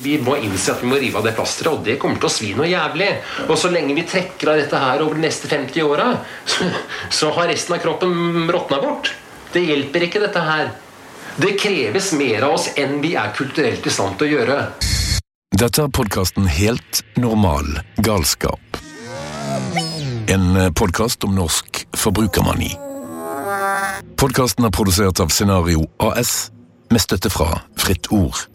Vi 0.00 0.16
må 0.24 0.36
innse 0.40 0.72
at 0.72 0.82
vi 0.82 0.88
må 0.88 0.96
rive 1.00 1.20
av 1.20 1.26
det 1.26 1.34
plasteret, 1.36 1.74
og 1.74 1.84
det 1.84 1.98
kommer 2.00 2.20
til 2.20 2.30
å 2.30 2.32
svi 2.32 2.52
noe 2.56 2.68
jævlig. 2.70 3.08
Og 3.48 3.56
så 3.60 3.68
lenge 3.72 3.96
vi 3.96 4.06
trekker 4.08 4.52
av 4.52 4.60
dette 4.62 4.80
her 4.80 5.02
over 5.04 5.18
de 5.18 5.26
neste 5.26 5.50
50 5.50 5.84
åra, 5.84 6.12
så, 6.48 6.68
så 7.20 7.32
har 7.36 7.50
resten 7.52 7.76
av 7.76 7.82
kroppen 7.84 8.48
råtna 8.48 8.80
bort. 8.80 9.12
Det 9.52 9.64
hjelper 9.66 10.06
ikke, 10.06 10.22
dette 10.24 10.44
her. 10.46 10.70
Det 11.40 11.56
kreves 11.60 12.12
mer 12.16 12.46
av 12.48 12.56
oss 12.56 12.70
enn 12.80 12.98
vi 13.04 13.14
er 13.18 13.32
kulturelt 13.36 13.86
i 13.86 13.92
stand 13.92 14.16
til 14.20 14.30
å 14.30 14.38
gjøre. 14.38 14.58
Dette 15.60 15.84
er 15.84 15.92
podkasten 15.92 16.46
Helt 16.48 17.02
normal 17.20 17.66
galskap. 18.06 18.80
En 20.30 20.72
podkast 20.78 21.26
om 21.26 21.34
norsk 21.36 21.82
forbrukermani. 21.98 22.70
Podkasten 24.20 24.64
er 24.64 24.72
produsert 24.72 25.20
av 25.20 25.32
Scenario 25.34 25.84
AS 26.00 26.50
med 26.90 27.02
støtte 27.02 27.30
fra 27.32 27.60
Fritt 27.78 28.10
Ord. 28.14 28.46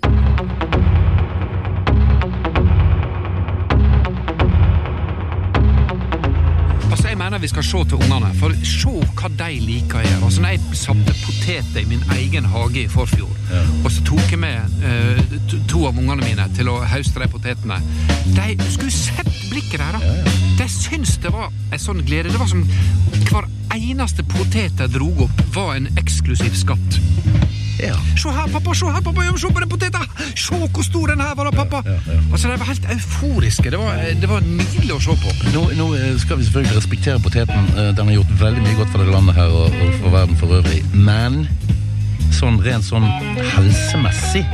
Jeg 7.16 7.24
mener 7.24 7.40
vi 7.40 7.48
skal 7.48 7.64
se 7.64 7.80
til 7.88 7.96
ungene, 7.96 8.30
for 8.36 8.52
se 8.68 8.92
hva 9.16 9.30
de 9.40 9.46
liker 9.64 10.02
å 10.02 10.04
gjøre. 10.04 10.18
Altså, 10.28 10.42
når 10.44 10.52
jeg 10.52 10.80
satte 10.82 11.14
poteter 11.22 11.78
i 11.80 11.88
min 11.88 12.02
egen 12.18 12.50
hage 12.52 12.82
i 12.82 12.90
forfjor, 12.92 13.32
og 13.56 13.88
så 13.88 14.04
tok 14.10 14.34
jeg 14.34 14.42
med 14.42 14.84
eh, 14.84 15.22
to, 15.48 15.62
to 15.72 15.86
av 15.88 15.96
ungene 15.96 16.26
mine 16.26 16.50
til 16.58 16.68
å 16.74 16.76
høste 16.84 17.24
de 17.24 17.30
potetene 17.32 17.78
De 18.36 18.68
skulle 18.68 18.92
sett 18.92 19.32
blikket 19.48 19.80
der, 19.80 19.96
da! 19.96 20.36
De 20.60 20.68
syntes 20.68 21.16
det 21.24 21.32
var 21.32 21.56
en 21.56 21.86
sånn 21.86 22.04
glede. 22.04 22.36
Det 22.36 22.42
var 22.42 22.52
som 22.52 22.68
hver 23.30 23.48
eneste 23.78 24.28
potet 24.36 24.76
de 24.82 24.92
drog 25.00 25.30
opp, 25.30 25.46
var 25.56 25.78
en 25.78 25.88
eksklusiv 25.96 26.60
skatt. 26.66 27.00
Ja. 27.80 27.96
Se 28.18 28.32
her, 28.32 28.48
pappa! 28.54 28.74
Se 28.76 28.86
her, 28.88 29.02
pappa! 29.04 29.26
Se 29.38 29.52
på 29.52 29.60
den 29.60 29.70
poteta! 29.70 30.02
Se 30.36 30.56
hvor 30.56 30.84
stor 30.86 31.08
den 31.12 31.22
her 31.22 31.36
var, 31.36 31.50
da, 31.50 31.64
pappa! 31.64 31.82
Altså, 32.32 32.48
De 32.48 32.60
var 32.60 32.70
helt 32.70 32.88
euforiske. 32.96 33.72
Det 33.72 33.80
var, 33.80 34.00
det 34.22 34.30
var 34.30 34.46
nydelig 34.46 34.96
å 34.96 35.02
se 35.04 35.18
på. 35.22 35.36
Nå, 35.56 35.66
nå 35.80 35.90
eh, 36.00 36.14
skal 36.22 36.40
vi 36.40 36.48
selvfølgelig 36.48 36.78
respektere 36.78 37.20
poteten. 37.20 37.70
Eh, 37.76 37.92
Den 37.98 38.08
har 38.12 38.20
gjort 38.22 38.34
veldig 38.42 38.64
mye 38.64 38.80
godt 38.80 38.94
for 38.96 39.04
det 39.04 39.12
landet 39.12 39.36
her 39.40 39.60
og 39.60 39.76
for 40.00 40.16
verden 40.16 40.40
for 40.40 40.58
øvrig. 40.62 40.82
Men 40.94 41.44
sånn 42.36 42.60
rent 42.64 42.88
sånn 42.88 43.06
helsemessig 43.56 44.46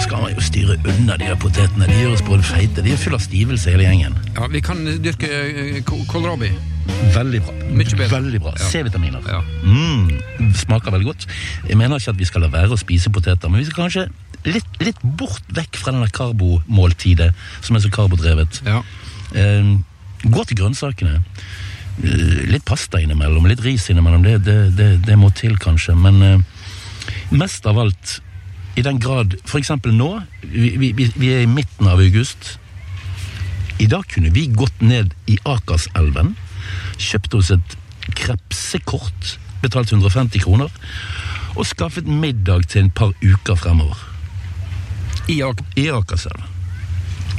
så 0.00 0.06
skal 0.08 0.22
man 0.22 0.32
jo 0.32 0.40
styre 0.40 0.74
unna 0.88 1.16
de 1.20 1.26
her 1.28 1.36
potetene. 1.36 1.84
De 1.84 1.96
gjør 1.98 2.14
oss 2.14 2.22
både 2.24 2.44
feite. 2.48 2.80
De 2.80 2.94
er 2.94 3.00
full 3.00 3.12
av 3.16 3.20
stivelse, 3.20 3.68
hele 3.68 3.84
gjengen. 3.84 4.14
Ja, 4.32 4.46
Vi 4.48 4.62
kan 4.64 4.80
dyrke 5.04 5.28
eh, 5.28 5.80
kålrabi. 5.84 6.48
Veldig 7.12 7.40
bra. 7.44 7.56
Mykje 7.76 7.98
bedre. 7.98 8.08
Veldig 8.14 8.40
bra. 8.40 8.54
C-vitaminer. 8.70 9.26
Ja. 9.28 9.42
Mm, 9.60 10.54
smaker 10.56 10.94
veldig 10.94 11.10
godt. 11.10 11.26
Jeg 11.68 11.76
mener 11.76 12.00
ikke 12.00 12.14
at 12.14 12.20
vi 12.22 12.28
skal 12.30 12.46
la 12.46 12.48
være 12.54 12.72
å 12.72 12.80
spise 12.80 13.12
poteter, 13.12 13.52
men 13.52 13.60
vi 13.60 13.66
skal 13.68 13.82
kanskje 13.84 14.06
litt, 14.48 14.80
litt 14.80 15.04
bort 15.20 15.52
vekk 15.52 15.82
fra 15.82 15.92
der 15.98 16.14
karbomåltidet 16.16 17.28
som 17.60 17.76
er 17.76 17.84
så 17.84 17.92
karbodrevet. 17.92 18.62
Ja. 18.64 18.80
Eh, 19.36 19.74
gå 20.24 20.46
til 20.48 20.62
grønnsakene. 20.62 21.20
Eh, 22.00 22.40
litt 22.54 22.64
pasta 22.64 23.04
innimellom, 23.04 23.52
litt 23.52 23.60
ris 23.68 23.90
innimellom. 23.92 24.24
Det, 24.24 24.38
det, 24.48 24.58
det, 24.80 24.90
det 25.04 25.20
må 25.20 25.28
til, 25.36 25.60
kanskje. 25.60 25.98
Men 26.08 26.24
eh, 26.24 26.66
mest 27.36 27.68
av 27.68 27.84
alt, 27.84 28.16
i 28.78 28.82
den 28.86 28.98
grad 29.02 29.34
For 29.48 29.58
eksempel 29.58 29.92
nå, 29.96 30.22
vi, 30.42 30.76
vi, 30.78 31.08
vi 31.16 31.30
er 31.34 31.42
i 31.44 31.50
midten 31.50 31.88
av 31.90 31.98
august. 32.00 32.58
I 33.80 33.86
dag 33.90 34.04
kunne 34.12 34.30
vi 34.34 34.46
gått 34.52 34.80
ned 34.84 35.14
i 35.26 35.38
Akerselven, 35.48 36.34
kjøpt 37.00 37.34
oss 37.38 37.50
et 37.54 37.76
krepsekort, 38.18 39.38
betalt 39.62 39.92
150 39.92 40.42
kroner, 40.44 40.70
og 41.56 41.66
skaffet 41.66 42.06
middag 42.08 42.68
til 42.70 42.84
en 42.86 42.90
par 42.94 43.12
uker 43.24 43.56
fremover. 43.58 43.98
I 45.30 45.40
ak 45.46 45.62
I 45.80 45.88
Akerselven. 45.94 46.46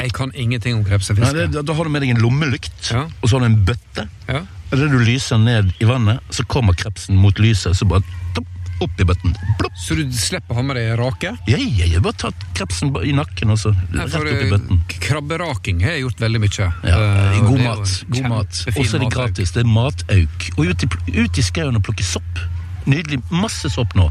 Jeg 0.01 0.13
kan 0.17 0.31
ingenting 0.33 0.79
om 0.79 0.85
krepsefiske. 0.87 1.47
da, 1.53 1.61
da 1.61 1.73
har 1.77 1.83
du 1.85 1.91
med 1.93 2.01
deg 2.01 2.15
en 2.15 2.21
lommelykt, 2.23 2.89
Ja. 2.89 3.03
og 3.21 3.29
så 3.29 3.37
har 3.37 3.45
du 3.45 3.51
en 3.53 3.65
bøtte. 3.65 4.07
Ja. 4.27 4.41
Eller 4.71 4.87
du 4.89 4.97
lyser 5.03 5.37
ned 5.37 5.73
i 5.79 5.85
vannet, 5.85 6.19
så 6.31 6.43
kommer 6.47 6.73
krepsen 6.73 7.15
mot 7.19 7.37
lyset, 7.39 7.75
så 7.77 7.85
bare 7.85 8.01
topp, 8.33 8.47
opp 8.85 8.99
i 9.01 9.05
bøtten. 9.07 9.33
Plopp. 9.59 9.75
Så 9.81 9.95
du 9.97 10.03
slipper 10.15 10.53
å 10.55 10.59
ha 10.59 10.63
med 10.65 10.77
deg 10.79 10.91
rake? 10.99 11.31
ja, 11.49 11.57
jeg 11.57 11.91
har 11.95 12.03
bare 12.05 12.17
tatt 12.25 12.45
krepsen 12.57 12.91
i 13.07 13.13
nakken, 13.17 13.53
og 13.53 13.59
så 13.61 13.71
rett 13.93 14.15
opp 14.17 14.27
i 14.27 14.33
eh, 14.35 14.49
bøtten. 14.51 14.81
Krabberaking 15.01 15.83
har 15.85 15.95
jeg 15.97 16.05
gjort 16.05 16.23
veldig 16.25 16.41
mye. 16.45 16.69
Ja, 16.87 16.97
Eh, 17.01 17.39
god 17.47 17.59
er 17.59 17.63
mat. 17.67 17.93
god 18.15 18.29
mat. 18.29 18.61
Og 18.75 18.85
så 18.85 18.97
er 18.97 19.03
det 19.05 19.11
gratis. 19.13 19.51
Det 19.55 19.63
er 19.63 19.69
matauk. 19.69 20.49
Og 20.57 20.65
ut 20.71 20.83
i, 20.85 20.89
ut 21.21 21.37
i 21.37 21.45
skauen 21.45 21.75
og 21.79 21.83
plukke 21.87 22.05
sopp. 22.05 22.41
Nydelig. 22.89 23.21
Masse 23.29 23.69
sopp 23.69 23.93
nå. 23.97 24.09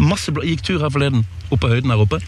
Masse 0.00 0.32
blå. 0.32 0.42
Jeg 0.44 0.56
gikk 0.58 0.66
tur 0.70 0.80
her 0.84 0.92
forleden, 0.92 1.24
oppe 1.50 1.62
på 1.66 1.72
høyden 1.74 1.92
her 1.92 2.00
oppe. 2.04 2.20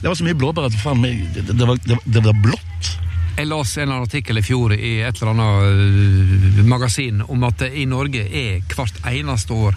Det 0.00 0.08
var 0.10 0.16
så 0.18 0.24
mye 0.26 0.36
blåbær 0.36 0.66
at 0.68 0.74
det, 0.76 1.46
det, 1.48 1.98
det 2.04 2.22
var 2.24 2.36
blått. 2.44 2.90
Jeg 3.34 3.48
las 3.50 3.72
en 3.82 3.90
artikkel 3.90 4.38
i 4.38 4.42
fjor 4.46 4.72
i 4.76 4.92
et 5.02 5.16
eller 5.18 5.32
annet 5.32 6.58
øh, 6.60 6.60
magasin 6.70 7.22
om 7.26 7.42
at 7.48 7.64
det 7.64 7.72
i 7.74 7.84
Norge 7.90 8.22
er 8.22 8.60
hvert 8.70 9.00
eneste 9.10 9.56
år 9.56 9.74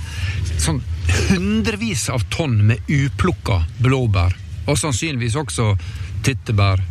sånn 0.61 0.81
hundrevis 1.31 2.07
av 2.13 2.27
tonn 2.33 2.59
med 2.69 2.91
uplukka 2.91 3.63
blåbær. 3.81 4.35
Og 4.67 4.77
sannsynligvis 4.77 5.39
også 5.39 5.71
tyttebær, 6.27 6.83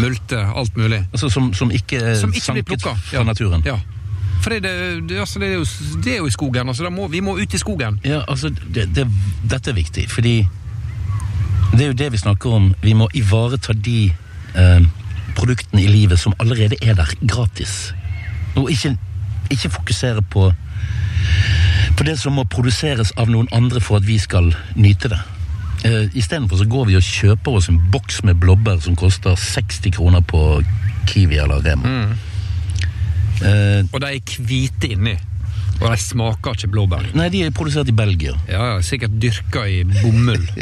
multer, 0.00 0.42
alt 0.56 0.76
mulig. 0.76 1.04
Altså 1.12 1.30
Som, 1.30 1.52
som 1.54 1.70
ikke 1.70 2.00
er 2.00 2.18
Som 2.18 2.34
ikke 2.34 2.64
sanket 2.64 2.88
fra 3.12 3.22
naturen. 3.22 3.62
Ja. 3.66 3.78
For 4.42 4.50
det, 4.54 4.62
det, 5.08 5.18
altså 5.18 5.38
det, 5.38 5.48
er 5.48 5.58
jo, 5.58 5.66
det 6.02 6.12
er 6.12 6.22
jo 6.22 6.26
i 6.26 6.34
skogen. 6.34 6.68
Altså 6.68 6.90
må, 6.90 7.08
vi 7.08 7.20
må 7.20 7.36
ut 7.38 7.54
i 7.54 7.58
skogen. 7.58 8.00
Ja, 8.04 8.22
altså, 8.28 8.50
det, 8.50 8.88
det, 8.94 9.06
dette 9.50 9.70
er 9.70 9.74
viktig, 9.74 10.08
fordi 10.10 10.38
det 11.72 11.82
er 11.84 11.92
jo 11.92 11.98
det 11.98 12.12
vi 12.12 12.18
snakker 12.18 12.54
om. 12.58 12.72
Vi 12.82 12.94
må 12.96 13.10
ivareta 13.14 13.72
de 13.72 14.08
eh, 14.54 14.86
produktene 15.38 15.84
i 15.84 15.88
livet 15.90 16.18
som 16.20 16.34
allerede 16.42 16.76
er 16.82 16.94
der, 16.98 17.10
gratis. 17.30 17.92
Og 18.56 18.70
ikke, 18.72 18.96
ikke 19.54 19.70
fokusere 19.70 20.22
på, 20.22 20.48
på 21.96 22.04
det 22.06 22.18
som 22.18 22.34
må 22.38 22.44
produseres 22.50 23.12
av 23.16 23.30
noen 23.30 23.48
andre 23.54 23.80
for 23.80 24.00
at 24.00 24.06
vi 24.08 24.18
skal 24.18 24.50
nyte 24.76 25.10
det. 25.14 25.20
Eh, 25.86 26.08
Istedenfor 26.18 26.58
så 26.58 26.66
går 26.66 26.88
vi 26.90 26.96
og 26.98 27.06
kjøper 27.06 27.58
oss 27.60 27.68
en 27.70 27.78
boks 27.92 28.24
med 28.26 28.40
blåbær 28.42 28.80
som 28.82 28.96
koster 28.98 29.38
60 29.38 29.94
kroner 29.94 30.20
på 30.26 30.42
Kiwi 31.06 31.38
eller 31.38 31.62
Rema. 31.64 31.92
Eh, 33.38 33.84
Og 33.92 34.00
de 34.02 34.06
er 34.16 34.38
hvite 34.42 34.90
inni. 34.90 35.14
Og 35.78 35.92
de 35.92 35.98
smaker 36.02 36.56
ikke 36.56 36.70
blåbær. 36.74 37.04
nei, 37.14 37.28
de 37.30 37.44
er 37.46 37.52
produsert 37.54 37.88
i 37.90 37.94
Belgia. 37.94 38.32
Ja, 38.50 38.74
ja, 38.74 38.78
Sikkert 38.82 39.14
dyrka 39.22 39.66
i 39.70 39.84
bomull. 39.86 40.46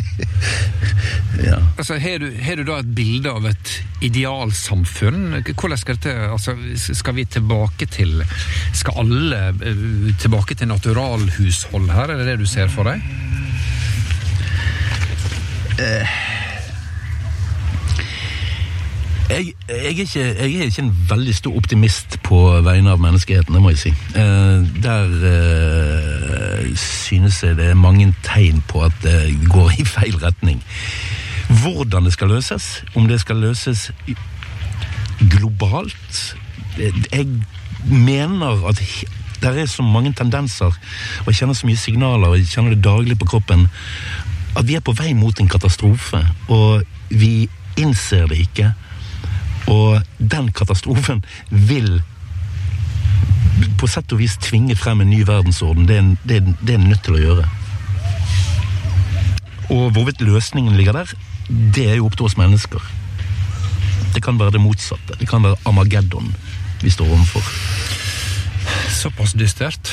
Ja. 1.37 1.59
Altså, 1.77 1.99
Har 2.00 2.22
du, 2.22 2.31
du 2.32 2.62
da 2.65 2.78
et 2.81 2.94
bilde 2.97 3.28
av 3.28 3.44
et 3.44 3.72
idealsamfunn? 4.06 5.43
Hvordan 5.44 5.77
skal 5.77 5.99
dette 5.99 6.15
altså, 6.32 6.54
Skal 6.97 7.15
vi 7.19 7.27
tilbake 7.28 7.84
til 7.93 8.22
Skal 8.72 9.03
alle 9.03 9.41
eh, 9.53 9.82
tilbake 10.22 10.56
til 10.56 10.71
naturalhushold 10.72 11.91
her? 11.93 12.15
Er 12.15 12.22
det 12.22 12.31
det 12.31 12.38
du 12.41 12.48
ser 12.48 12.72
for 12.72 12.88
deg? 12.88 13.04
Jeg, 19.31 19.54
jeg, 19.69 19.76
er 19.84 19.88
ikke, 19.88 20.06
jeg 20.14 20.37
er 20.38 20.64
ikke 20.64 20.82
en 20.82 21.06
veldig 21.09 21.34
stor 21.34 21.56
optimist 21.59 22.19
på 22.22 22.37
vegne 22.62 22.92
av 22.94 23.00
menneskeheten, 23.03 23.56
det 23.56 23.62
må 23.62 23.72
jeg 23.72 23.81
si. 23.81 23.91
Eh, 24.14 24.60
der 24.84 25.16
eh, 25.31 26.69
synes 26.78 27.41
jeg 27.42 27.56
det 27.59 27.72
er 27.72 27.81
mange 27.81 28.12
tegn 28.22 28.62
på 28.70 28.84
at 28.86 28.94
det 29.03 29.34
går 29.50 29.72
i 29.82 29.86
feil 29.88 30.15
retning. 30.22 30.62
Hvordan 31.48 32.06
det 32.06 32.15
skal 32.15 32.31
løses, 32.31 32.84
om 32.94 33.10
det 33.10 33.20
skal 33.20 33.36
løses 33.42 33.91
globalt 35.31 36.36
Jeg 36.76 37.26
mener 37.86 38.66
at 38.69 38.82
det 39.41 39.59
er 39.59 39.66
så 39.66 39.82
mange 39.82 40.12
tendenser, 40.12 40.70
og 41.20 41.26
jeg 41.26 41.34
kjenner 41.41 41.54
så 41.54 41.66
mye 41.66 41.76
signaler, 41.76 42.28
og 42.28 42.38
jeg 42.38 42.47
kjenner 42.47 42.75
det 42.75 42.84
daglig 42.84 43.19
på 43.19 43.26
kroppen, 43.26 43.66
at 44.56 44.69
vi 44.69 44.75
er 44.75 44.84
på 44.84 44.94
vei 44.97 45.15
mot 45.15 45.41
en 45.41 45.48
katastrofe, 45.48 46.20
og 46.48 46.82
vi 47.10 47.48
innser 47.76 48.27
det 48.30 48.45
ikke. 48.47 48.74
Og 49.72 50.03
den 50.18 50.53
katastrofen 50.54 51.24
vil 51.51 52.01
på 53.80 53.89
sett 53.89 54.13
og 54.13 54.21
vis 54.21 54.36
tvinge 54.45 54.77
frem 54.77 55.01
en 55.03 55.10
ny 55.10 55.22
verdensorden. 55.27 55.86
Det 55.89 55.97
er, 55.97 56.03
en- 56.04 56.18
det 56.24 56.42
det 56.63 56.74
er 56.74 56.78
en 56.78 56.89
nødt 56.91 57.03
til 57.04 57.16
å 57.16 57.22
gjøre. 57.22 57.47
Og 59.72 59.91
hvorvidt 59.97 60.21
løsningen 60.22 60.77
ligger 60.78 60.92
der, 60.92 61.13
det 61.48 61.86
er 61.91 61.97
jo 61.98 62.07
opp 62.07 62.16
til 62.16 62.27
oss 62.28 62.36
mennesker. 62.39 62.83
Det 64.15 64.22
kan 64.22 64.39
være 64.39 64.53
det 64.57 64.60
motsatte. 64.63 65.16
Det 65.21 65.28
kan 65.28 65.42
være 65.45 65.59
Armageddon 65.66 66.30
vi 66.83 66.91
står 66.92 67.09
overfor. 67.10 67.42
Såpass 68.92 69.33
dystert. 69.36 69.92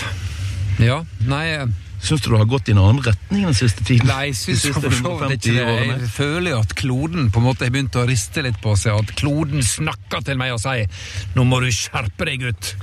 Ja. 0.79 1.01
Nei, 1.27 1.65
Syns 2.03 2.21
du 2.21 2.29
det 2.33 2.39
har 2.41 2.49
gått 2.51 2.67
i 2.67 2.73
en 2.75 2.81
annen 2.83 2.99
retning 3.05 3.45
den 3.47 3.55
siste 3.55 3.83
tiden? 3.87 4.09
nei 4.11 4.25
jeg 4.33 4.35
syns 4.41 4.65
for 4.75 4.91
så 4.91 5.13
vidt 5.21 5.47
ikke 5.47 5.53
det. 5.55 5.75
Jeg 5.87 6.09
føler 6.11 6.49
jo 6.51 6.59
at 6.59 6.75
kloden 6.75 7.29
på 7.31 7.39
en 7.39 7.47
måte 7.47 7.63
har 7.63 7.71
begynt 7.71 7.95
å 7.95 8.03
riste 8.09 8.43
litt 8.43 8.59
på 8.63 8.75
seg. 8.79 8.99
At 8.99 9.15
kloden 9.19 9.63
snakker 9.63 10.25
til 10.27 10.37
meg 10.41 10.51
og 10.55 10.59
sier 10.59 10.89
'nå 11.35 11.45
må 11.47 11.61
du 11.63 11.71
skjerpe 11.71 12.27
deg, 12.27 12.43
gutt'. 12.43 12.75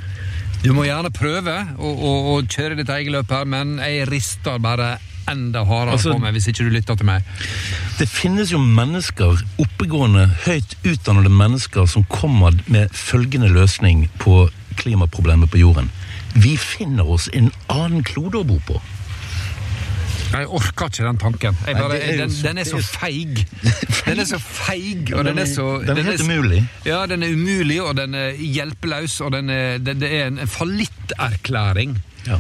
Du 0.63 0.73
må 0.77 0.85
gjerne 0.85 1.09
prøve 1.13 1.55
å, 1.79 1.89
å, 1.89 2.11
å 2.35 2.43
kjøre 2.45 2.77
ditt 2.81 2.89
eget 2.93 3.13
løp 3.13 3.31
her, 3.33 3.45
men 3.49 3.79
jeg 3.81 4.09
rister 4.09 4.59
bare 4.61 4.99
enda 5.31 5.65
hardere 5.65 5.97
Altså- 5.97 6.13
på 6.13 6.21
meg 6.21 6.35
hvis 6.35 6.49
ikke 6.49 6.65
du 6.65 6.71
lytter 6.71 6.97
til 6.97 7.07
meg. 7.07 7.23
Det 7.99 8.09
finnes 8.09 8.53
jo 8.53 8.59
mennesker, 8.59 9.41
oppegående, 9.59 10.27
høyt 10.47 10.77
utdannede 10.85 11.33
mennesker, 11.33 11.87
som 11.87 12.05
kommer 12.05 12.57
med 12.67 12.91
følgende 12.93 13.49
løsning 13.53 14.09
på 14.19 14.49
klimaproblemet 14.81 15.51
på 15.51 15.61
jorden. 15.61 15.91
Vi 16.35 16.57
finner 16.57 17.09
oss 17.09 17.29
en 17.33 17.51
annen 17.69 18.03
klode 18.03 18.41
å 18.41 18.47
bo 18.47 18.59
på. 18.67 18.81
Jeg 20.33 20.47
orker 20.49 20.87
ikke 20.87 21.05
den 21.07 21.17
tanken. 21.19 21.57
Jeg 21.67 21.75
Nei, 21.75 21.83
bare, 21.83 21.93
det 21.93 22.09
er 22.15 22.17
den, 22.23 22.31
så- 22.31 22.47
den 22.49 22.59
er 22.59 22.65
så 22.65 22.79
feig. 22.83 23.47
Den 24.07 24.19
er 24.21 24.25
så 24.25 24.39
feig, 24.39 25.11
og 25.15 25.25
Den 25.25 25.39
er 25.39 25.43
er- 25.43 25.47
så 25.55 25.67
den 25.87 25.99
er 25.99 26.03
helt 26.03 26.23
umulig. 26.23 26.61
Ja, 26.87 27.07
den 27.07 27.23
er 27.23 27.33
umulig, 27.35 27.83
og 27.83 27.97
den 27.97 28.15
er 28.15 28.31
hjelpeløs, 28.39 29.21
og 29.21 29.33
den 29.33 29.51
er, 29.51 29.79
det, 29.79 29.97
det 30.01 30.13
er 30.21 30.27
en 30.27 30.39
fallitterklæring. 30.49 31.99
Ja. 32.27 32.39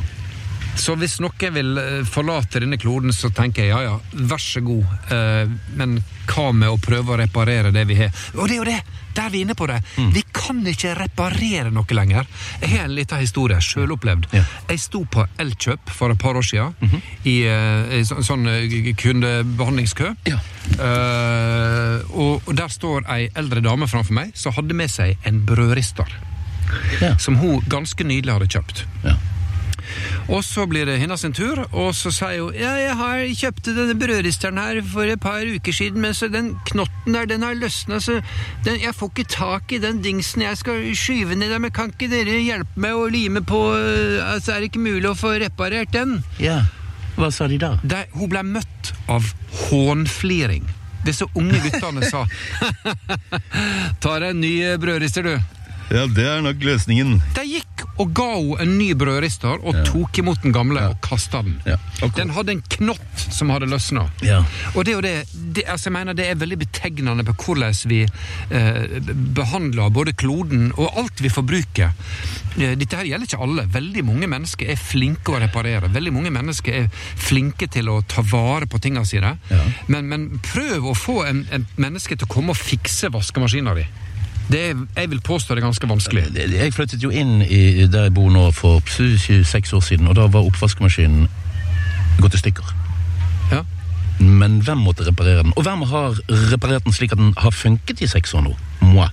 Så 0.77 0.95
hvis 0.97 1.19
noen 1.21 1.53
vil 1.55 1.77
eh, 1.79 2.05
forlate 2.09 2.61
denne 2.63 2.79
kloden, 2.81 3.13
så 3.13 3.29
tenker 3.35 3.67
jeg 3.67 3.73
ja 3.75 3.81
ja, 3.85 3.99
vær 4.31 4.41
så 4.41 4.63
god. 4.65 4.87
Eh, 5.13 5.51
men 5.77 5.99
hva 6.31 6.51
med 6.55 6.71
å 6.71 6.79
prøve 6.81 7.13
å 7.15 7.19
reparere 7.21 7.73
det 7.75 7.85
vi 7.91 7.97
har? 7.99 8.11
Og 8.39 8.47
det 8.49 8.55
er 8.55 8.61
jo 8.63 8.69
det! 8.71 8.81
Der 9.11 9.27
er 9.27 9.33
vi 9.35 9.41
inne 9.43 9.57
på 9.59 9.67
det. 9.67 9.81
Mm. 9.99 10.13
Vi 10.15 10.21
kan 10.33 10.61
ikke 10.71 10.93
reparere 10.95 11.73
noe 11.75 11.97
lenger. 11.99 12.29
Jeg 12.63 12.71
har 12.77 12.85
en 12.87 12.95
liten 12.95 13.19
historie, 13.19 13.57
sjølopplevd. 13.61 14.29
Ja. 14.33 14.45
Jeg 14.71 14.79
sto 14.85 15.01
på 15.11 15.25
Elkjøp 15.43 15.91
for 15.91 16.15
et 16.15 16.21
par 16.23 16.39
år 16.39 16.47
siden 16.47 16.77
Mhm. 16.81 17.01
i, 17.27 17.35
eh, 17.51 17.99
i 17.99 18.05
så, 18.07 18.21
sånn 18.23 18.47
eh, 18.47 18.95
kundebehandlingskø. 18.95 20.13
Ja. 20.31 20.39
Uh, 20.79 21.99
og, 22.15 22.43
og 22.47 22.55
der 22.57 22.71
står 22.73 23.03
ei 23.11 23.29
eldre 23.37 23.61
dame 23.65 23.89
framfor 23.91 24.15
meg 24.17 24.31
som 24.39 24.55
hadde 24.57 24.77
med 24.79 24.91
seg 24.93 25.19
en 25.27 25.43
brødrister. 25.47 26.07
Ja. 27.03 27.17
Som 27.19 27.37
hun 27.43 27.65
ganske 27.69 28.07
nydelig 28.07 28.37
hadde 28.37 28.49
kjøpt. 28.55 28.85
Ja. 29.05 29.17
Og 30.31 30.45
så 30.47 30.63
blir 30.71 30.87
det 30.87 31.01
hennes 31.01 31.25
tur, 31.35 31.65
og 31.73 31.91
så 31.99 32.13
sier 32.15 32.45
hun 32.45 32.55
ja, 32.55 32.71
jeg 32.79 32.97
har 33.01 33.23
kjøpte 33.41 33.75
denne 33.75 33.97
brødristeren 33.99 34.61
her 34.63 34.79
for 34.87 35.11
et 35.11 35.21
par 35.23 35.43
uker 35.43 35.75
siden, 35.75 36.01
men 36.05 36.15
så 36.15 36.29
den 36.31 36.53
knotten 36.71 37.17
der, 37.17 37.27
den 37.27 37.43
har 37.43 37.59
løsna, 37.59 37.99
så 38.01 38.21
den, 38.65 38.79
jeg 38.83 38.95
får 38.95 39.11
ikke 39.11 39.31
tak 39.35 39.75
i 39.75 39.81
den 39.83 40.03
dingsen 40.05 40.47
jeg 40.47 40.61
skal 40.61 40.85
skyve 40.95 41.35
ned 41.35 41.51
der, 41.51 41.63
men 41.63 41.75
kan 41.75 41.91
ikke 41.91 42.11
dere 42.13 42.39
hjelpe 42.45 42.79
meg 42.81 42.95
å 42.95 43.09
lime 43.11 43.43
på, 43.43 43.59
øh, 43.75 44.21
altså 44.23 44.55
er 44.55 44.63
det 44.63 44.71
ikke 44.71 44.87
mulig 44.87 45.11
å 45.11 45.19
få 45.19 45.35
reparert 45.43 45.91
den? 45.97 46.21
ja. 46.39 46.63
Hva 47.21 47.29
sa 47.35 47.45
de 47.51 47.59
da? 47.61 47.75
De, 47.85 48.05
hun 48.15 48.31
ble 48.33 48.41
møtt 48.47 48.95
av 49.11 49.27
hånfliring. 49.67 50.65
Disse 51.05 51.27
unge 51.37 51.59
guttene 51.65 52.07
sa 52.09 52.23
Ta 54.03 54.15
deg 54.21 54.31
en 54.31 54.41
ny 54.41 54.53
eh, 54.65 54.79
brødrister, 54.81 55.27
du. 55.27 55.60
Ja, 55.91 56.07
det 56.07 56.27
er 56.31 56.43
nok 56.45 56.63
løsningen. 56.63 57.19
De 57.35 57.45
gikk 57.49 57.67
og 58.01 58.13
ga 58.17 58.29
henne 58.33 58.59
en 58.65 58.77
ny 58.79 58.91
brødrister 58.97 59.61
og 59.67 59.77
tok 59.89 60.21
imot 60.23 60.43
den 60.45 60.55
gamle 60.55 60.83
og 60.93 61.01
kasta 61.05 61.43
den. 61.47 61.59
Ja, 61.67 61.79
Okay. 62.01 62.23
Den 62.23 62.31
hadde 62.33 62.55
en 62.55 62.63
knott 62.65 63.23
som 63.29 63.51
hadde 63.53 63.67
løsna. 63.69 64.07
Ja. 64.25 64.39
Og 64.73 64.87
det, 64.89 64.95
jo 64.95 65.03
det, 65.05 65.11
det, 65.35 65.67
altså 65.69 65.91
jeg 65.91 65.93
mener 65.99 66.17
det 66.17 66.31
er 66.31 66.39
veldig 66.41 66.57
betegnende 66.63 67.27
på 67.29 67.35
hvordan 67.43 67.77
vi 67.91 67.99
eh, 68.07 68.95
behandler 69.37 69.93
både 69.93 70.15
kloden 70.17 70.71
og 70.79 70.97
alt 70.97 71.21
vi 71.21 71.29
forbruker. 71.29 71.93
Eh, 72.57 72.73
dette 72.81 72.97
her 72.97 73.05
gjelder 73.11 73.29
ikke 73.29 73.43
alle. 73.45 73.67
Veldig 73.75 74.05
mange 74.09 74.31
mennesker 74.33 74.73
er 74.73 74.81
flinke 74.81 75.35
å 75.37 75.43
reparere. 75.45 75.93
Veldig 75.93 76.15
mange 76.17 76.33
mennesker 76.33 76.79
er 76.87 76.89
flinke 77.21 77.69
til 77.69 77.93
å 77.93 78.01
ta 78.09 78.25
vare 78.33 78.65
på 78.71 78.81
tingene 78.81 79.05
sine. 79.09 79.35
Ja. 79.53 79.61
Men, 79.93 80.09
men 80.09 80.29
prøv 80.49 80.89
å 80.89 80.97
få 80.97 81.21
en, 81.29 81.45
en 81.53 81.69
menneske 81.77 82.17
til 82.17 82.25
å 82.31 82.33
komme 82.33 82.57
og 82.57 82.63
fikse 82.65 83.13
vaskemaskina 83.13 83.77
di. 83.77 83.85
Det 84.51 84.61
er, 84.71 84.87
jeg 84.97 85.11
vil 85.11 85.21
påstå 85.21 85.55
det 85.55 85.63
er 85.63 85.67
ganske 85.67 85.89
vanskelig. 85.89 86.25
Jeg 86.35 86.75
flyttet 86.75 87.03
jo 87.03 87.11
inn 87.11 87.43
i 87.43 87.87
der 87.87 88.09
jeg 88.09 88.15
bor 88.15 88.31
nå 88.35 88.49
for 88.57 88.83
26 88.91 89.73
år 89.77 89.85
siden, 89.87 90.09
og 90.11 90.17
da 90.19 90.27
var 90.27 90.47
oppvaskmaskinen 90.49 91.29
gått 92.21 92.35
i 92.35 92.43
stykker. 92.43 92.75
Ja. 93.53 93.63
Men 94.21 94.59
hvem 94.61 94.83
måtte 94.85 95.07
reparere 95.07 95.43
den? 95.43 95.53
Og 95.57 95.65
hvem 95.65 95.83
har 95.89 96.19
reparert 96.53 96.85
den 96.85 96.93
slik 96.93 97.13
at 97.15 97.19
den 97.21 97.31
har 97.41 97.55
funket 97.57 98.03
i 98.05 98.09
seks 98.11 98.35
år 98.37 98.43
nå? 98.45 98.53
Moi. 98.81 99.07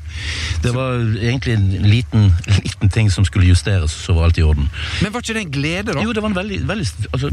Det 0.64 0.72
var 0.76 0.98
egentlig 1.22 1.54
en 1.54 1.68
liten, 1.88 2.28
liten 2.64 2.90
ting 2.92 3.10
som 3.12 3.26
skulle 3.28 3.48
justeres, 3.48 3.92
så 3.92 4.14
var 4.16 4.28
alt 4.30 4.38
i 4.40 4.44
orden. 4.44 4.68
Men 5.04 5.14
var 5.14 5.24
ikke 5.24 5.36
det 5.38 5.44
en 5.46 5.52
glede, 5.54 5.94
da? 5.94 6.04
Jo, 6.04 6.12
det 6.16 6.24
var 6.24 6.32
en 6.32 6.38
veldig, 6.38 6.60
veldig 6.70 6.88
altså, 7.14 7.32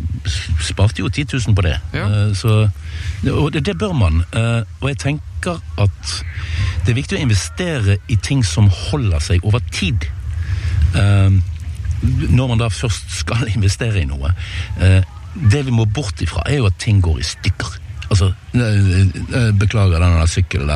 Sparte 0.69 1.03
jo 1.03 1.09
10 1.09 1.25
000 1.49 1.55
på 1.57 1.65
det. 1.67 1.77
Ja. 1.95 2.05
Eh, 2.11 2.35
Så, 2.37 2.57
og 3.33 3.53
det, 3.55 3.65
det 3.67 3.77
bør 3.79 3.93
man. 3.97 4.23
Eh, 4.35 4.63
Og 4.81 4.89
jeg 4.93 4.99
tenker 4.99 5.59
at 5.79 6.15
det 6.85 6.93
er 6.93 6.99
viktig 7.01 7.17
å 7.19 7.23
investere 7.25 7.97
i 8.13 8.17
ting 8.21 8.43
som 8.45 8.69
holder 8.69 9.23
seg 9.25 9.45
over 9.47 9.63
tid. 9.73 10.05
Eh, 10.95 11.31
Når 12.31 12.49
man 12.55 12.59
da 12.61 12.69
først 12.69 13.15
skal 13.23 13.49
investere 13.57 14.03
i 14.03 14.09
noe. 14.11 14.35
Eh, 15.35 15.51
Det 15.51 15.67
vi 15.67 15.71
må 15.71 15.85
bort 15.85 16.23
ifra, 16.23 16.43
er 16.47 16.57
jo 16.57 16.67
at 16.67 16.79
ting 16.79 17.03
går 17.03 17.19
i 17.19 17.23
stykker. 17.23 17.79
Altså, 18.11 18.33
eh, 18.55 18.61
eh, 18.61 19.53
Beklager, 19.59 19.99
den 19.99 20.27
sykkelen 20.29 20.69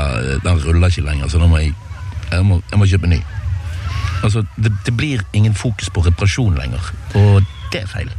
den 0.44 0.64
ruller 0.64 0.88
ikke 0.88 1.02
lenger, 1.02 1.28
så 1.28 1.38
da 1.38 1.46
må 1.46 1.58
jeg, 1.58 1.74
jeg, 2.32 2.44
må, 2.44 2.62
jeg 2.70 2.78
må 2.78 2.86
kjøpe 2.86 3.06
ny. 3.06 3.22
Altså, 4.24 4.44
det, 4.56 4.72
det 4.86 4.96
blir 4.96 5.20
ingen 5.32 5.54
fokus 5.54 5.90
på 5.90 6.00
reparasjon 6.00 6.54
lenger, 6.54 6.92
og 7.14 7.42
det 7.72 7.82
er 7.82 7.86
feil. 7.86 8.10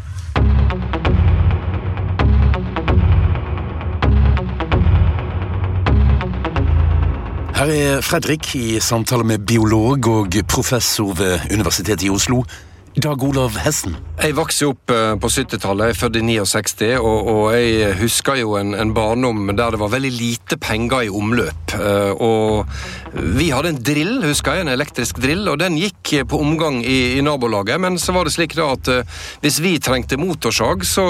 Her 7.59 7.67
er 7.75 8.01
Fredrik 8.01 8.55
i 8.55 8.79
samtale 8.79 9.25
med 9.27 9.39
biolog 9.43 10.07
og 10.07 10.35
professor 10.47 11.11
ved 11.13 11.51
Universitetet 11.51 12.03
i 12.07 12.09
Oslo, 12.09 12.45
Dag 12.97 13.21
Olav 13.23 13.53
Hessen. 13.61 13.93
Jeg 14.17 14.33
vokste 14.35 14.67
opp 14.71 14.91
eh, 14.91 15.13
på 15.21 15.29
70-tallet, 15.29 15.91
jeg 15.91 15.93
er 15.93 15.99
født 15.99 16.15
i 16.17 16.23
69, 16.25 16.87
og, 16.97 17.27
og 17.29 17.43
jeg 17.53 17.93
husker 17.99 18.39
jo 18.41 18.55
en, 18.57 18.73
en 18.75 18.93
barndom 18.97 19.43
der 19.53 19.75
det 19.75 19.79
var 19.79 19.91
veldig 19.93 20.09
lite 20.11 20.57
penger 20.59 21.05
i 21.05 21.11
omløp. 21.13 21.75
Eh, 21.77 22.11
Og 22.17 22.65
vi 23.13 23.51
hadde 23.53 23.75
en 23.75 23.79
drill, 23.85 24.15
husker 24.25 24.57
jeg, 24.57 24.65
en 24.65 24.73
elektrisk 24.73 25.21
drill, 25.21 25.45
og 25.51 25.59
den 25.61 25.77
gikk 25.79 26.15
på 26.27 26.41
omgang 26.41 26.81
i, 26.81 27.15
i 27.19 27.23
nabolaget. 27.23 27.79
Men 27.79 28.01
så 28.01 28.15
var 28.17 28.25
det 28.27 28.33
slik 28.35 28.57
da 28.57 28.71
at 28.73 28.91
eh, 28.91 29.21
hvis 29.45 29.61
vi 29.63 29.75
trengte 29.77 30.19
motorsag, 30.19 30.83
så, 30.89 31.05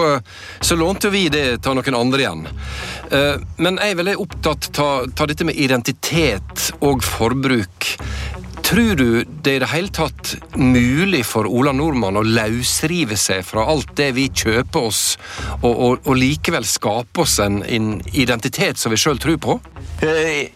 så 0.60 0.78
lånte 0.78 1.14
vi 1.16 1.26
det 1.34 1.48
til 1.64 1.80
noen 1.80 1.98
andre 1.98 2.26
igjen. 2.26 2.46
Men 3.58 3.80
jeg 3.82 3.96
er 3.96 3.98
veldig 3.98 4.20
opptatt 4.22 4.78
av 4.84 5.30
dette 5.32 5.48
med 5.48 5.58
identitet 5.58 6.70
og 6.86 7.02
forbruk. 7.06 7.88
Tror 8.70 8.96
du 8.96 9.24
det 9.26 9.56
i 9.56 9.60
det 9.64 9.72
hele 9.72 9.90
tatt 9.90 10.36
mulig 10.54 11.24
for 11.26 11.48
Ola 11.50 11.72
Nordmann 11.74 12.20
å 12.20 12.22
løsrive 12.22 13.18
seg 13.18 13.42
fra 13.48 13.64
alt 13.72 13.96
det 13.98 14.12
vi 14.14 14.28
kjøper 14.30 14.90
oss, 14.92 15.02
og, 15.64 15.72
og, 15.74 16.06
og 16.06 16.20
likevel 16.20 16.68
skape 16.70 17.24
oss 17.26 17.40
en, 17.42 17.64
en 17.66 17.96
identitet 18.14 18.78
som 18.78 18.94
vi 18.94 19.00
sjøl 19.02 19.18
tror 19.22 19.40
på? 19.42 19.60
Eh, 20.06 20.52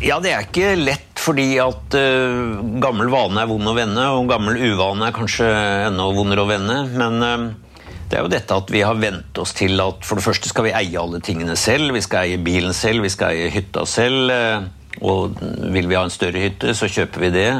Ja, 0.00 0.16
det 0.24 0.30
er 0.32 0.44
ikke 0.44 0.70
lett, 0.76 1.16
fordi 1.20 1.58
at 1.60 1.96
uh, 1.96 2.60
gammel 2.80 3.10
vane 3.12 3.42
er 3.42 3.48
vond 3.50 3.68
å 3.68 3.74
vende, 3.76 4.04
og 4.16 4.28
gammel 4.30 4.56
uvane 4.56 5.08
er 5.08 5.16
kanskje 5.16 5.48
enda 5.88 6.06
vondere 6.16 6.44
å 6.44 6.48
vende. 6.48 6.78
Men 6.96 7.18
uh, 7.20 7.90
det 8.08 8.16
er 8.16 8.24
jo 8.24 8.30
dette 8.32 8.56
at 8.56 8.72
vi 8.72 8.80
har 8.86 8.96
vent 9.00 9.36
oss 9.42 9.52
til 9.56 9.80
at 9.84 10.04
for 10.06 10.16
det 10.20 10.24
første 10.24 10.48
skal 10.52 10.68
vi 10.68 10.72
eie 10.76 11.00
alle 11.00 11.20
tingene 11.24 11.56
selv. 11.60 11.92
Vi 11.96 12.04
skal 12.04 12.24
eie 12.24 12.40
bilen 12.40 12.76
selv, 12.76 13.04
vi 13.04 13.12
skal 13.12 13.36
eie 13.36 13.52
hytta 13.52 13.84
selv. 13.88 14.32
eh, 14.32 14.68
og 15.06 15.38
vil 15.72 15.86
vi 15.88 15.98
ha 15.98 16.04
en 16.06 16.12
større 16.14 16.42
hytte, 16.42 16.74
så 16.74 16.90
kjøper 16.90 17.26
vi 17.26 17.34
det. 17.34 17.50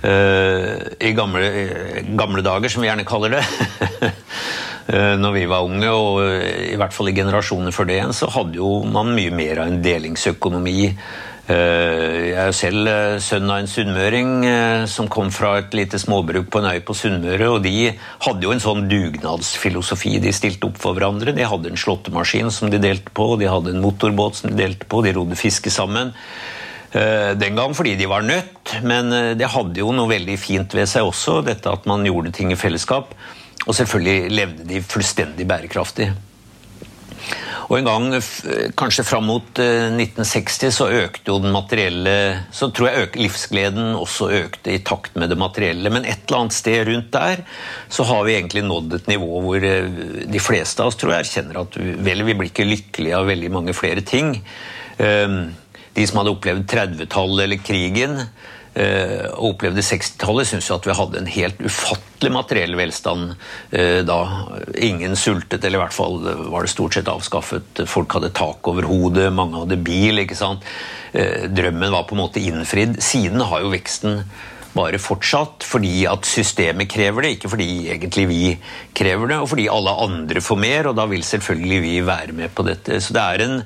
Eh, 0.00 1.08
I 1.08 1.12
gamle, 1.12 1.48
gamle 2.16 2.44
dager, 2.44 2.72
som 2.72 2.80
vi 2.84 2.88
gjerne 2.90 3.08
kaller 3.08 3.38
det. 3.38 3.44
Eh, 4.90 5.14
Når 5.14 5.34
vi 5.36 5.42
var 5.46 5.62
unge, 5.62 5.86
og 5.86 6.16
eh, 6.24 6.72
i 6.72 6.76
hvert 6.80 6.90
fall 6.90 7.12
i 7.12 7.14
generasjoner 7.14 7.70
før 7.70 7.86
det 7.86 7.94
igjen, 7.94 8.14
så 8.16 8.26
hadde 8.34 8.58
jo 8.58 8.80
man 8.90 9.12
mye 9.14 9.30
mer 9.30 9.60
av 9.62 9.68
en 9.70 9.76
delingsøkonomi. 9.84 10.80
Jeg 11.50 12.32
er 12.34 12.48
jo 12.48 12.56
selv 12.56 12.88
sønn 13.22 13.52
av 13.52 13.60
en 13.60 13.70
sunnmøring 13.70 14.32
som 14.90 15.06
kom 15.10 15.30
fra 15.34 15.52
et 15.60 15.76
lite 15.78 15.98
småbruk 15.98 16.48
på 16.50 16.58
en 16.58 16.68
øy 16.72 16.80
på 16.86 16.94
Sunnmøre, 16.94 17.48
og 17.54 17.62
de 17.62 17.92
hadde 18.26 18.46
jo 18.46 18.54
en 18.54 18.62
sånn 18.62 18.88
dugnadsfilosofi. 18.90 20.16
De 20.22 20.34
stilte 20.34 20.66
opp 20.66 20.78
for 20.82 20.98
hverandre. 20.98 21.34
De 21.34 21.46
hadde 21.46 21.70
en 21.70 21.78
slåttemaskin 21.78 22.50
som 22.54 22.70
de 22.70 22.82
delte 22.82 23.14
på, 23.14 23.32
de 23.38 23.50
hadde 23.50 23.76
en 23.76 23.82
motorbåt 23.82 24.42
som 24.42 24.50
de 24.50 24.58
delte 24.62 24.90
på, 24.90 25.04
de 25.06 25.14
rodde 25.14 25.38
fiske 25.38 25.70
sammen. 25.74 26.14
Eh, 26.92 27.32
Den 27.38 27.58
gang 27.58 27.74
fordi 27.76 27.96
de 27.96 28.08
var 28.10 28.24
nødt, 28.26 28.74
men 28.82 29.12
eh, 29.12 29.34
det 29.38 29.52
hadde 29.52 29.82
jo 29.82 29.92
noe 29.94 30.10
veldig 30.10 30.38
fint 30.40 30.74
ved 30.74 30.90
seg 30.90 31.06
også, 31.06 31.40
dette 31.46 31.70
at 31.70 31.86
man 31.86 32.06
gjorde 32.06 32.34
ting 32.34 32.50
i 32.50 32.58
fellesskap. 32.58 33.14
Og 33.68 33.76
selvfølgelig 33.76 34.32
levde 34.32 34.66
de 34.66 34.82
fullstendig 34.82 35.46
bærekraftig. 35.46 36.10
Og 37.70 37.76
en 37.78 37.86
gang, 37.86 38.06
kanskje 38.78 39.04
fram 39.06 39.28
mot 39.30 39.60
eh, 39.62 39.92
1960, 39.94 40.72
så 40.74 40.88
økte 41.04 41.30
jo 41.30 41.38
den 41.38 41.54
materielle 41.54 42.14
Så 42.54 42.72
tror 42.74 42.90
jeg 42.90 43.20
livsgleden 43.20 43.94
også 43.94 44.26
økte 44.40 44.74
i 44.74 44.80
takt 44.82 45.14
med 45.14 45.30
det 45.30 45.38
materielle. 45.38 45.92
Men 45.94 46.08
et 46.08 46.24
eller 46.26 46.40
annet 46.40 46.56
sted 46.56 46.82
rundt 46.88 47.12
der 47.14 47.44
så 47.92 48.06
har 48.10 48.26
vi 48.26 48.34
egentlig 48.34 48.64
nådd 48.66 48.98
et 48.98 49.12
nivå 49.12 49.44
hvor 49.46 49.66
eh, 49.66 49.86
de 50.26 50.42
fleste 50.42 50.82
av 50.82 50.90
oss 50.90 50.98
tror 50.98 51.14
jeg 51.14 51.28
erkjenner 51.28 51.62
at 51.62 51.78
vel, 51.78 52.26
vi 52.26 52.34
blir 52.34 52.50
ikke 52.50 52.66
lykkelige 52.66 53.22
av 53.22 53.30
veldig 53.30 53.54
mange 53.54 53.76
flere 53.78 54.02
ting. 54.02 54.34
Eh, 54.98 55.38
De 55.96 56.06
som 56.06 56.20
hadde 56.20 56.34
opplevd 56.34 56.66
30-tallet 56.70 57.44
eller 57.46 57.62
krigen, 57.64 58.20
eh, 58.74 59.26
og 59.32 59.54
opplevde 59.54 59.84
60-tallet, 59.84 60.50
syns 60.50 60.68
jo 60.70 60.76
at 60.76 60.86
vi 60.86 60.96
hadde 60.96 61.20
en 61.20 61.32
helt 61.34 61.64
ufattelig 61.64 62.32
materiell 62.34 62.76
velstand 62.78 63.34
eh, 63.72 64.00
da. 64.06 64.20
Ingen 64.90 65.18
sultet, 65.18 65.64
eller 65.64 65.80
i 65.80 65.82
hvert 65.84 65.96
fall 65.96 66.20
var 66.52 66.66
det 66.66 66.72
stort 66.74 66.98
sett 66.98 67.10
avskaffet. 67.10 67.84
Folk 67.90 68.18
hadde 68.18 68.34
tak 68.36 68.70
over 68.70 68.88
hodet, 68.90 69.30
mange 69.34 69.64
hadde 69.64 69.80
bil. 69.82 70.22
ikke 70.22 70.38
sant? 70.38 70.66
Eh, 71.12 71.50
drømmen 71.50 71.92
var 71.92 72.06
på 72.06 72.16
en 72.16 72.24
måte 72.24 72.42
innfridd. 72.44 73.00
Siden 73.02 73.42
har 73.42 73.64
jo 73.64 73.74
veksten 73.74 74.24
bare 74.70 75.00
fortsatt 75.02 75.64
fordi 75.66 76.04
at 76.06 76.28
systemet 76.28 76.90
krever 76.90 77.26
det, 77.26 77.32
ikke 77.36 77.50
fordi 77.50 77.70
egentlig 77.90 78.26
vi 78.30 78.42
krever 78.96 79.32
det, 79.32 79.38
og 79.42 79.50
fordi 79.50 79.66
alle 79.72 79.96
andre 80.06 80.42
får 80.44 80.60
mer, 80.62 80.90
og 80.90 80.98
da 80.98 81.08
vil 81.10 81.24
selvfølgelig 81.26 81.80
vi 81.82 81.96
være 82.06 82.36
med 82.36 82.54
på 82.54 82.66
dette. 82.68 83.00
Så 83.02 83.16
det 83.16 83.24
er 83.24 83.46
en 83.46 83.56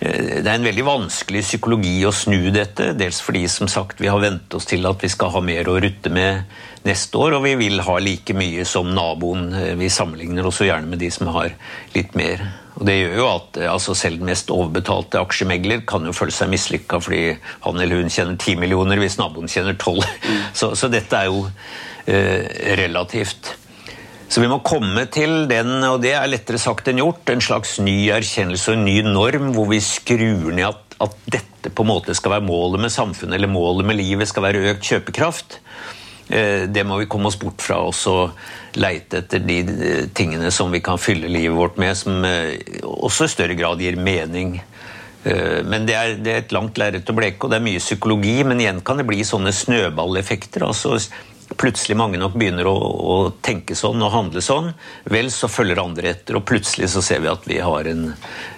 det 0.00 0.48
er 0.48 0.54
en 0.54 0.64
veldig 0.64 0.84
vanskelig 0.86 1.42
psykologi 1.44 1.98
å 2.08 2.12
snu 2.14 2.48
dette. 2.54 2.94
Dels 2.96 3.18
fordi 3.20 3.44
som 3.52 3.68
sagt, 3.68 4.00
vi 4.00 4.08
har 4.08 4.22
vent 4.22 4.54
oss 4.56 4.68
til 4.70 4.88
at 4.88 5.02
vi 5.04 5.10
skal 5.12 5.32
ha 5.34 5.42
mer 5.44 5.68
å 5.68 5.76
rutte 5.82 6.12
med 6.12 6.48
neste 6.88 7.20
år, 7.20 7.36
og 7.36 7.44
vi 7.44 7.52
vil 7.60 7.82
ha 7.84 7.98
like 8.00 8.32
mye 8.32 8.64
som 8.64 8.88
naboen. 8.96 9.50
Vi 9.76 9.90
sammenligner 9.92 10.48
også 10.48 10.70
gjerne 10.70 10.88
med 10.88 11.02
de 11.04 11.10
som 11.12 11.28
har 11.34 11.52
litt 11.92 12.16
mer. 12.16 12.46
Og 12.80 12.86
Det 12.88 12.96
gjør 12.96 13.16
jo 13.18 13.28
at 13.28 13.60
altså 13.74 13.94
selv 13.98 14.22
den 14.22 14.30
mest 14.30 14.50
overbetalte 14.54 15.20
aksjemegler 15.20 15.84
kan 15.88 16.06
jo 16.08 16.16
føle 16.16 16.32
seg 16.32 16.48
mislykka 16.48 17.02
fordi 17.04 17.24
han 17.66 17.80
eller 17.84 18.00
hun 18.00 18.12
tjener 18.12 18.38
10 18.40 18.56
millioner 18.62 19.02
hvis 19.02 19.18
naboen 19.20 19.52
tjener 19.52 19.76
12. 19.76 20.00
Så, 20.60 20.72
så 20.78 20.88
dette 20.88 21.16
er 21.16 21.28
jo 21.28 21.44
eh, 22.08 22.48
relativt. 22.80 23.59
Så 24.30 24.38
vi 24.38 24.48
må 24.50 24.60
komme 24.62 25.08
til 25.10 25.48
den, 25.50 25.80
og 25.88 25.98
det 26.04 26.12
er 26.14 26.28
lettere 26.30 26.60
sagt 26.62 26.86
enn 26.90 27.00
gjort, 27.02 27.26
en 27.32 27.42
slags 27.42 27.78
ny 27.82 28.12
erkjennelse 28.14 28.70
og 28.70 28.78
en 28.78 28.86
ny 28.86 29.00
norm 29.02 29.48
hvor 29.56 29.66
vi 29.72 29.80
skrur 29.82 30.52
ned 30.54 30.68
at, 30.68 30.94
at 31.02 31.16
dette 31.34 31.72
på 31.74 31.82
en 31.82 31.90
måte 31.90 32.14
skal 32.14 32.36
være 32.36 32.46
målet 32.46 32.84
med 32.84 32.94
samfunnet 32.94 33.34
eller 33.34 33.50
målet 33.50 33.88
med 33.88 33.98
livet 33.98 34.30
skal 34.30 34.46
være 34.46 34.62
økt 34.70 34.86
kjøpekraft. 34.86 35.58
Eh, 36.30 36.68
det 36.70 36.84
må 36.86 37.00
vi 37.00 37.08
komme 37.10 37.26
oss 37.26 37.38
bort 37.40 37.58
fra 37.64 37.80
og 37.88 37.94
så 37.96 38.14
leite 38.78 39.24
etter 39.24 39.42
de 39.42 39.56
eh, 39.66 40.04
tingene 40.14 40.52
som 40.54 40.70
vi 40.70 40.78
kan 40.84 41.00
fylle 41.02 41.26
livet 41.26 41.56
vårt 41.58 41.80
med, 41.82 41.98
som 41.98 42.22
eh, 42.26 42.54
også 42.86 43.26
i 43.26 43.32
større 43.34 43.56
grad 43.58 43.82
gir 43.82 43.98
mening. 43.98 44.60
Men 45.20 45.82
det 45.84 45.92
er, 45.92 46.14
det 46.16 46.30
er 46.32 46.38
et 46.40 46.52
langt 46.56 46.78
lerret 46.80 47.10
å 47.12 47.12
bleke, 47.12 47.44
og 47.44 47.50
det 47.52 47.58
er 47.58 47.64
mye 47.66 47.82
psykologi. 47.82 48.38
Men 48.48 48.62
igjen 48.62 48.78
kan 48.80 48.96
det 48.96 49.04
bli 49.04 49.18
sånne 49.28 49.50
snøballeffekter. 49.52 50.64
altså 50.64 50.94
plutselig 51.56 51.96
mange 51.98 52.18
nok 52.20 52.36
begynner 52.38 52.68
å, 52.70 52.76
å, 52.76 53.16
tenke 53.42 53.74
sånn 53.78 54.02
og 54.04 54.12
handle 54.14 54.42
sånn, 54.44 54.70
vel, 55.10 55.30
så 55.34 55.50
følger 55.50 55.82
andre 55.82 56.14
etter. 56.14 56.38
Og 56.38 56.46
plutselig 56.48 56.90
så 56.94 57.02
ser 57.04 57.24
vi 57.24 57.30
at 57.32 57.46
vi 57.48 57.58
har 57.62 57.90
en, 57.90 58.12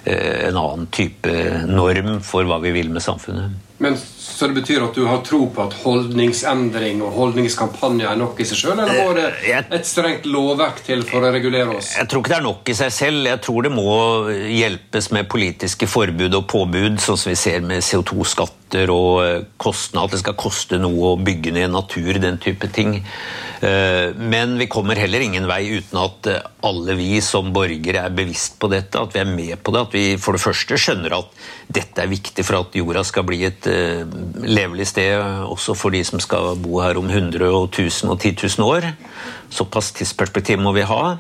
eh, 0.05 0.49
en 0.49 0.59
annen 0.61 0.89
type 0.93 1.33
norm 1.69 2.19
for 2.27 2.49
hva 2.49 2.61
vi 2.63 2.75
vil 2.77 2.93
med 2.93 3.05
samfunnet. 3.05 3.72
Men 3.83 3.97
Så 4.23 4.47
det 4.47 4.55
betyr 4.55 4.83
at 4.87 4.97
du 4.97 5.05
har 5.07 5.21
tro 5.27 5.45
på 5.55 5.65
at 5.67 5.75
holdningsendring 5.83 7.03
og 7.05 7.13
holdningskampanjer 7.17 8.09
er 8.11 8.19
nok 8.19 8.39
i 8.41 8.47
seg 8.47 8.59
sjøl, 8.59 8.81
eller 8.81 9.05
må 9.05 9.13
det 9.15 9.27
eh, 9.51 9.67
et 9.77 9.87
strengt 9.87 10.27
lovverk 10.31 10.81
til 10.87 11.03
for 11.07 11.27
å 11.27 11.33
regulere 11.35 11.77
oss? 11.77 11.93
Jeg 11.99 12.09
tror 12.11 12.23
ikke 12.23 12.33
det 12.33 12.39
er 12.39 12.47
nok 12.47 12.71
i 12.73 12.77
seg 12.79 12.95
selv. 12.95 13.29
Jeg 13.29 13.43
tror 13.45 13.67
det 13.67 13.73
må 13.75 13.93
hjelpes 14.31 15.11
med 15.15 15.29
politiske 15.31 15.89
forbud 15.91 16.39
og 16.39 16.47
påbud, 16.51 16.99
sånn 17.03 17.21
som 17.21 17.31
vi 17.31 17.39
ser 17.39 17.63
med 17.67 17.85
CO2-skatter 17.87 18.95
og 18.95 19.13
eh, 19.27 19.39
kostnad, 19.63 20.09
at 20.09 20.17
det 20.17 20.23
skal 20.23 20.39
koste 20.39 20.81
noe 20.81 21.13
å 21.13 21.21
bygge 21.21 21.55
ned 21.59 21.75
natur, 21.75 22.23
den 22.23 22.39
type 22.43 22.71
ting. 22.73 23.03
Eh, 23.63 24.15
men 24.17 24.57
vi 24.59 24.71
kommer 24.71 24.99
heller 24.99 25.27
ingen 25.27 25.47
vei 25.51 25.61
uten 25.77 26.03
at 26.03 26.31
alle 26.67 26.97
vi 26.99 27.19
som 27.23 27.53
borgere 27.55 28.07
er 28.07 28.15
bevisst 28.15 28.59
på 28.63 28.71
dette, 28.73 29.03
at 29.03 29.15
vi 29.15 29.23
er 29.23 29.31
med 29.31 29.59
på 29.63 29.75
det. 29.75 29.87
At 29.87 29.99
vi 29.99 30.07
for 30.23 30.39
det 30.39 30.47
første 30.47 30.79
skjønner 30.79 31.19
at 31.19 31.43
dette 31.73 32.03
er 32.03 32.11
viktig 32.11 32.47
for 32.47 32.63
at 32.63 32.79
jorda 32.79 33.05
skal 33.07 33.27
bli 33.29 33.43
et 33.47 33.71
levelig 34.43 34.89
sted 34.93 35.17
også 35.47 35.77
for 35.79 35.95
de 35.95 36.03
som 36.07 36.21
skal 36.23 36.57
bo 36.61 36.81
her 36.83 36.99
om 37.01 37.09
100 37.11 37.49
og 37.49 37.69
1000 37.71 38.13
og 38.13 38.19
10 38.21 38.37
000 38.59 38.69
år. 38.69 38.89
Såpass 39.53 39.93
tidsperspektiv 39.97 40.61
må 40.63 40.75
vi 40.77 40.87
ha. 40.89 41.17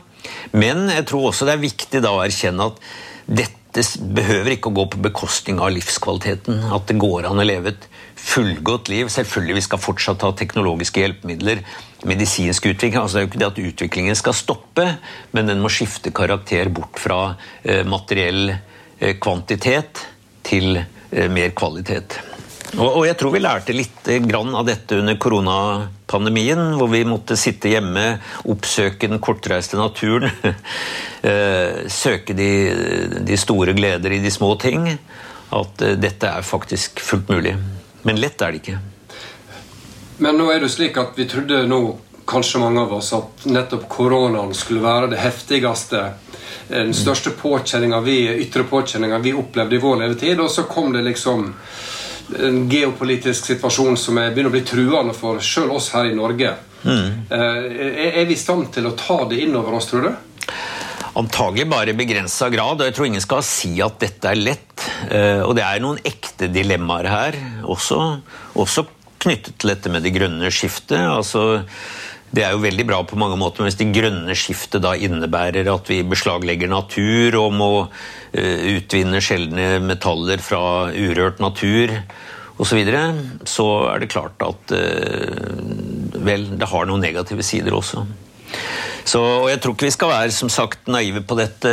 Men 0.52 0.88
jeg 0.90 1.06
tror 1.11 1.30
også 1.30 1.49
det 1.49 1.56
er 1.56 1.64
viktig 1.64 2.02
da 2.04 2.12
å 2.14 2.23
erkjenne 2.25 2.71
at 2.71 2.82
dette 3.26 3.82
behøver 4.14 4.56
ikke 4.56 4.68
å 4.68 4.76
gå 4.76 4.85
på 4.92 5.00
bekostning 5.06 5.61
av 5.62 5.73
livskvaliteten. 5.75 6.61
At 6.75 6.88
det 6.90 6.99
går 7.00 7.28
an 7.30 7.40
å 7.40 7.47
leve 7.47 7.73
et 7.73 7.87
fullgodt 8.23 8.90
liv. 8.92 9.09
Selvfølgelig 9.12 9.59
vi 9.59 9.64
skal 9.66 9.82
fortsatt 9.82 10.26
ha 10.26 10.32
teknologiske 10.37 11.02
hjelpemidler, 11.02 11.62
medisinsk 12.09 12.68
utvikling. 12.71 13.00
altså 13.00 13.18
Det 13.18 13.23
er 13.23 13.26
jo 13.26 13.30
ikke 13.30 13.42
det 13.42 13.50
at 13.50 13.62
utviklingen 13.73 14.18
skal 14.18 14.37
stoppe, 14.37 14.88
men 15.32 15.49
den 15.50 15.62
må 15.62 15.73
skifte 15.73 16.14
karakter 16.14 16.71
bort 16.75 17.00
fra 17.00 17.23
eh, 17.62 17.82
materiell 17.87 18.52
eh, 18.52 19.16
kvantitet 19.23 20.04
til 20.47 20.76
eh, 20.78 21.30
mer 21.32 21.54
kvalitet. 21.56 22.21
Og, 22.81 23.02
jeg 23.05 23.19
tror 23.21 23.35
vi 23.35 23.41
lærte 23.43 23.75
litt 23.76 24.07
grann 24.25 24.55
av 24.57 24.64
dette 24.64 24.97
under 24.97 25.19
koronapandemien, 25.21 26.73
hvor 26.79 26.88
vi 26.88 27.02
måtte 27.05 27.37
sitte 27.37 27.69
hjemme, 27.69 28.17
oppsøke 28.49 29.11
den 29.12 29.23
kortreiste 29.23 29.81
naturen. 29.81 30.31
Eh, 31.23 31.85
søke 31.87 32.35
de, 32.35 32.47
de, 33.23 33.37
store 33.38 33.76
gleder 33.79 34.11
i 34.11 34.17
de 34.19 34.31
små 34.35 34.57
ting. 34.59 34.88
At 35.55 35.85
eh, 35.87 35.93
dette 35.95 36.26
er 36.26 36.43
faktisk 36.43 36.99
fullt 36.99 37.29
mulig. 37.31 37.52
Men 38.02 38.19
lett 38.19 38.43
er 38.43 38.50
det 38.50 38.59
ikke. 38.59 38.81
Men 40.26 40.41
nå 40.41 40.49
er 40.50 40.64
det 40.64 40.73
slik 40.75 40.99
at 40.99 41.14
vi 41.14 41.29
trodde 41.31 41.61
nå, 41.71 41.79
kanskje 42.26 42.64
mange 42.64 42.83
av 42.83 42.97
oss, 42.99 43.12
at 43.14 43.47
nettopp 43.47 43.87
koronaen 43.93 44.50
skulle 44.50 44.83
være 44.83 45.12
det 45.12 45.23
heftigste 45.23 46.02
den 46.73 46.91
største 46.95 47.31
påkjenninga 47.38 48.00
vi, 48.02 48.19
vi 49.23 49.33
opplevde 49.37 49.76
i 49.76 49.83
vår 49.87 50.02
levetid. 50.02 50.41
Og 50.43 50.50
så 50.50 50.67
kom 50.67 50.91
det 50.93 51.07
liksom 51.07 51.52
en 52.38 52.67
geopolitisk 52.71 53.52
situasjon 53.52 53.97
som 54.00 54.19
er, 54.21 54.33
begynner 54.33 54.52
å 54.52 54.57
bli 54.57 54.64
truende 54.67 55.14
for 55.17 55.41
sjøl 55.45 55.73
oss 55.76 55.91
her 55.95 56.11
i 56.11 56.17
Norge. 56.17 56.55
Mm. 56.83 57.09
Er, 57.31 57.67
er 58.23 58.29
vi 58.29 58.35
i 58.35 58.41
stand 58.41 58.73
til 58.75 58.88
å 58.88 58.97
ta 58.99 59.23
det 59.31 59.43
inn 59.45 59.55
over 59.59 59.79
oss, 59.79 59.91
tror 59.91 60.09
du? 60.09 60.12
Antagelig 61.21 61.67
bare 61.69 61.93
i 61.93 61.97
begrensa 61.97 62.49
grad. 62.52 62.81
og 62.81 62.88
Jeg 62.88 62.97
tror 62.97 63.11
ingen 63.11 63.25
skal 63.25 63.45
si 63.45 63.75
at 63.85 63.99
dette 64.00 64.31
er 64.31 64.41
lett. 64.41 64.87
Eh, 65.12 65.43
og 65.45 65.55
det 65.59 65.67
er 65.67 65.83
noen 65.85 66.00
ekte 66.09 66.49
dilemmaer 66.52 67.09
her 67.12 67.38
også, 67.69 67.99
også 68.57 68.87
knyttet 69.23 69.59
til 69.61 69.75
dette 69.75 69.93
med 69.93 70.07
det 70.07 70.14
grønne 70.14 70.50
skiftet. 70.55 70.99
altså 70.99 71.62
det 72.32 72.44
er 72.46 72.54
jo 72.54 72.62
veldig 72.64 72.86
bra 72.88 73.02
på 73.04 73.18
mange 73.20 73.36
måter, 73.40 73.60
men 73.60 73.68
hvis 73.68 73.78
det 73.80 73.92
grønne 73.92 74.36
skiftet 74.38 74.84
da 74.84 74.94
innebærer 74.96 75.68
at 75.68 75.90
vi 75.92 76.00
beslaglegger 76.08 76.70
natur 76.72 77.36
og 77.42 77.56
må 77.56 77.70
uh, 77.84 78.60
utvinne 78.72 79.20
sjeldne 79.24 79.76
metaller 79.84 80.40
fra 80.44 80.88
urørt 80.88 81.42
natur 81.44 81.92
osv., 81.92 82.68
så, 82.68 82.76
videre, 82.78 83.02
så 83.48 83.66
er 83.90 84.02
det 84.02 84.12
klart 84.12 84.42
at 84.44 84.74
uh, 84.76 86.20
vel, 86.24 86.46
det 86.56 86.68
har 86.72 86.88
noen 86.88 87.04
negative 87.04 87.44
sider 87.44 87.74
også. 87.76 88.06
Så, 89.04 89.20
og 89.20 89.50
Jeg 89.50 89.60
tror 89.60 89.74
ikke 89.74 89.88
vi 89.88 89.96
skal 89.96 90.12
være 90.12 90.34
som 90.34 90.50
sagt 90.52 90.88
naive 90.92 91.24
på 91.26 91.36
dette. 91.38 91.72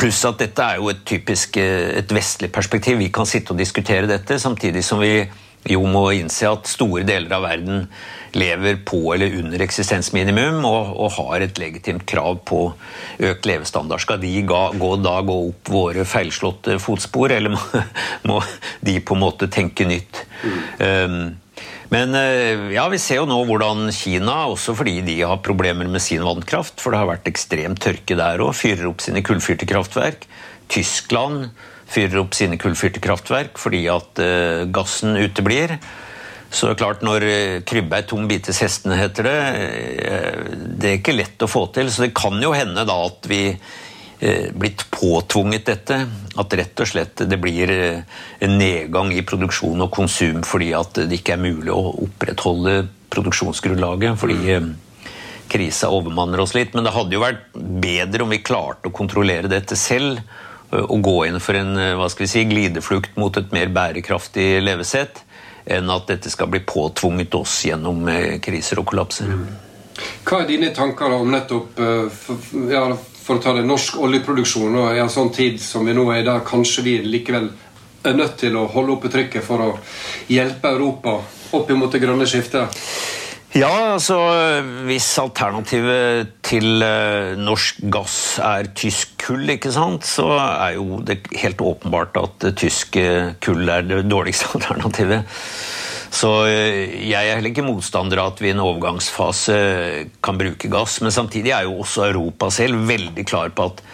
Pluss 0.00 0.24
at 0.26 0.40
dette 0.42 0.66
er 0.66 0.80
jo 0.80 0.90
et 0.90 1.04
typisk 1.06 1.58
eh, 1.60 1.92
et 2.00 2.14
vestlig 2.14 2.50
perspektiv. 2.52 2.98
Vi 2.98 3.12
kan 3.14 3.28
sitte 3.28 3.54
og 3.54 3.60
diskutere 3.60 4.08
dette, 4.10 4.40
samtidig 4.42 4.82
som 4.84 5.02
vi 5.02 5.20
jo 5.70 5.84
må 5.88 6.04
innse 6.12 6.48
at 6.50 6.68
store 6.68 7.04
deler 7.08 7.32
av 7.32 7.44
verden 7.46 7.86
lever 8.34 8.80
på 8.86 9.00
eller 9.14 9.36
under 9.38 9.62
eksistensminimum 9.64 10.64
og, 10.66 10.90
og 10.98 11.14
har 11.18 11.44
et 11.44 11.60
legitimt 11.60 12.04
krav 12.08 12.40
på 12.48 12.66
økt 13.22 13.46
levestandard. 13.48 14.02
Skal 14.02 14.20
de 14.22 14.32
ga, 14.48 14.66
gå, 14.76 14.90
da 15.04 15.20
gå 15.24 15.38
opp 15.48 15.70
våre 15.70 16.04
feilslåtte 16.08 16.80
fotspor, 16.82 17.32
eller 17.36 17.54
må, 17.54 17.62
må 18.28 18.42
de 18.84 18.98
på 19.00 19.16
en 19.16 19.24
måte 19.24 19.48
tenke 19.52 19.86
nytt? 19.88 20.24
Mm. 20.44 20.60
Um, 20.82 21.18
men 21.94 22.14
eh, 22.18 22.72
ja, 22.74 22.88
vi 22.90 22.98
ser 22.98 23.20
jo 23.20 23.28
nå 23.28 23.36
hvordan 23.46 23.86
Kina, 23.94 24.48
også 24.50 24.74
fordi 24.74 24.98
de 25.06 25.20
har 25.22 25.44
problemer 25.44 25.86
med 25.90 26.02
sin 26.02 26.24
vannkraft, 26.26 26.80
for 26.82 26.90
det 26.90 27.02
har 27.02 27.12
vært 27.12 27.30
ekstrem 27.30 27.76
tørke 27.78 28.16
der 28.18 28.42
òg, 28.42 28.56
fyrer 28.58 28.88
opp 28.90 29.04
sine 29.04 29.22
kullfyrte 29.24 29.68
kraftverk. 29.70 30.26
Tyskland 30.72 31.52
fyrer 31.94 32.20
opp 32.24 32.34
sine 32.36 32.58
kullfyrte 32.60 33.02
kraftverk 33.02 33.60
fordi 33.60 33.84
at 33.92 34.20
uh, 34.22 34.64
gassen 34.74 35.16
uteblir. 35.20 35.78
Så 36.54 36.68
det 36.68 36.76
er 36.76 36.78
klart, 36.84 37.02
når 37.02 37.24
eh, 37.26 37.56
krybbe 37.66 37.98
er 37.98 38.06
tom, 38.06 38.28
bites 38.30 38.60
hestene, 38.62 38.98
heter 39.00 39.26
det. 39.26 39.38
Eh, 40.06 40.44
det 40.78 40.90
er 40.90 41.00
ikke 41.00 41.16
lett 41.16 41.42
å 41.42 41.50
få 41.50 41.66
til. 41.74 41.90
Så 41.90 42.04
det 42.04 42.14
kan 42.14 42.38
jo 42.38 42.52
hende 42.54 42.84
da 42.86 42.94
at 43.08 43.26
vi 43.26 43.40
eh, 43.50 44.52
blitt 44.54 44.84
påtvunget 44.94 45.66
dette. 45.66 45.98
At 46.38 46.54
rett 46.54 46.84
og 46.84 46.90
slett 46.92 47.24
det 47.26 47.40
blir 47.42 47.72
en 47.74 48.54
nedgang 48.60 49.10
i 49.16 49.24
produksjon 49.26 49.82
og 49.82 49.90
konsum 49.94 50.44
fordi 50.46 50.70
at 50.78 51.02
det 51.02 51.18
ikke 51.18 51.34
er 51.34 51.42
mulig 51.42 51.74
å 51.74 51.96
opprettholde 52.06 52.84
produksjonsgrunnlaget. 53.14 54.14
fordi 54.18 54.60
krisa 55.50 55.90
overmanner 55.92 56.40
oss 56.40 56.54
litt. 56.54 56.70
Men 56.74 56.86
det 56.86 56.94
hadde 56.94 57.18
jo 57.18 57.24
vært 57.24 57.50
bedre 57.82 58.22
om 58.24 58.30
vi 58.30 58.44
klarte 58.46 58.90
å 58.90 58.94
kontrollere 58.94 59.50
dette 59.50 59.76
selv. 59.78 60.22
Og 60.82 60.98
gå 61.04 61.16
inn 61.28 61.38
for 61.42 61.58
en 61.58 61.76
hva 61.98 62.08
skal 62.10 62.24
vi 62.24 62.30
si, 62.32 62.44
glideflukt 62.50 63.18
mot 63.20 63.36
et 63.38 63.52
mer 63.54 63.70
bærekraftig 63.74 64.58
levesett 64.64 65.22
enn 65.64 65.88
at 65.88 66.10
dette 66.10 66.28
skal 66.28 66.50
bli 66.52 66.60
påtvunget 66.66 67.34
oss 67.38 67.62
gjennom 67.64 68.02
eh, 68.12 68.36
kriser 68.44 68.82
og 68.82 68.90
kollapser. 68.90 69.30
Hva 70.26 70.42
er 70.42 70.48
dine 70.50 70.72
tanker 70.76 71.14
om 71.16 71.30
nettopp 71.32 71.78
for, 71.78 72.96
for 73.24 73.38
å 73.38 73.40
ta 73.40 73.54
det, 73.56 73.62
norsk 73.64 74.00
oljeproduksjon 74.04 74.74
og 74.82 74.96
i 74.96 75.00
en 75.00 75.12
sånn 75.12 75.30
tid 75.32 75.60
som 75.62 75.86
vi 75.86 75.94
nå 75.96 76.04
er, 76.10 76.20
i, 76.20 76.26
der 76.26 76.44
kanskje 76.44 76.84
vi 76.84 76.98
likevel 77.06 77.48
er 78.04 78.18
nødt 78.18 78.36
til 78.42 78.56
å 78.60 78.66
holde 78.74 78.98
oppe 78.98 79.10
trykket 79.12 79.44
for 79.46 79.64
å 79.64 79.70
hjelpe 80.28 80.74
Europa 80.74 81.16
opp 81.56 81.70
imot 81.70 81.94
det 81.94 82.02
grønne 82.02 82.26
skiftet? 82.28 82.82
Ja, 83.54 83.70
altså 83.94 84.16
hvis 84.88 85.06
alternativet 85.22 86.32
til 86.42 86.82
uh, 86.82 87.36
norsk 87.38 87.84
gass 87.94 88.16
er 88.42 88.66
tysk 88.74 89.12
kull, 89.22 89.46
ikke 89.54 89.70
sant, 89.70 90.02
så 90.02 90.26
er 90.40 90.74
jo 90.74 90.98
det 91.06 91.20
helt 91.38 91.62
åpenbart 91.62 92.18
at 92.18 92.48
tysk 92.58 92.98
kull 93.44 93.70
er 93.70 93.86
det 93.86 94.00
dårligste 94.10 94.50
alternativet. 94.58 95.38
Så 96.10 96.32
uh, 96.48 96.80
jeg 96.98 97.14
er 97.14 97.38
heller 97.38 97.52
ikke 97.52 97.66
motstander 97.68 98.24
av 98.24 98.32
at 98.32 98.42
vi 98.42 98.50
i 98.50 98.56
en 98.56 98.64
overgangsfase 98.64 99.60
kan 100.18 100.40
bruke 100.40 100.72
gass. 100.72 100.98
Men 101.06 101.14
samtidig 101.14 101.54
er 101.54 101.68
jo 101.68 101.78
også 101.84 102.08
Europa 102.08 102.50
selv 102.58 102.82
veldig 102.90 103.26
klar 103.30 103.54
på 103.54 103.68
at 103.70 103.84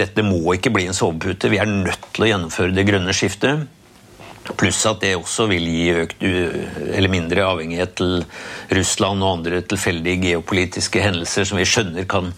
dette 0.00 0.24
må 0.24 0.56
ikke 0.56 0.72
bli 0.72 0.88
en 0.88 0.96
sovepute. 0.96 1.52
Vi 1.52 1.60
er 1.60 1.68
nødt 1.68 2.08
til 2.14 2.24
å 2.24 2.32
gjennomføre 2.32 2.72
det 2.72 2.88
grønne 2.88 3.12
skiftet. 3.12 3.68
Pluss 4.58 4.80
at 4.88 5.02
det 5.04 5.14
også 5.18 5.46
vil 5.50 5.66
gi 5.68 5.86
økt 6.02 6.24
eller 6.24 7.12
mindre 7.12 7.46
avhengighet 7.46 7.94
til 8.00 8.24
Russland 8.74 9.22
og 9.22 9.38
andre 9.38 9.62
tilfeldige 9.62 10.22
geopolitiske 10.30 11.02
hendelser 11.04 11.48
som 11.48 11.60
vi 11.60 11.68
skjønner 11.68 12.08
kan, 12.10 12.32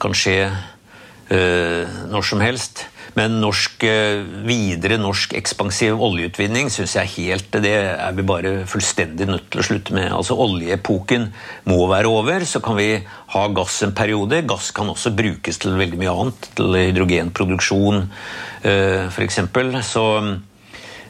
kan 0.00 0.16
skje 0.16 0.38
øh, 0.48 1.94
når 2.10 2.28
som 2.30 2.44
helst. 2.44 2.86
Men 3.14 3.36
norsk, 3.38 3.84
øh, 3.86 4.24
videre 4.46 4.96
norsk 4.98 5.36
ekspansiv 5.38 6.00
oljeutvinning 6.02 6.70
syns 6.72 6.96
jeg 6.96 7.12
helt 7.12 7.52
Det 7.62 7.70
er 7.70 8.16
vi 8.16 8.24
bare 8.26 8.54
fullstendig 8.66 9.28
nødt 9.28 9.46
til 9.52 9.62
å 9.62 9.66
slutte 9.68 9.94
med. 9.94 10.10
Altså 10.10 10.34
Oljeepoken 10.34 11.28
må 11.70 11.84
være 11.92 12.10
over. 12.10 12.42
Så 12.48 12.58
kan 12.64 12.74
vi 12.74 12.88
ha 13.36 13.44
gass 13.54 13.82
en 13.86 13.94
periode. 13.94 14.42
Gass 14.42 14.72
kan 14.74 14.90
også 14.90 15.14
brukes 15.14 15.62
til 15.62 15.78
veldig 15.78 16.00
mye 16.00 16.16
annet. 16.16 16.50
Til 16.58 16.74
hydrogenproduksjon 16.80 18.02
øh, 18.02 19.06
f.eks. 19.14 19.40
Så 19.86 20.08
Eh, 20.24 20.53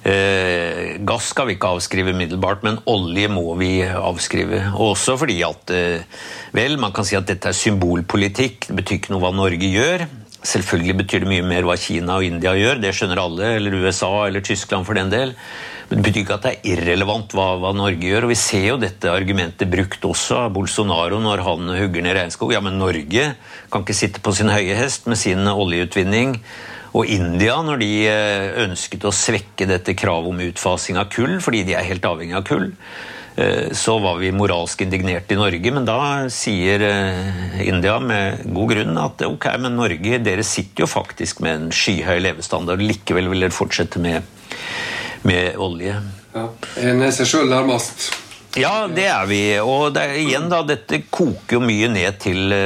gass 0.04 1.30
skal 1.32 1.48
vi 1.48 1.54
ikke 1.56 1.70
avskrive 1.78 2.12
umiddelbart, 2.12 2.64
men 2.66 2.80
olje 2.90 3.28
må 3.32 3.46
vi 3.56 3.78
avskrive. 3.84 4.60
Også 4.76 5.16
fordi 5.20 5.38
at 5.46 5.72
eh, 5.72 6.24
Vel, 6.54 6.76
man 6.78 6.92
kan 6.94 7.06
si 7.08 7.16
at 7.16 7.26
dette 7.26 7.48
er 7.50 7.56
symbolpolitikk. 7.56 8.68
Det 8.68 8.76
betyr 8.78 9.00
ikke 9.00 9.14
noe 9.14 9.24
hva 9.24 9.32
Norge 9.34 9.70
gjør. 9.70 10.04
Selvfølgelig 10.44 10.96
betyr 10.98 11.24
det 11.24 11.30
mye 11.30 11.46
mer 11.46 11.64
hva 11.64 11.78
Kina 11.80 12.18
og 12.20 12.26
India 12.26 12.52
gjør, 12.52 12.82
det 12.82 12.90
skjønner 12.92 13.22
alle, 13.22 13.54
eller 13.56 13.78
USA 13.80 14.10
eller 14.26 14.44
Tyskland 14.44 14.84
for 14.84 14.98
den 14.98 15.08
del. 15.08 15.32
Men 15.88 16.00
det 16.00 16.04
betyr 16.04 16.20
ikke 16.20 16.36
at 16.36 16.44
det 16.44 16.52
er 16.52 16.68
irrelevant 16.74 17.32
hva, 17.36 17.46
hva, 17.60 17.72
Norge 17.76 18.04
gjør. 18.04 18.26
Og 18.26 18.34
vi 18.34 18.38
ser 18.40 18.68
jo 18.68 18.76
dette 18.80 19.08
argumentet 19.08 19.72
brukt 19.72 20.04
også 20.04 20.44
av 20.44 20.52
Bolsonaro 20.52 21.18
når 21.24 21.44
han 21.48 21.74
hugger 21.78 22.04
ned 22.04 22.16
regnskog. 22.18 22.52
Ja, 22.52 22.60
men 22.64 22.76
Norge 22.80 23.30
kan 23.72 23.84
ikke 23.84 23.96
sitte 23.96 24.22
på 24.24 24.36
sin 24.36 24.52
høye 24.52 24.76
hest 24.76 25.08
med 25.08 25.20
sin 25.20 25.48
oljeutvinning 25.48 26.38
og 26.94 27.10
India, 27.10 27.56
når 27.66 27.80
de 27.82 27.90
eh, 28.06 28.52
ønsket 28.68 29.02
å 29.06 29.12
svekke 29.14 29.66
dette 29.66 29.96
kravet 29.98 30.30
om 30.30 30.44
utfasing 30.46 30.98
av 31.00 31.10
kull, 31.10 31.40
fordi 31.42 31.64
de 31.66 31.74
er 31.74 31.88
helt 31.88 32.06
avhengig 32.06 32.36
av 32.38 32.44
kull, 32.46 32.68
eh, 33.34 33.72
så 33.74 33.96
var 34.02 34.20
vi 34.20 34.30
moralsk 34.34 34.84
indignert 34.86 35.32
i 35.34 35.38
Norge. 35.40 35.74
Men 35.74 35.88
da 35.88 35.98
sier 36.30 36.84
eh, 36.86 37.62
India 37.66 37.98
med 37.98 38.44
god 38.46 38.74
grunn 38.76 39.00
at 39.02 39.24
ok, 39.26 39.48
men 39.64 39.74
Norge, 39.80 40.20
dere 40.22 40.46
sitter 40.46 40.86
jo 40.86 40.90
faktisk 40.90 41.42
med 41.42 41.56
en 41.56 41.72
skyhøy 41.74 42.20
levestandard. 42.22 42.84
Likevel 42.84 43.32
vil 43.32 43.48
dere 43.48 43.58
fortsette 43.58 44.02
med, 44.02 44.22
med 45.26 45.58
olje. 45.58 45.98
Ja, 46.34 46.46
En 46.78 47.02
seg 47.14 47.26
sjøl 47.30 47.50
nærmest. 47.50 48.12
Ja, 48.54 48.86
det 48.86 49.08
er 49.10 49.26
vi. 49.26 49.42
Og 49.58 49.90
det 49.96 50.02
er, 50.06 50.14
igjen 50.22 50.46
da, 50.50 50.62
dette 50.62 51.02
koker 51.10 51.58
jo 51.58 51.60
mye 51.64 51.90
ned 51.90 52.22
til 52.22 52.54
ø, 52.54 52.62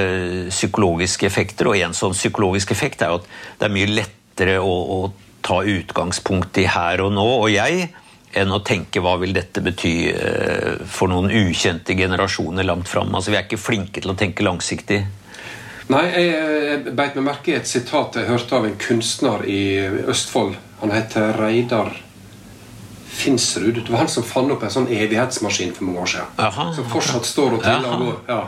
psykologiske 0.52 1.24
effekter. 1.24 1.72
Og 1.72 1.80
en 1.80 1.96
sånn 1.96 2.12
psykologisk 2.12 2.76
effekt 2.76 3.00
er 3.00 3.14
jo 3.14 3.22
at 3.22 3.28
det 3.56 3.70
er 3.70 3.72
mye 3.72 3.88
lettere 3.88 4.17
lettere 4.38 4.58
å, 4.58 4.70
å 4.70 5.12
ta 5.42 5.62
utgangspunkt 5.64 6.58
i 6.58 6.66
her 6.68 7.02
og 7.02 7.12
nå, 7.12 7.26
og 7.42 7.50
jeg, 7.50 7.88
enn 8.36 8.52
å 8.52 8.60
tenke 8.60 9.00
hva 9.00 9.16
vil 9.18 9.32
dette 9.34 9.62
bety 9.64 10.10
eh, 10.12 10.76
for 10.86 11.08
noen 11.08 11.30
ukjente 11.30 11.96
generasjoner 11.96 12.64
langt 12.64 12.88
fram. 12.88 13.14
Altså, 13.14 13.32
vi 13.32 13.38
er 13.38 13.46
ikke 13.46 13.58
flinke 13.58 14.02
til 14.02 14.12
å 14.12 14.18
tenke 14.18 14.44
langsiktig. 14.44 15.00
Nei, 15.88 16.04
jeg, 16.12 16.34
jeg 16.68 16.92
beit 16.92 17.16
meg 17.16 17.24
merke 17.30 17.54
i 17.54 17.56
et 17.56 17.68
sitat 17.68 18.18
jeg 18.20 18.28
hørte 18.28 18.58
av 18.58 18.66
en 18.68 18.76
kunstner 18.76 19.46
i 19.48 19.62
Østfold. 20.06 20.58
Han 20.82 20.92
heter 20.92 21.32
Reidar 21.40 21.94
Finsrud. 23.08 23.80
Det 23.80 23.88
var 23.88 24.04
han 24.04 24.12
som 24.12 24.26
fant 24.26 24.52
opp 24.52 24.62
en 24.62 24.74
sånn 24.74 24.90
evighetsmaskin 24.92 25.72
for 25.74 25.88
mange 25.88 26.04
år 26.04 26.12
siden. 26.12 26.34
Aha. 26.44 26.68
Som 26.76 26.90
fortsatt 26.92 27.26
står 27.26 27.56
og 27.56 27.64
triller 27.64 27.94
og 27.96 28.04
går. 28.04 28.18
Ja. 28.28 28.42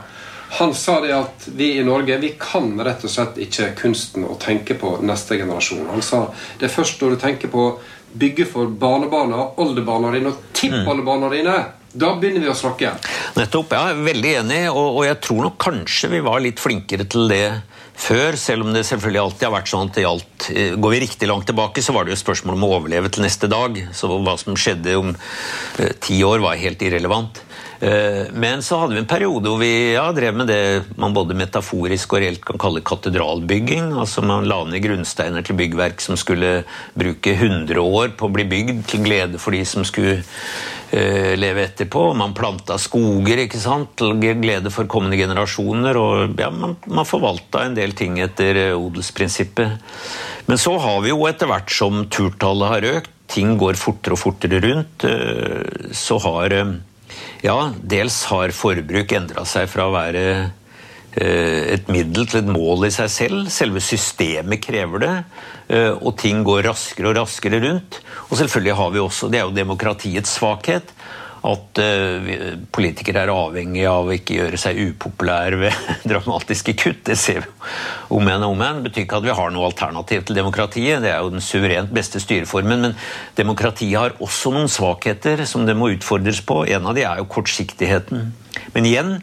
Han 0.59 0.75
sa 0.75 0.99
det 1.01 1.13
at 1.15 1.47
vi 1.55 1.77
i 1.79 1.85
Norge 1.87 2.17
vi 2.19 2.33
kan 2.41 2.73
rett 2.83 3.05
og 3.07 3.13
slett 3.13 3.39
ikke 3.39 3.71
kunsten 3.79 4.27
å 4.27 4.35
tenke 4.41 4.75
på 4.79 4.97
neste 5.07 5.39
generasjon. 5.39 5.87
Han 5.93 6.03
sa 6.03 6.25
det 6.59 6.67
er 6.67 6.75
først 6.75 7.03
når 7.03 7.15
du 7.15 7.21
tenker 7.23 7.53
på 7.53 7.67
bygge 8.13 8.49
for 8.51 8.67
barnebarna, 8.67 9.45
oldebarna 9.63 10.11
dine 10.15 10.33
og 10.33 10.49
tippoldebarna 10.57 11.31
dine. 11.31 11.59
Da 11.93 12.13
begynner 12.19 12.45
vi 12.45 12.51
å 12.51 12.55
snakke. 12.55 12.93
Nettopp. 13.39 13.73
Er 13.75 14.03
veldig 14.07 14.35
enig, 14.43 14.61
og, 14.71 14.99
og, 14.99 15.05
jeg 15.09 15.19
tror 15.27 15.47
nok 15.49 15.57
kanskje 15.63 16.11
vi 16.13 16.21
var 16.23 16.43
litt 16.43 16.63
flinkere 16.63 17.07
til 17.11 17.31
det 17.31 17.45
før, 18.01 18.39
selv 18.41 18.67
om 18.67 18.73
det 18.75 18.87
selvfølgelig 18.89 19.23
alltid 19.23 19.47
har 19.49 19.55
vært 19.55 19.71
sånn 19.71 19.91
at 19.91 19.99
det 19.99 20.07
gjaldt 20.07 20.49
eh, 20.55 20.73
Går 20.81 20.95
vi 20.95 21.03
riktig 21.05 21.29
langt 21.31 21.47
tilbake, 21.51 21.85
så 21.85 21.95
var 21.97 22.07
det 22.07 22.15
jo 22.15 22.23
spørsmål 22.23 22.57
om 22.57 22.67
å 22.67 22.73
overleve 22.79 23.13
til 23.13 23.27
neste 23.27 23.51
dag. 23.51 23.77
Så 23.97 24.11
hva 24.11 24.37
som 24.41 24.59
skjedde 24.59 24.97
om 25.01 25.15
eh, 25.15 25.95
ti 26.03 26.21
år, 26.27 26.43
var 26.45 26.61
helt 26.61 26.83
irrelevant. 26.87 27.43
Eh, 27.81 28.27
men 28.37 28.61
så 28.65 28.77
hadde 28.83 28.93
vi 28.93 29.01
en 29.01 29.09
periode 29.09 29.49
hvor 29.49 29.61
vi 29.63 29.95
ja, 29.95 30.05
drev 30.13 30.37
med 30.37 30.51
det 30.53 30.61
man 31.01 31.15
både 31.17 31.37
metaforisk 31.39 32.13
og 32.13 32.21
reelt 32.21 32.43
kan 32.45 32.61
kalle 32.61 32.85
katedralbygging. 32.85 33.95
altså 33.97 34.25
Man 34.27 34.49
la 34.51 34.61
ned 34.69 34.85
grunnsteiner 34.85 35.47
til 35.47 35.57
byggverk 35.61 36.05
som 36.05 36.19
skulle 36.21 36.61
bruke 36.93 37.33
100 37.39 37.81
år 37.81 38.13
på 38.17 38.29
å 38.29 38.35
bli 38.35 38.45
bygd, 38.51 38.85
til 38.91 39.07
glede 39.07 39.41
for 39.41 39.57
de 39.57 39.65
som 39.69 39.87
skulle 39.89 40.21
leve 40.91 41.63
etterpå. 41.69 42.09
Man 42.19 42.35
planta 42.35 42.75
skoger 42.81 43.45
ikke 43.45 43.61
sant, 43.63 43.93
til 44.01 44.17
glede 44.19 44.73
for 44.75 44.91
kommende 44.91 45.19
generasjoner. 45.21 45.97
og 45.97 46.41
ja, 46.41 46.51
Man, 46.51 46.77
man 46.87 47.09
forvalta 47.09 47.65
en 47.67 47.79
del 47.79 47.95
ting 47.99 48.19
etter 48.19 48.73
uh, 48.73 48.81
odelsprinsippet. 48.81 49.79
Men 50.51 50.59
så 50.59 50.75
har 50.83 51.01
vi 51.05 51.13
jo 51.13 51.27
etter 51.31 51.51
hvert 51.51 51.71
som 51.71 52.05
turtallet 52.11 52.75
har 52.75 52.89
økt, 52.97 53.17
ting 53.31 53.55
går 53.61 53.79
fortere 53.79 54.17
og 54.17 54.23
fortere 54.25 54.59
rundt, 54.65 55.07
uh, 55.07 55.91
så 55.95 56.19
har 56.27 56.57
ja, 57.45 57.57
dels 57.81 58.23
har 58.31 58.53
forbruk 58.55 59.13
endra 59.17 59.45
seg 59.49 59.69
fra 59.71 59.89
å 59.89 59.95
være 59.95 60.25
eh, 60.31 60.49
et 61.19 61.89
middel 61.91 62.29
til 62.31 62.43
et 62.43 62.51
mål 62.51 62.87
i 62.87 62.93
seg 62.95 63.11
selv. 63.11 63.49
Selve 63.51 63.83
systemet 63.83 64.63
krever 64.63 65.03
det. 65.03 65.15
Eh, 65.71 65.95
og 65.95 66.17
ting 66.19 66.43
går 66.47 66.65
raskere 66.67 67.13
og 67.13 67.19
raskere 67.21 67.63
rundt. 67.63 68.01
Og 68.29 68.39
selvfølgelig 68.41 68.79
har 68.79 68.95
vi 68.95 69.03
også, 69.03 69.31
det 69.31 69.41
er 69.41 69.49
jo 69.49 69.57
demokratiets 69.57 70.39
svakhet, 70.39 70.95
at 71.41 71.79
uh, 71.81 72.27
politikere 72.69 73.23
er 73.25 73.31
avhengig 73.33 73.87
av 73.89 74.11
å 74.11 74.13
ikke 74.13 74.35
gjøre 74.37 74.59
seg 74.61 74.77
upopulære 74.91 75.57
ved 75.63 75.87
dramatiske 76.11 76.75
kutt. 76.77 77.01
Det 77.09 77.17
ser 77.17 77.47
vi 77.47 77.71
om 78.13 78.29
igjen 78.29 78.45
og 78.45 78.53
om 78.53 78.61
igjen. 78.61 78.83
Betyr 78.85 79.07
ikke 79.07 79.21
at 79.23 79.25
vi 79.25 79.37
har 79.39 79.55
noe 79.55 79.71
alternativ 79.71 80.27
til 80.29 80.37
demokratiet. 80.37 81.01
Det 81.01 81.15
er 81.15 81.25
jo 81.25 81.33
den 81.33 81.45
suverent 81.45 81.95
beste 81.97 82.21
styreformen. 82.21 82.85
Men 82.85 82.99
demokratiet 83.41 83.97
har 83.97 84.19
også 84.21 84.53
noen 84.53 84.69
svakheter 84.69 85.47
som 85.49 85.65
det 85.65 85.79
må 85.81 85.95
utfordres 85.95 86.43
på. 86.45 86.67
En 86.69 86.91
av 86.93 86.99
de 86.99 87.09
er 87.09 87.23
jo 87.23 87.31
kortsiktigheten. 87.33 88.35
Men 88.77 88.91
igjen, 88.91 89.17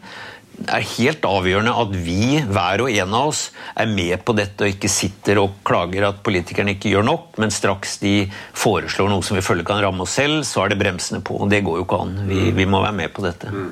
er 0.66 0.86
helt 0.96 1.26
avgjørende 1.28 1.74
at 1.82 1.94
vi, 1.94 2.38
hver 2.42 2.84
og 2.84 2.92
en 2.92 3.14
av 3.14 3.30
oss, 3.30 3.42
er 3.78 3.90
med 3.90 4.24
på 4.26 4.34
dette 4.38 4.66
og 4.66 4.74
ikke 4.74 4.90
sitter 4.90 5.40
og 5.42 5.58
klager 5.66 6.08
at 6.08 6.22
politikerne 6.26 6.74
ikke 6.76 6.92
gjør 6.94 7.06
nok, 7.06 7.28
men 7.38 7.54
straks 7.54 7.98
de 8.02 8.14
foreslår 8.58 9.12
noe 9.12 9.24
som 9.26 9.38
vi 9.38 9.44
føler 9.44 9.66
kan 9.66 9.82
ramme 9.84 10.06
oss 10.06 10.16
selv, 10.18 10.42
så 10.48 10.64
er 10.64 10.72
det 10.72 10.80
bremsene 10.82 11.22
på. 11.24 11.38
og 11.42 11.52
Det 11.52 11.62
går 11.66 11.80
jo 11.80 11.86
ikke 11.86 12.00
an. 12.06 12.16
Vi, 12.30 12.48
vi 12.56 12.66
må 12.66 12.82
være 12.84 12.98
med 13.04 13.14
på 13.14 13.26
dette. 13.26 13.52
Mm. 13.54 13.68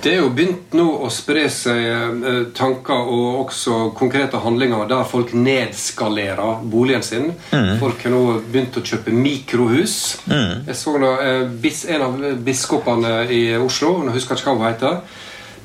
Det 0.00 0.12
er 0.12 0.22
jo 0.22 0.30
begynt 0.32 0.74
nå 0.78 0.84
å 1.04 1.08
spre 1.12 1.44
seg 1.52 1.80
eh, 1.84 2.38
tanker 2.56 3.10
og 3.12 3.42
også 3.44 3.90
konkrete 3.98 4.40
handlinger 4.40 4.86
der 4.88 5.04
folk 5.08 5.34
nedskalerer 5.36 6.62
boligen 6.70 7.04
sin. 7.04 7.32
Mm. 7.52 7.74
Folk 7.82 8.04
har 8.06 8.14
nå 8.14 8.22
begynt 8.46 8.78
å 8.78 8.84
kjøpe 8.84 9.14
mikrohus. 9.14 9.96
Mm. 10.30 10.68
Jeg 10.70 10.78
så 10.78 10.96
da, 11.02 11.14
eh, 11.26 11.72
En 11.98 12.02
av 12.02 12.20
biskopene 12.44 13.26
i 13.30 13.42
Oslo, 13.58 14.04
jeg 14.06 14.16
husker 14.16 14.38
ikke 14.38 14.54
hva 14.54 14.56
hun 14.56 14.68
heter, 14.68 15.00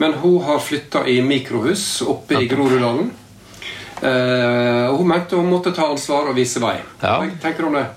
men 0.02 0.16
hun 0.22 0.40
har 0.46 0.62
flytta 0.64 1.06
i 1.08 1.20
mikrohus 1.26 2.02
oppe 2.08 2.42
i 2.42 2.48
Groruddalen. 2.52 3.12
Uh, 4.04 4.90
hun 4.98 5.08
mente 5.08 5.38
hun 5.40 5.48
måtte 5.48 5.72
ta 5.76 5.88
ansvar 5.94 6.28
og 6.32 6.36
vise 6.36 6.60
vei. 6.64 6.76
Ja. 7.00 7.20
Hva 7.22 7.30
tenker 7.44 7.64
du 7.64 7.70
om 7.70 7.78
det? 7.78 7.88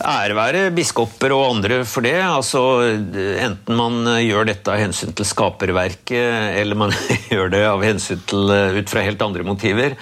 Ære 0.00 0.32
være 0.32 0.60
biskoper 0.72 1.34
og 1.36 1.42
andre 1.50 1.82
for 1.84 2.06
det. 2.06 2.16
Altså, 2.24 2.60
enten 3.44 3.76
man 3.76 4.06
gjør 4.22 4.48
dette 4.48 4.72
av 4.72 4.80
hensyn 4.80 5.12
til 5.16 5.28
skaperverket, 5.28 6.56
eller 6.60 6.78
man 6.86 6.94
gjør 7.32 7.52
det 7.52 7.64
av 7.68 7.84
hensyn 7.84 8.22
til, 8.30 8.48
eh, 8.54 8.78
ut 8.80 8.92
fra 8.92 9.04
helt 9.04 9.20
andre 9.26 9.44
motiver. 9.44 9.98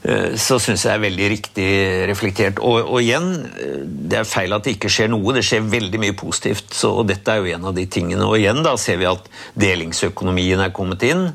Eh, 0.00 0.36
så 0.40 0.56
syns 0.62 0.86
jeg 0.86 0.96
er 0.96 1.02
veldig 1.02 1.28
riktig 1.34 1.70
reflektert. 2.08 2.60
Og, 2.64 2.78
og, 2.86 2.98
igjen, 3.02 3.30
eh, 3.60 3.80
det 3.84 4.20
er 4.22 4.28
feil 4.28 4.56
at 4.56 4.64
det 4.64 4.78
ikke 4.78 4.92
skjer 4.92 5.10
noe. 5.12 5.34
Det 5.36 5.44
skjer 5.44 5.66
veldig 5.68 6.00
mye 6.00 6.16
positivt. 6.16 6.72
Så, 6.76 6.92
og 7.02 7.08
dette 7.10 7.34
er 7.34 7.42
jo 7.42 7.56
en 7.56 7.68
av 7.70 7.76
de 7.76 7.84
tingene. 7.90 8.24
Og 8.24 8.38
igjen 8.40 8.62
da 8.64 8.76
ser 8.80 9.00
vi 9.00 9.10
at 9.10 9.28
delingsøkonomien 9.60 10.62
er 10.64 10.72
kommet 10.76 11.04
inn. 11.06 11.28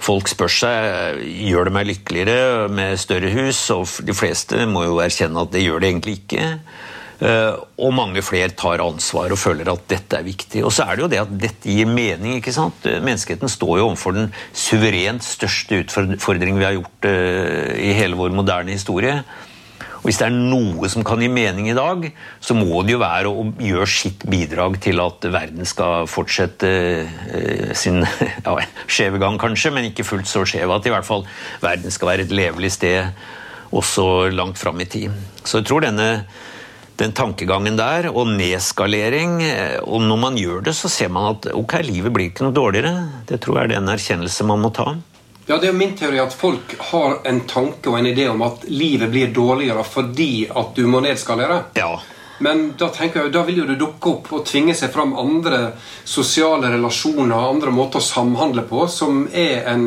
Folk 0.00 0.30
spør 0.32 0.52
seg 0.52 1.18
gjør 1.50 1.68
det 1.68 1.74
meg 1.76 1.88
lykkeligere 1.90 2.68
med 2.72 3.00
større 3.00 3.28
hus, 3.34 3.58
og 3.74 3.84
de 4.08 4.14
fleste 4.16 4.64
må 4.68 4.86
jo 4.86 5.02
erkjenne 5.04 5.44
at 5.44 5.52
det 5.52 5.60
gjør 5.66 5.82
det 5.82 5.90
egentlig 5.90 6.14
ikke. 6.22 6.46
Eh, 7.20 7.52
og 7.76 7.92
mange 7.92 8.22
flere 8.24 8.54
tar 8.56 8.80
ansvar 8.80 9.34
og 9.34 9.40
føler 9.40 9.68
at 9.68 9.84
dette 9.90 10.16
er 10.16 10.24
viktig. 10.24 10.62
Og 10.64 10.72
så 10.72 10.86
er 10.86 10.96
det 10.96 11.04
jo 11.04 11.10
det 11.12 11.20
at 11.20 11.36
dette 11.42 11.68
gir 11.68 11.88
mening. 11.88 12.38
ikke 12.38 12.54
sant? 12.56 12.80
Menneskeheten 12.84 13.52
står 13.52 13.76
jo 13.78 13.90
overfor 13.90 14.16
den 14.16 14.32
suverent 14.56 15.26
største 15.26 15.82
utfordringen 15.84 16.60
vi 16.60 16.68
har 16.68 16.78
gjort 16.78 17.08
uh, 17.10 17.76
i 17.76 17.92
hele 17.98 18.16
vår 18.16 18.32
moderne 18.32 18.72
historie. 18.72 19.20
Og 20.00 20.06
Hvis 20.08 20.16
det 20.16 20.30
er 20.30 20.32
noe 20.32 20.88
som 20.88 21.04
kan 21.04 21.20
gi 21.20 21.28
mening 21.28 21.68
i 21.68 21.76
dag, 21.76 22.06
så 22.40 22.56
må 22.56 22.80
det 22.88 22.94
jo 22.94 23.02
være 23.02 23.28
å 23.28 23.44
gjøre 23.60 23.88
sitt 23.92 24.24
bidrag 24.24 24.78
til 24.80 25.02
at 25.04 25.26
verden 25.28 25.68
skal 25.68 26.08
fortsette 26.08 26.70
sin 27.76 28.00
ja, 28.46 28.54
skjeve 28.88 29.20
gang, 29.20 29.36
kanskje, 29.40 29.74
men 29.76 29.90
ikke 29.90 30.08
fullt 30.08 30.30
så 30.30 30.46
skjev 30.48 30.72
at 30.72 30.88
i 30.88 30.94
hvert 30.94 31.04
fall 31.04 31.26
verden 31.60 31.92
skal 31.92 32.14
være 32.14 32.24
et 32.24 32.32
levelig 32.32 32.72
sted 32.78 33.12
også 33.76 34.30
langt 34.32 34.56
fram 34.58 34.80
i 34.80 34.88
tid. 34.88 35.12
Så 35.44 35.60
jeg 35.60 35.68
tror 35.68 35.84
denne 35.84 36.08
den 37.00 37.14
tankegangen 37.16 37.78
der, 37.78 38.10
og 38.12 38.28
nedskalering. 38.36 39.40
Eh, 39.42 39.78
og 39.82 40.04
når 40.04 40.20
man 40.24 40.38
gjør 40.38 40.64
det, 40.68 40.74
så 40.76 40.90
ser 40.92 41.12
man 41.12 41.32
at 41.34 41.50
ok, 41.54 41.80
livet 41.86 42.14
blir 42.14 42.30
ikke 42.30 42.46
noe 42.46 42.56
dårligere. 42.56 43.24
Det 43.28 43.40
tror 43.42 43.60
jeg 43.60 43.70
er 43.72 43.80
en 43.80 43.94
erkjennelse 43.94 44.46
man 44.48 44.62
må 44.64 44.72
ta. 44.76 44.92
Ja, 45.50 45.58
Det 45.58 45.68
er 45.68 45.74
min 45.74 45.96
teori 45.98 46.20
at 46.22 46.34
folk 46.36 46.76
har 46.92 47.24
en 47.26 47.40
tanke 47.50 47.90
og 47.90 47.98
en 47.98 48.06
idé 48.06 48.28
om 48.30 48.42
at 48.46 48.68
livet 48.70 49.10
blir 49.10 49.32
dårligere 49.34 49.82
fordi 49.82 50.46
at 50.46 50.76
du 50.76 50.86
må 50.86 51.00
nedskalere. 51.02 51.64
Ja. 51.74 51.96
Men 52.40 52.70
da 52.78 52.88
tenker 52.94 53.24
jeg, 53.24 53.32
da 53.34 53.42
vil 53.44 53.58
jo 53.58 53.66
det 53.68 53.80
dukke 53.80 54.14
opp 54.14 54.30
og 54.32 54.46
tvinge 54.48 54.76
seg 54.78 54.92
fram 54.94 55.16
andre 55.18 55.72
sosiale 56.08 56.70
relasjoner, 56.72 57.34
andre 57.34 57.72
måter 57.74 58.00
å 58.00 58.06
samhandle 58.06 58.62
på, 58.70 58.86
som 58.88 59.26
er 59.28 59.66
en 59.68 59.84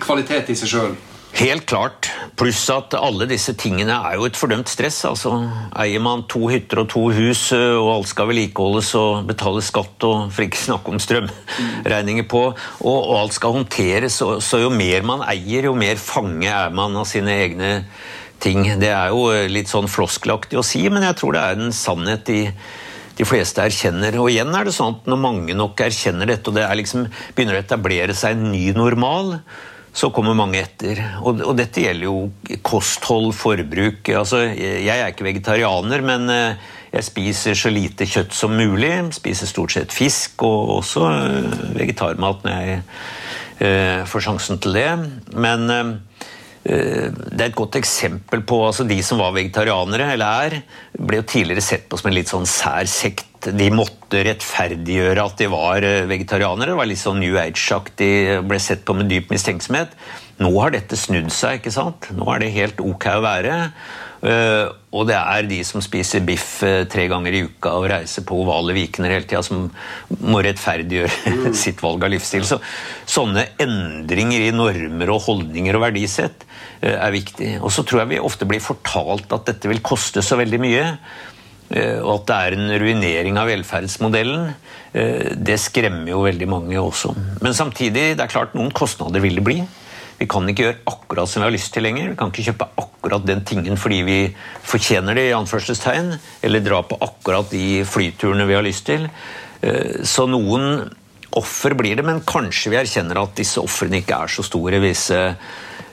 kvalitet 0.00 0.54
i 0.54 0.56
seg 0.56 0.72
sjøl. 0.72 0.94
Helt 1.38 1.66
klart. 1.70 2.10
Pluss 2.36 2.62
at 2.72 2.94
alle 2.98 3.26
disse 3.30 3.52
tingene 3.58 3.94
er 3.94 4.16
jo 4.18 4.26
et 4.26 4.36
fordømt 4.38 4.68
stress. 4.68 4.98
altså 5.08 5.32
Eier 5.78 6.02
man 6.02 6.24
to 6.28 6.48
hytter 6.50 6.82
og 6.82 6.88
to 6.90 7.04
hus, 7.14 7.52
eh, 7.56 7.76
og 7.78 7.92
alt 7.94 8.10
skal 8.10 8.30
vedlikeholdes 8.30 8.90
og 8.98 9.28
betales 9.28 9.70
skatt, 9.70 10.06
og 10.08 10.32
for 10.34 10.46
ikke 10.46 10.60
snakke 10.60 10.92
om 10.92 11.00
strømregninger 11.00 12.26
på, 12.30 12.42
og, 12.50 12.98
og 12.98 13.14
alt 13.22 13.38
skal 13.38 13.56
håndteres, 13.56 14.18
så, 14.20 14.32
så, 14.42 14.60
jo 14.64 14.72
mer 14.74 15.06
man 15.06 15.24
eier, 15.28 15.70
jo 15.70 15.76
mer 15.78 16.00
fange 16.02 16.50
er 16.50 16.74
man 16.74 16.98
av 16.98 17.08
sine 17.08 17.38
egne 17.46 17.72
ting. 18.42 18.66
Det 18.82 18.90
er 18.90 19.14
jo 19.14 19.30
eh, 19.32 19.48
litt 19.52 19.70
sånn 19.70 19.90
floskelaktig 19.90 20.58
å 20.58 20.66
si, 20.66 20.82
men 20.90 21.06
jeg 21.06 21.20
tror 21.20 21.36
det 21.36 21.46
er 21.46 21.64
en 21.64 21.74
sannhet 21.76 22.26
de, 22.28 22.42
de 23.16 23.28
fleste 23.28 23.62
erkjenner. 23.62 24.18
Og 24.20 24.32
igjen 24.32 24.52
er 24.56 24.66
det 24.66 24.76
sånn 24.76 24.98
at 24.98 25.10
når 25.10 25.26
mange 25.28 25.56
nok 25.56 25.80
erkjenner 25.86 26.28
dette, 26.34 26.50
og 26.50 26.58
det 26.58 26.68
liksom, 26.82 27.06
begynner 27.36 27.60
å 27.60 27.64
etablere 27.64 28.16
seg 28.18 28.36
en 28.36 28.50
ny 28.52 28.70
normal, 28.76 29.38
så 29.92 30.10
kommer 30.14 30.36
mange 30.38 30.60
etter. 30.62 31.00
Og, 31.24 31.40
og, 31.42 31.54
dette 31.58 31.82
gjelder 31.82 32.06
jo 32.06 32.58
kosthold, 32.66 33.32
forbruk. 33.36 34.06
Altså, 34.14 34.44
jeg 34.54 34.94
er 34.94 35.10
ikke 35.10 35.26
vegetarianer, 35.26 36.04
men 36.06 36.30
eh, 36.30 36.68
jeg 36.92 37.06
spiser 37.06 37.58
så 37.58 37.72
lite 37.74 38.06
kjøtt 38.08 38.36
som 38.36 38.54
mulig. 38.54 38.92
Spiser 39.18 39.50
stort 39.50 39.74
sett 39.74 39.94
fisk, 39.94 40.44
og 40.46 40.76
også 40.78 41.08
eh, 41.10 41.58
vegetarmat 41.78 42.46
når 42.46 42.54
jeg 42.56 42.78
eh, 43.66 44.06
får 44.10 44.26
sjansen 44.28 44.62
til 44.62 44.78
det. 44.78 44.90
Men 45.34 45.66
det 46.70 47.40
er 47.40 47.48
et 47.48 47.58
godt 47.58 47.78
eksempel 47.80 48.44
på 48.46 48.60
altså 48.66 48.84
De 48.86 48.98
som 49.02 49.18
var 49.20 49.34
vegetarianere, 49.34 50.12
eller 50.14 50.46
er, 50.46 50.56
ble 50.98 51.20
jo 51.20 51.26
tidligere 51.26 51.64
sett 51.64 51.88
på 51.90 51.98
som 51.98 52.10
en 52.10 52.16
litt 52.16 52.30
sånn 52.30 52.48
sær 52.48 52.88
sekt 52.90 53.26
de 53.48 53.70
måtte 53.72 54.20
rettferdiggjøre 54.26 55.22
at 55.24 55.38
de 55.40 55.48
var 55.48 55.84
eh, 55.86 56.04
vegetarianere. 56.10 56.74
Det 56.74 56.80
var 56.80 56.90
litt 56.90 57.00
sånn 57.00 57.20
New 57.22 57.38
Age-aktig, 57.40 58.12
ble 58.44 58.60
sett 58.60 58.84
på 58.84 58.96
med 58.98 59.08
dyp 59.08 59.32
mistenksomhet. 59.32 59.94
Nå 60.40 60.52
har 60.58 60.74
dette 60.74 60.98
snudd 60.98 61.32
seg. 61.32 61.60
ikke 61.60 61.72
sant? 61.72 62.10
Nå 62.16 62.28
er 62.34 62.44
det 62.44 62.54
helt 62.56 62.80
ok 62.84 63.06
å 63.14 63.24
være. 63.24 63.56
Uh, 64.20 64.68
og 64.92 65.06
det 65.08 65.16
er 65.16 65.46
de 65.48 65.62
som 65.64 65.80
spiser 65.80 66.20
biff 66.26 66.58
uh, 66.66 66.82
tre 66.90 67.06
ganger 67.08 67.36
i 67.38 67.40
uka 67.48 67.72
og 67.78 67.86
reiser 67.88 68.26
på 68.28 68.36
ovale 68.42 68.74
vikener 68.76 69.14
hele 69.14 69.24
tida, 69.24 69.40
som 69.46 69.70
må 70.20 70.42
rettferdiggjøre 70.44 71.32
mm. 71.38 71.46
sitt 71.56 71.80
valg 71.80 72.04
av 72.04 72.12
livsstil. 72.12 72.44
Så, 72.44 72.60
sånne 73.08 73.46
endringer 73.64 74.44
i 74.44 74.52
normer 74.52 75.14
og 75.14 75.24
holdninger 75.24 75.78
og 75.78 75.86
verdisett 75.86 76.44
uh, 76.44 76.98
er 76.98 77.16
viktig. 77.16 77.56
Og 77.64 77.72
så 77.72 77.86
tror 77.86 78.04
jeg 78.04 78.14
vi 78.14 78.22
ofte 78.30 78.48
blir 78.50 78.60
fortalt 78.64 79.32
at 79.32 79.48
dette 79.48 79.72
vil 79.72 79.84
koste 79.84 80.24
så 80.26 80.40
veldig 80.40 80.64
mye. 80.68 80.86
Eh, 81.70 82.00
og 82.02 82.16
at 82.16 82.26
det 82.26 82.36
er 82.36 82.56
en 82.56 82.72
ruinering 82.82 83.36
av 83.38 83.50
velferdsmodellen, 83.50 84.48
eh, 84.92 85.30
det 85.38 85.58
skremmer 85.62 86.10
jo 86.10 86.24
veldig 86.24 86.48
mange 86.50 86.80
også. 86.80 87.14
Men 87.44 87.54
samtidig, 87.54 88.16
det 88.18 88.24
er 88.24 88.32
klart 88.32 88.56
noen 88.58 88.72
kostnader 88.74 89.22
vil 89.22 89.38
det 89.38 89.46
bli. 89.46 89.60
Vi 90.20 90.28
kan 90.28 90.48
ikke 90.48 90.66
gjøre 90.66 90.80
akkurat 90.92 91.30
som 91.30 91.40
vi 91.40 91.46
har 91.48 91.54
lyst 91.54 91.72
til 91.72 91.86
lenger. 91.86 92.10
Vi 92.12 92.18
kan 92.20 92.32
ikke 92.32 92.50
kjøpe 92.50 92.68
akkurat 92.82 93.24
den 93.24 93.40
tingen 93.48 93.78
fordi 93.80 94.02
vi 94.04 94.18
fortjener 94.68 95.16
det, 95.16 95.30
i 95.30 95.36
anførselstegn, 95.36 96.12
eller 96.44 96.64
dra 96.64 96.82
på 96.84 96.98
akkurat 97.00 97.48
de 97.52 97.80
flyturene 97.88 98.44
vi 98.48 98.58
har 98.58 98.66
lyst 98.66 98.84
til. 98.90 99.08
Eh, 99.64 100.02
så 100.04 100.28
noen 100.28 100.84
offer 101.40 101.76
blir 101.78 101.96
det, 101.96 102.04
men 102.04 102.20
kanskje 102.26 102.72
vi 102.74 102.80
erkjenner 102.82 103.22
at 103.22 103.34
disse 103.38 103.62
ofrene 103.62 104.02
ikke 104.02 104.20
er 104.20 104.32
så 104.36 104.44
store. 104.44 104.82
hvis 104.84 105.08
Eh, 105.16 105.34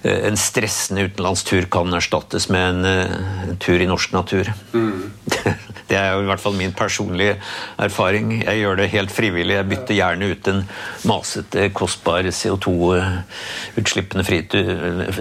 en 0.04 0.38
stressende 0.38 1.04
utenlandstur 1.08 1.66
kan 1.72 1.94
erstattes 1.94 2.50
med 2.54 2.70
en, 2.70 2.86
eh, 2.86 3.50
en 3.50 3.58
tur 3.58 3.82
i 3.82 3.88
norsk 3.90 4.12
natur. 4.14 4.54
Mm. 4.74 5.12
Det 5.88 5.96
er 5.96 6.14
jo 6.14 6.22
i 6.26 6.28
hvert 6.28 6.42
fall 6.44 6.54
min 6.60 6.74
personlige 6.76 7.38
erfaring. 7.80 8.44
Jeg 8.44 8.60
gjør 8.60 8.76
det 8.76 8.90
helt 8.92 9.12
frivillig. 9.12 9.56
Jeg 9.56 9.70
bytter 9.70 9.96
gjerne 9.96 10.32
ut 10.34 10.48
en 10.52 10.70
masete, 11.08 11.70
kostbar 11.72 12.28
CO2-utslippende 12.28 14.24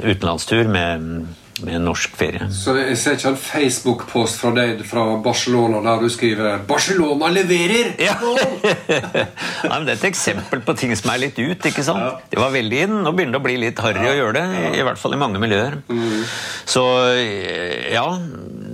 utenlandstur 0.03 0.67
med 0.67 1.27
med 1.65 1.79
en 1.79 1.87
norsk 1.89 2.17
ferie. 2.19 2.49
Så 2.53 2.75
jeg 2.77 2.97
ser 3.01 3.17
ikke 3.17 3.33
en 3.33 3.39
Facebook-post 3.41 4.41
fra 4.43 4.53
deg 4.57 4.83
fra 4.87 5.05
Barcelona 5.25 5.81
der 5.85 6.03
du 6.05 6.11
skriver 6.13 6.59
'Barcelona 6.69 7.31
leverer'! 7.33 7.95
Ja. 8.03 8.17
Nei, 9.71 9.79
men 9.79 9.87
det 9.87 9.95
er 9.95 10.01
et 10.01 10.09
eksempel 10.11 10.61
på 10.67 10.77
ting 10.77 10.93
som 10.99 11.13
er 11.15 11.23
litt 11.25 11.39
ut. 11.39 11.67
ikke 11.71 11.85
sant? 11.87 12.03
Ja. 12.03 12.13
Det 12.31 12.41
var 12.41 12.53
veldig 12.55 12.83
inn. 12.87 12.97
Nå 13.05 13.13
begynner 13.17 13.39
det 13.39 13.43
å 13.43 13.47
bli 13.47 13.57
litt 13.65 13.81
harry 13.85 14.05
ja. 14.05 14.13
å 14.13 14.19
gjøre 14.21 14.37
det. 14.39 14.47
I, 14.77 14.85
hvert 14.87 15.01
fall 15.01 15.17
i 15.17 15.21
mange 15.21 15.41
miljøer. 15.43 15.81
Mm. 15.89 16.25
Så 16.69 16.85
ja, 17.93 18.07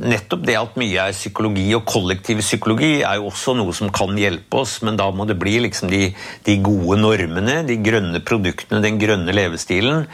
nettopp 0.02 0.46
det 0.46 0.58
at 0.58 0.78
mye 0.80 1.08
er 1.08 1.16
psykologi, 1.16 1.68
og 1.78 1.86
kollektiv 1.88 2.42
psykologi, 2.42 2.94
er 3.06 3.20
jo 3.20 3.30
også 3.30 3.54
noe 3.58 3.74
som 3.76 3.92
kan 3.94 4.16
hjelpe 4.18 4.62
oss, 4.64 4.80
men 4.86 4.98
da 4.98 5.08
må 5.14 5.26
det 5.28 5.38
bli 5.40 5.58
liksom 5.66 5.92
de, 5.92 6.08
de 6.46 6.56
gode 6.64 6.98
normene, 7.00 7.60
de 7.68 7.78
grønne 7.82 8.22
produktene, 8.26 8.82
den 8.84 8.98
grønne 9.02 9.34
levestilen 9.36 10.08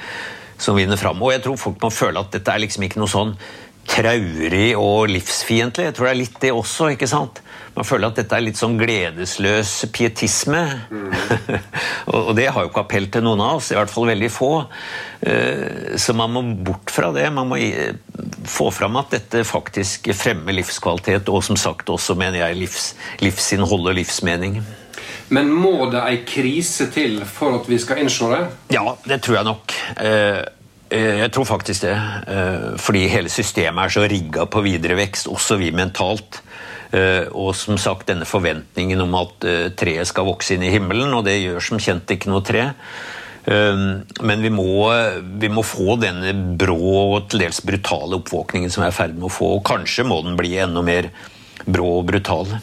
som 0.58 0.76
vinner 0.78 1.00
fram. 1.00 1.22
Og 1.22 1.32
jeg 1.34 1.44
tror 1.46 1.58
folk 1.60 1.80
må 1.82 1.90
føle 1.94 2.20
at 2.20 2.34
dette 2.34 2.52
er 2.52 2.64
liksom 2.64 2.86
ikke 2.86 3.02
noe 3.02 3.10
sånn 3.12 3.34
traurig 3.88 4.72
og 4.76 5.08
livsfiendtlig. 5.10 5.88
Jeg 5.88 5.96
tror 5.96 6.08
det 6.08 6.12
er 6.12 6.20
litt 6.20 6.40
det 6.42 6.50
også. 6.52 6.90
ikke 6.92 7.08
sant? 7.08 7.40
Man 7.76 7.86
føler 7.86 8.10
at 8.10 8.18
dette 8.18 8.34
er 8.36 8.44
litt 8.44 8.58
sånn 8.58 8.76
gledesløs 8.80 9.72
pietisme. 9.94 10.62
Mm. 10.90 11.12
og 12.14 12.32
det 12.38 12.48
har 12.52 12.64
jo 12.64 12.72
ikke 12.72 12.84
appell 12.84 13.08
til 13.12 13.24
noen 13.24 13.42
av 13.44 13.60
oss, 13.60 13.70
i 13.72 13.78
hvert 13.78 13.92
fall 13.92 14.10
veldig 14.10 14.30
få. 14.34 14.50
Eh, 15.20 15.94
så 16.00 16.14
man 16.18 16.34
må 16.34 16.42
bort 16.68 16.92
fra 16.92 17.12
det. 17.14 17.28
Man 17.34 17.50
må 17.52 17.60
få 18.48 18.68
fram 18.74 18.98
at 19.00 19.14
dette 19.14 19.44
faktisk 19.46 20.10
fremmer 20.16 20.58
livskvalitet, 20.58 21.30
og 21.32 21.44
som 21.46 21.58
sagt 21.60 21.90
også, 21.94 22.18
mener 22.18 22.42
jeg, 22.42 22.60
livs, 22.64 22.90
livsinnhold 23.24 23.92
og 23.92 23.98
livsmening. 24.00 24.60
Men 25.34 25.50
må 25.52 25.88
det 25.92 26.00
ei 26.00 26.20
krise 26.28 26.88
til 26.92 27.20
for 27.28 27.58
at 27.60 27.68
vi 27.68 27.78
skal 27.80 28.02
innse 28.02 28.30
det? 28.32 28.44
Ja, 28.78 28.94
det 29.04 29.20
tror 29.24 29.38
jeg 29.38 29.48
nok. 29.48 29.74
Eh, 30.00 30.40
eh, 30.88 31.14
jeg 31.24 31.32
tror 31.34 31.48
faktisk 31.48 31.84
det. 31.84 31.96
Eh, 32.32 32.68
fordi 32.80 33.04
hele 33.12 33.32
systemet 33.32 33.84
er 33.84 33.94
så 33.96 34.06
rigga 34.08 34.48
på 34.48 34.64
videre 34.64 34.96
vekst, 34.98 35.28
også 35.28 35.60
vi 35.60 35.72
mentalt. 35.74 36.42
Og 36.88 37.50
som 37.52 37.76
sagt 37.76 38.06
denne 38.08 38.24
forventningen 38.24 39.02
om 39.04 39.12
at 39.18 39.42
treet 39.76 40.08
skal 40.08 40.24
vokse 40.24 40.54
inn 40.54 40.62
i 40.64 40.70
himmelen, 40.72 41.10
og 41.12 41.26
det 41.26 41.34
gjør 41.36 41.60
som 41.60 41.82
kjent 41.84 42.14
ikke 42.14 42.30
noe 42.32 42.40
tre. 42.40 42.62
Men 43.44 44.40
vi 44.40 44.48
må, 44.48 44.88
vi 45.20 45.50
må 45.52 45.66
få 45.68 45.98
denne 46.00 46.32
brå 46.56 46.78
og 47.02 47.28
til 47.28 47.44
dels 47.44 47.60
brutale 47.60 48.16
oppvåkningen 48.22 48.72
som 48.72 48.86
vi 48.86 48.88
er 48.88 48.96
i 48.96 48.98
ferd 49.02 49.20
med 49.20 49.28
å 49.28 49.34
få. 49.34 49.50
Og 49.58 49.66
kanskje 49.68 50.08
må 50.08 50.22
den 50.24 50.40
bli 50.40 50.54
enda 50.64 50.80
mer 50.80 51.10
brå 51.68 51.90
og 51.98 52.08
brutal. 52.08 52.56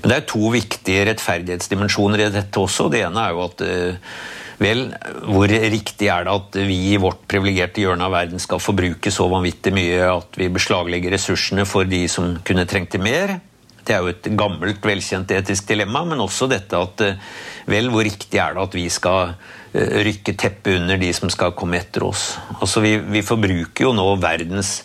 Men 0.00 0.08
det 0.08 0.16
er 0.16 0.30
to 0.30 0.52
viktige 0.54 1.04
rettferdighetsdimensjoner 1.10 2.24
i 2.24 2.30
dette 2.34 2.62
også. 2.62 2.88
Det 2.92 3.02
ene 3.04 3.26
er 3.26 3.36
jo 3.36 3.44
at 3.48 3.66
eh, 3.66 4.14
Vel, 4.62 4.92
hvor 5.26 5.50
riktig 5.50 6.06
er 6.12 6.26
det 6.26 6.34
at 6.36 6.56
vi 6.68 6.76
i 6.92 6.98
vårt 7.00 7.24
privilegerte 7.30 7.82
hjørne 7.82 8.06
av 8.06 8.12
verden 8.14 8.42
skal 8.42 8.60
forbruke 8.62 9.10
så 9.10 9.26
vanvittig 9.30 9.72
mye 9.74 10.04
at 10.06 10.36
vi 10.38 10.46
beslaglegger 10.52 11.14
ressursene 11.16 11.64
for 11.66 11.88
de 11.88 12.04
som 12.10 12.36
kunne 12.46 12.66
trengt 12.70 12.94
det 12.94 13.00
mer? 13.02 13.40
Det 13.82 13.96
er 13.96 14.04
jo 14.04 14.12
et 14.12 14.28
gammelt, 14.38 14.84
velkjent 14.86 15.32
etisk 15.34 15.66
dilemma, 15.72 16.04
men 16.06 16.22
også 16.22 16.46
dette 16.50 16.78
at 16.78 17.02
eh, 17.02 17.32
vel, 17.70 17.90
hvor 17.90 18.06
riktig 18.06 18.38
er 18.38 18.54
det 18.54 18.62
at 18.62 18.76
vi 18.78 18.86
skal 18.92 19.32
eh, 19.32 19.98
rykke 20.06 20.36
teppet 20.38 20.78
under 20.78 21.00
de 21.00 21.10
som 21.16 21.32
skal 21.32 21.56
komme 21.58 21.80
etter 21.80 22.06
oss? 22.06 22.36
Altså, 22.60 22.84
vi, 22.84 22.94
vi 23.02 23.24
forbruker 23.26 23.88
jo 23.88 23.96
nå 23.98 24.06
verdens 24.22 24.82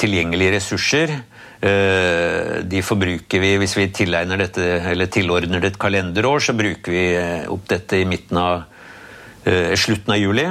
tilgjengelige 0.00 0.56
ressurser 0.56 1.18
de 1.60 2.80
forbruker 2.80 3.42
vi 3.42 3.56
Hvis 3.60 3.76
vi 3.76 3.88
dette, 4.40 4.64
eller 4.90 5.10
tilordner 5.12 5.60
det 5.60 5.74
et 5.74 5.78
kalenderår, 5.78 6.40
så 6.40 6.54
bruker 6.56 6.92
vi 6.94 7.06
eh, 7.16 7.48
opp 7.52 7.66
dette 7.68 8.00
i 8.00 8.06
midten 8.08 8.38
av, 8.40 8.62
eh, 9.44 9.74
slutten 9.76 10.14
av 10.14 10.18
juli. 10.18 10.46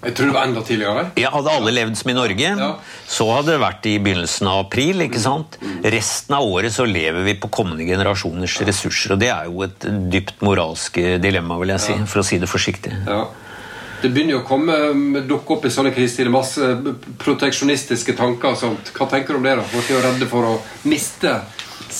Jeg 0.00 0.14
tror 0.16 0.30
det 0.30 0.32
var 0.32 0.46
enda 0.48 0.62
tidligere. 0.64 1.02
Ja, 1.20 1.28
Hadde 1.34 1.52
alle 1.52 1.74
levd 1.76 1.98
som 2.00 2.08
i 2.10 2.14
Norge, 2.16 2.54
Ja. 2.56 2.70
så 3.06 3.26
hadde 3.34 3.52
det 3.52 3.60
vært 3.60 3.84
i 3.84 3.98
begynnelsen 4.00 4.48
av 4.48 4.64
april. 4.64 5.02
ikke 5.04 5.20
sant? 5.20 5.58
Resten 5.84 6.34
av 6.34 6.42
året 6.48 6.72
så 6.72 6.86
lever 6.88 7.22
vi 7.22 7.34
på 7.34 7.50
kommende 7.52 7.84
generasjoners 7.84 8.62
ressurser. 8.64 9.12
Og 9.12 9.18
det 9.20 9.28
er 9.28 9.44
jo 9.44 9.60
et 9.62 9.78
dypt 10.10 10.40
moralsk 10.40 10.94
dilemma, 11.20 11.58
vil 11.60 11.74
jeg 11.76 11.80
si, 11.80 11.92
for 12.06 12.22
å 12.22 12.24
si 12.24 12.38
det 12.38 12.48
forsiktig. 12.48 12.96
Ja. 13.06 13.26
Det 14.00 14.08
begynner 14.08 14.38
jo 14.38 14.40
å 14.40 14.46
komme, 14.48 14.76
dukke 15.28 15.56
opp 15.56 15.66
i 15.68 15.72
sånne 15.72 15.92
krisetider 15.92 16.32
masse 16.32 16.70
proteksjonistiske 17.20 18.14
tanker. 18.16 18.54
og 18.54 18.60
sånt. 18.60 18.92
Hva 18.96 19.08
tenker 19.10 19.34
du 19.34 19.40
om 19.40 19.48
det? 19.48 19.56
da? 19.58 19.66
Folk 19.68 19.90
er 19.90 19.96
jo 19.98 20.04
redde 20.06 20.28
for 20.30 20.48
å 20.48 20.54
miste 20.88 21.40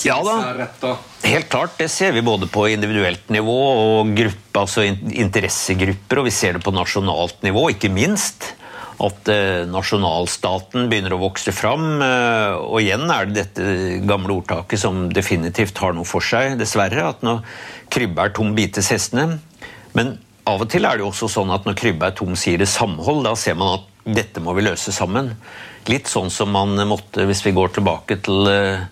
Ja 0.05 0.17
da. 0.23 0.95
Helt 1.21 1.49
klart, 1.51 1.75
det 1.77 1.89
ser 1.93 2.15
vi 2.15 2.23
både 2.25 2.47
på 2.49 2.65
individuelt 2.71 3.29
nivå 3.29 3.57
og 3.75 4.15
gruppe, 4.17 4.63
altså 4.63 4.85
interessegrupper, 4.87 6.21
og 6.21 6.25
vi 6.29 6.33
ser 6.33 6.57
det 6.57 6.63
på 6.65 6.73
nasjonalt 6.73 7.43
nivå, 7.45 7.67
ikke 7.75 7.91
minst. 7.93 8.55
At 9.01 9.29
eh, 9.33 9.63
nasjonalstaten 9.69 10.89
begynner 10.89 11.15
å 11.15 11.21
vokse 11.21 11.53
fram. 11.53 11.85
Eh, 12.05 12.57
og 12.61 12.81
igjen 12.81 13.05
er 13.09 13.29
det 13.29 13.37
dette 13.37 14.01
gamle 14.09 14.39
ordtaket 14.39 14.81
som 14.81 15.07
definitivt 15.13 15.77
har 15.81 15.95
noe 15.97 16.05
for 16.05 16.25
seg, 16.25 16.57
dessverre. 16.61 17.07
At 17.13 17.25
nå 17.25 17.39
krybba 17.93 18.27
er 18.27 18.35
tom, 18.37 18.53
bites 18.57 18.91
hestene. 18.93 19.39
Men 19.97 20.15
av 20.49 20.63
og 20.63 20.69
til 20.71 20.85
er 20.87 20.97
det 20.97 21.05
jo 21.05 21.11
også 21.11 21.29
sånn 21.29 21.51
at 21.53 21.67
når 21.67 21.77
krybba 21.77 22.09
er 22.09 22.15
tom, 22.17 22.33
sier 22.39 22.61
det 22.61 22.69
samhold. 22.71 23.23
Da 23.27 23.35
ser 23.37 23.57
man 23.59 23.75
at 23.79 24.15
dette 24.17 24.41
må 24.41 24.55
vi 24.57 24.65
løse 24.65 24.93
sammen. 24.95 25.35
Litt 25.89 26.09
sånn 26.09 26.31
som 26.33 26.51
man 26.53 26.73
måtte, 26.89 27.27
hvis 27.29 27.43
vi 27.45 27.53
går 27.53 27.75
tilbake 27.75 28.17
til 28.25 28.49
eh, 28.49 28.87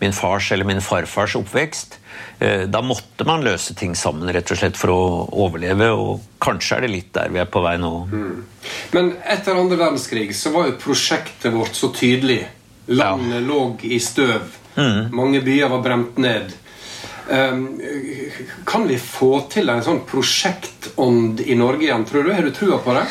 min 0.00 0.16
fars 0.16 0.50
eller 0.52 0.68
min 0.68 0.80
farfars 0.84 1.36
oppvekst. 1.40 1.98
Eh, 2.38 2.64
Da 2.72 2.80
måtte 2.82 3.26
man 3.28 3.44
løse 3.44 3.76
ting 3.76 3.94
sammen 3.98 4.32
rett 4.32 4.50
og 4.50 4.60
slett 4.60 4.80
for 4.80 4.92
å 4.94 5.02
overleve, 5.44 5.90
og 5.92 6.24
kanskje 6.40 6.76
er 6.78 6.86
det 6.86 6.92
litt 6.94 7.12
der 7.16 7.32
vi 7.32 7.40
er 7.42 7.48
på 7.50 7.62
vei 7.64 7.76
nå. 7.80 7.92
Men 8.96 9.14
etter 9.24 9.56
andre 9.60 9.78
verdenskrig 9.80 10.32
så 10.36 10.52
var 10.54 10.70
jo 10.70 10.78
prosjektet 10.80 11.52
vårt 11.54 11.76
så 11.76 11.92
tydelig. 11.94 12.42
Landet 12.86 13.44
lå 13.46 13.60
i 13.88 14.00
støv. 14.00 14.60
Mm. 14.76 15.14
Mange 15.14 15.40
byer 15.44 15.70
var 15.72 15.84
bremt 15.84 16.18
ned. 16.18 16.52
Um, 17.24 17.80
kan 18.68 18.84
vi 18.88 18.98
få 19.00 19.46
til 19.52 19.70
en 19.72 19.84
sånn 19.84 20.02
prosjektånd 20.08 21.40
i 21.40 21.56
Norge 21.56 21.86
igjen, 21.86 22.04
tror 22.08 22.26
du? 22.26 22.34
Har 22.34 22.44
du 22.44 22.52
trua 22.52 22.80
på 22.84 22.96
det? 22.96 23.06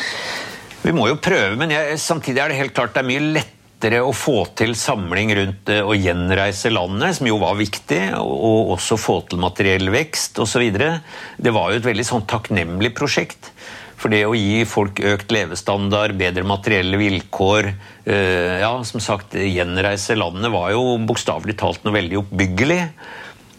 Vi 0.84 0.92
må 0.94 1.08
jo 1.10 1.18
prøve, 1.18 1.56
men 1.58 1.72
jeg, 1.74 1.98
samtidig 1.98 2.42
er 2.42 2.52
det 2.52 2.60
helt 2.60 2.74
klart 2.76 2.94
det 2.94 3.02
er 3.02 3.08
mye 3.08 3.24
lettere 3.38 4.02
å 4.04 4.12
få 4.14 4.44
til 4.56 4.76
samling 4.78 5.32
rundt 5.36 5.72
å 5.74 5.96
gjenreise 5.96 6.70
landet, 6.70 7.18
som 7.18 7.28
jo 7.28 7.40
var 7.42 7.58
viktig, 7.58 8.02
og 8.20 8.74
også 8.76 9.00
få 9.00 9.16
til 9.30 9.42
materiell 9.42 9.90
vekst 9.92 10.38
osv. 10.44 10.62
Det 10.70 11.54
var 11.56 11.72
jo 11.72 11.80
et 11.80 11.88
veldig 11.88 12.06
sånn 12.06 12.28
takknemlig 12.30 12.94
prosjekt. 12.96 13.50
For 13.98 14.12
det 14.12 14.26
å 14.28 14.36
gi 14.36 14.62
folk 14.68 15.00
økt 15.00 15.30
levestandard, 15.32 16.14
bedre 16.20 16.44
materielle 16.44 16.98
vilkår, 17.00 17.70
eh, 18.04 18.60
ja, 18.60 18.72
som 18.84 19.00
sagt, 19.00 19.32
gjenreise 19.32 20.16
landet 20.18 20.52
var 20.52 20.74
jo 20.74 20.98
bokstavelig 21.08 21.56
talt 21.62 21.86
noe 21.86 21.96
veldig 21.96 22.20
oppbyggelig. 22.20 22.82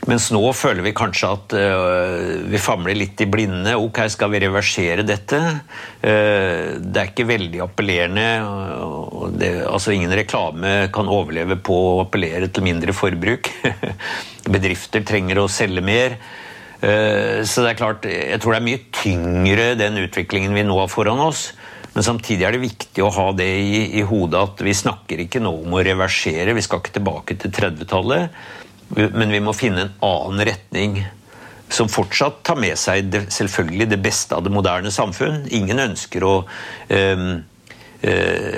Mens 0.05 0.27
nå 0.29 0.41
føler 0.53 0.85
vi 0.85 0.93
kanskje 0.93 1.29
at 1.33 1.53
øh, 1.57 2.43
vi 2.51 2.61
famler 2.61 2.97
litt 2.97 3.21
i 3.23 3.27
blinde. 3.29 3.73
Ok, 3.81 4.03
skal 4.13 4.29
vi 4.35 4.41
reversere 4.43 5.05
dette? 5.05 5.39
Uh, 6.05 6.77
det 6.77 7.01
er 7.01 7.09
ikke 7.09 7.25
veldig 7.25 7.63
appellerende. 7.65 8.27
det, 9.39 9.49
altså 9.65 9.95
Ingen 9.95 10.13
reklame 10.13 10.75
kan 10.93 11.09
overleve 11.09 11.57
på 11.57 11.77
å 11.87 12.01
appellere 12.03 12.51
til 12.53 12.67
mindre 12.67 12.93
forbruk. 12.93 13.49
Bedrifter 14.55 15.01
trenger 15.07 15.41
å 15.41 15.49
selge 15.49 15.81
mer. 15.85 16.19
Uh, 16.83 17.41
så 17.41 17.65
det 17.65 17.71
er 17.73 17.79
klart, 17.79 18.05
jeg 18.05 18.41
tror 18.43 18.53
det 18.53 18.59
er 18.61 18.67
mye 18.67 18.83
tyngre 18.93 19.71
den 19.79 19.97
utviklingen 20.03 20.53
vi 20.53 20.67
nå 20.67 20.77
har 20.83 20.91
foran 20.91 21.23
oss. 21.25 21.47
Men 21.95 22.05
samtidig 22.05 22.45
er 22.45 22.53
det 22.53 22.61
viktig 22.61 23.01
å 23.01 23.09
ha 23.15 23.25
det 23.33 23.49
i, 23.57 23.81
i 23.97 24.05
hodet 24.05 24.37
at 24.51 24.61
vi 24.67 24.75
snakker 24.75 25.25
ikke 25.25 25.41
nå 25.41 25.53
om 25.63 25.77
å 25.79 25.83
reversere. 25.87 26.53
Vi 26.53 26.63
skal 26.65 26.83
ikke 26.83 26.97
tilbake 26.99 27.39
til 27.41 27.55
30-tallet. 27.55 28.37
Men 28.93 29.33
vi 29.33 29.41
må 29.41 29.53
finne 29.57 29.87
en 29.87 29.95
annen 30.05 30.45
retning 30.45 30.99
som 31.73 31.89
fortsatt 31.89 32.43
tar 32.45 32.59
med 32.61 32.77
seg 32.77 33.09
det, 33.09 33.23
selvfølgelig 33.33 33.87
det 33.89 34.01
beste 34.03 34.37
av 34.37 34.45
det 34.45 34.53
moderne 34.53 34.91
samfunn. 34.93 35.43
Ingen 35.49 35.81
ønsker 35.81 36.25
å 36.25 36.35
eh, 36.93 37.23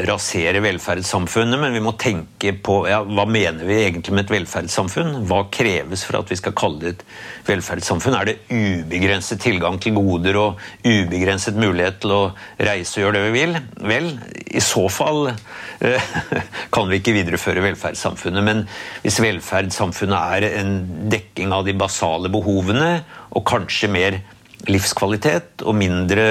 rasere 0.08 0.60
velferdssamfunnet, 0.64 1.60
men 1.62 1.76
vi 1.76 1.82
må 1.84 1.94
tenke 2.00 2.52
på 2.64 2.82
ja, 2.90 3.00
hva 3.06 3.24
mener 3.30 3.64
vi 3.68 3.78
egentlig 3.86 4.16
med 4.16 4.26
et 4.26 4.34
velferdssamfunn? 4.34 5.22
Hva 5.30 5.46
kreves 5.54 6.04
for 6.08 6.20
at 6.20 6.32
vi 6.32 6.38
skal 6.40 6.56
kalle 6.58 6.82
det 6.82 6.92
et 6.96 7.06
velferdssamfunn? 7.48 8.18
Er 8.18 8.28
det 8.28 8.38
ubegrenset 8.52 9.40
tilgang 9.44 9.80
til 9.84 9.96
goder 9.96 10.40
og 10.42 10.64
ubegrenset 10.84 11.60
mulighet 11.60 12.02
til 12.04 12.16
å 12.16 12.22
reise 12.60 13.00
og 13.00 13.06
gjøre 13.06 13.20
det 13.20 13.26
vi 13.28 13.36
vil? 13.38 13.60
Vel, 13.94 14.10
i 14.52 14.64
så 14.64 14.88
fall 14.92 15.30
eh, 15.32 16.16
kan 16.76 16.92
vi 16.92 17.00
ikke 17.00 17.16
videreføre 17.16 17.64
velferdssamfunnet. 17.70 18.44
Men 18.44 18.66
hvis 19.06 19.22
velferdssamfunnet 19.24 20.42
er 20.42 20.50
en 20.64 20.76
dekking 21.14 21.56
av 21.56 21.64
de 21.68 21.78
basale 21.78 22.34
behovene, 22.34 22.98
og 23.38 23.46
kanskje 23.48 23.92
mer 23.92 24.22
livskvalitet 24.66 25.62
og 25.68 25.76
mindre 25.78 26.24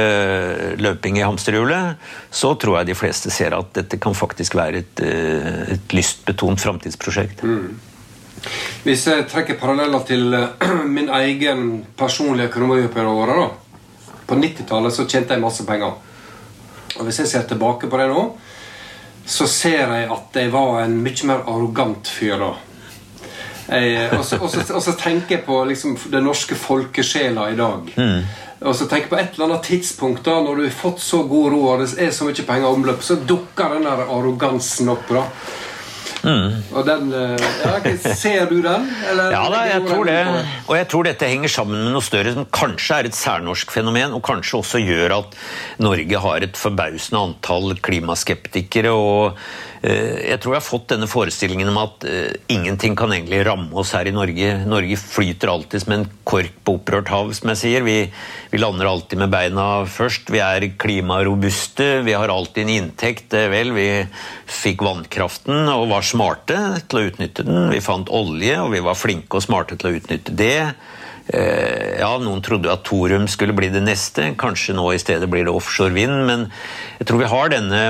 løping 0.81 1.19
i 1.21 1.25
hamsterhjulet, 1.25 2.01
så 2.31 2.55
tror 2.59 2.81
jeg 2.81 2.91
de 2.91 2.97
fleste 2.99 3.31
ser 3.33 3.55
at 3.57 3.71
dette 3.77 4.01
kan 4.03 4.17
faktisk 4.19 4.57
være 4.59 4.83
et, 4.83 5.03
eh, 5.05 5.77
et 5.77 5.95
lystbetont 5.95 6.61
framtidsprosjekt. 6.61 7.45
Hvis 8.85 9.07
jeg 9.09 9.27
trekker 9.31 9.59
paralleller 9.61 10.03
til 10.07 10.35
eh, 10.35 10.75
min 10.97 11.09
egen 11.09 11.85
personlige 11.97 12.51
økonomiopera, 12.51 13.15
da 13.31 13.49
På 14.27 14.35
90-tallet 14.35 14.93
så 14.93 15.07
tjente 15.07 15.35
jeg 15.35 15.41
masse 15.41 15.63
penger. 15.67 15.93
Og 16.99 17.05
Hvis 17.05 17.21
jeg 17.21 17.29
ser 17.29 17.43
tilbake 17.47 17.87
på 17.87 17.97
det 18.01 18.09
nå, 18.11 18.23
så 19.27 19.47
ser 19.47 19.93
jeg 19.95 20.09
at 20.11 20.35
jeg 20.35 20.51
var 20.51 20.81
en 20.83 20.97
mye 21.03 21.27
mer 21.27 21.45
arrogant 21.47 22.09
fyr 22.09 22.39
da. 22.39 22.49
Jeg- 23.69 24.13
Og 24.13 24.25
så- 24.25 24.97
tenker 24.97 25.37
jeg 25.37 25.47
på 25.47 25.65
liksom, 25.67 25.97
den 26.11 26.25
norske 26.25 26.55
folkesjela 26.55 27.51
i 27.53 27.57
dag. 27.57 27.93
Og 28.61 28.75
så 28.75 28.87
tenker 28.89 28.97
jeg 28.97 29.11
på 29.11 29.19
et 29.21 29.35
eller 29.35 29.45
annet 29.51 29.63
tidspunkt 29.69 30.23
da 30.25 30.41
Når 30.41 30.57
du 30.57 30.63
har 30.63 30.71
fått 30.71 31.01
så 31.01 31.29
god 31.29 31.53
ro 31.53 31.67
og 31.75 31.81
det 31.81 31.99
er 32.01 32.11
så 32.11 32.25
mye 32.25 32.47
penger 32.47 32.65
i 32.65 32.73
omløp, 32.73 33.03
så 33.03 33.17
dukker 33.27 33.75
den 33.75 33.83
der 33.85 34.07
arrogansen 34.09 34.89
opp. 34.89 35.09
da 35.09 35.25
Og 36.27 36.87
den 36.87 37.13
eh, 37.13 37.37
ja, 37.63 38.15
Ser 38.17 38.47
du 38.51 38.63
den? 38.63 38.89
Eller, 39.11 39.31
Ja 39.31 39.43
da, 39.53 39.61
jeg 39.69 39.85
tror 39.87 40.05
det. 40.09 40.19
Og 40.67 40.77
jeg 40.77 40.89
tror 40.89 41.07
dette 41.07 41.29
henger 41.31 41.49
sammen 41.53 41.85
med 41.85 41.93
noe 41.95 42.03
større 42.03 42.33
som 42.35 42.47
kanskje 42.51 42.99
er 42.99 43.05
et 43.11 43.15
særnorsk 43.15 43.71
fenomen, 43.71 44.15
og 44.17 44.25
kanskje 44.27 44.59
også 44.59 44.81
gjør 44.83 45.19
at 45.21 45.37
Norge 45.79 46.23
har 46.25 46.47
et 46.49 46.57
forbausende 46.59 47.23
antall 47.29 47.77
klimaskeptikere. 47.79 48.91
og 48.91 49.37
eh, 49.37 49.76
Jeg 49.87 50.41
tror 50.43 50.55
jeg 50.57 50.59
har 50.59 50.67
fått 50.67 50.89
denne 50.91 51.07
forestillingen 51.07 51.69
om 51.71 51.77
at 51.79 52.05
eh, 52.09 52.33
ingenting 52.51 52.97
kan 52.99 53.13
egentlig 53.15 53.45
ramme 53.47 53.71
oss 53.79 53.93
her 53.95 54.09
i 54.09 54.15
Norge. 54.15 54.49
Norge 54.67 54.97
flyter 54.99 55.53
alltid 55.53 55.85
som 55.85 55.95
en 55.95 56.07
kork 56.27 56.57
på 56.67 56.75
opprørt 56.81 57.13
hav, 57.13 57.31
som 57.39 57.53
jeg 57.53 57.61
sier. 57.61 57.87
Vi, 57.87 57.95
vi 58.51 58.59
lander 58.63 58.91
alltid 58.91 59.21
med 59.23 59.31
beina 59.31 59.69
først. 59.87 60.33
Vi 60.35 60.43
er 60.43 60.67
klimarobuste. 60.83 62.01
Vi 62.07 62.17
har 62.19 62.33
alltid 62.35 62.65
en 62.67 62.75
inntekt. 62.81 63.31
eh, 63.37 63.47
Vel, 63.53 63.71
vi 63.77 63.89
fikk 64.51 64.83
vannkraften 64.87 65.71
og 65.71 65.87
var 65.95 66.07
smarte 66.07 66.61
til 66.91 66.99
å 67.01 67.07
utnytte 67.13 67.47
den. 67.47 67.69
Vi 67.71 67.85
fant 67.85 68.11
olje, 68.11 68.59
og 68.65 68.75
vi 68.75 68.83
var 68.83 68.99
flinke 68.99 69.39
og 69.39 69.47
smarte 69.47 69.79
til 69.79 69.93
å 69.93 69.97
utnytte 70.01 70.35
det. 70.35 70.61
Eh, 71.31 71.99
ja, 72.01 72.13
Noen 72.23 72.43
trodde 72.43 72.75
at 72.75 72.85
thorium 72.87 73.31
skulle 73.31 73.55
bli 73.55 73.71
det 73.71 73.87
neste. 73.87 74.33
Kanskje 74.39 74.75
nå 74.79 74.91
i 74.95 75.03
stedet 75.03 75.31
blir 75.31 75.47
det 75.47 75.55
offshore 75.55 75.95
vind. 75.95 76.25
Men 76.27 76.49
jeg 76.99 77.07
tror 77.11 77.23
vi 77.23 77.31
har 77.37 77.55
denne 77.55 77.85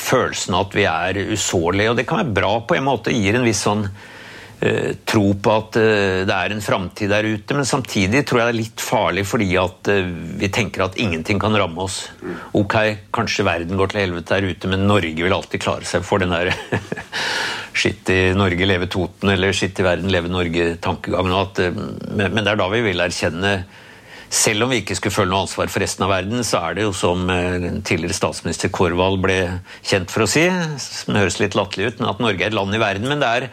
følelsen 0.00 0.56
av 0.56 0.68
at 0.68 0.76
vi 0.76 0.88
er 0.88 1.22
usårlige. 1.34 1.92
Og 1.92 2.00
det 2.00 2.08
kan 2.08 2.22
være 2.22 2.36
bra 2.36 2.52
på 2.66 2.76
en 2.78 2.86
måte. 2.86 3.14
Gir 3.14 3.38
en 3.38 3.46
viss 3.46 3.62
sånn 3.66 3.84
eh, 3.86 4.94
tro 5.06 5.26
på 5.34 5.54
at 5.54 5.78
eh, 5.80 6.22
det 6.28 6.36
er 6.36 6.54
en 6.54 6.64
framtid 6.64 7.12
der 7.12 7.28
ute. 7.28 7.56
Men 7.56 7.68
samtidig 7.68 8.24
tror 8.26 8.42
jeg 8.42 8.48
det 8.48 8.54
er 8.54 8.60
litt 8.60 8.84
farlig 8.84 9.26
fordi 9.30 9.50
at 9.60 9.92
eh, 9.92 10.10
vi 10.42 10.50
tenker 10.54 10.86
at 10.86 10.98
ingenting 11.00 11.42
kan 11.42 11.56
ramme 11.58 11.86
oss. 11.86 12.04
Ok, 12.56 12.78
kanskje 13.14 13.46
verden 13.46 13.80
går 13.80 13.92
til 13.92 14.04
helvete 14.04 14.36
der 14.38 14.50
ute, 14.50 14.72
men 14.72 14.88
Norge 14.90 15.14
vil 15.20 15.36
alltid 15.36 15.64
klare 15.64 15.88
seg 15.88 16.06
for 16.06 16.22
den 16.22 16.34
der 16.34 16.52
Skitt 17.74 18.06
i 18.14 18.18
Norge, 18.38 18.68
leve 18.70 18.86
Toten, 18.86 19.32
eller 19.32 19.50
skitt 19.50 19.80
i 19.82 19.84
verden, 19.84 20.06
leve 20.14 20.28
Norge-tankegangen. 20.30 21.72
Men 22.14 22.30
men 22.30 22.44
det 22.44 22.52
er 22.52 22.60
da 22.60 22.68
vi 22.70 22.84
vil 22.84 23.02
erkjenne 23.02 23.50
selv 24.34 24.66
om 24.66 24.72
vi 24.72 24.80
ikke 24.82 24.96
skulle 24.98 25.14
føle 25.14 25.30
noe 25.30 25.44
ansvar 25.44 25.70
for 25.70 25.82
resten 25.84 26.04
av 26.06 26.10
verden, 26.10 26.42
så 26.46 26.60
er 26.66 26.76
det 26.76 26.86
jo 26.86 26.94
som 26.96 27.28
eh, 27.30 27.68
tidligere 27.86 28.16
statsminister 28.16 28.72
Korvald 28.74 29.20
ble 29.22 29.38
kjent 29.86 30.10
for 30.10 30.24
å 30.24 30.30
si, 30.30 30.42
som 30.82 31.18
høres 31.18 31.38
litt 31.42 31.54
latterlig 31.58 31.92
ut, 31.92 32.00
men 32.00 32.10
at 32.10 32.22
Norge 32.22 32.42
er 32.42 32.50
et 32.50 32.56
land 32.56 32.74
i 32.74 32.82
verden. 32.82 33.06
Men 33.10 33.22
det 33.22 33.30
er, 33.30 33.46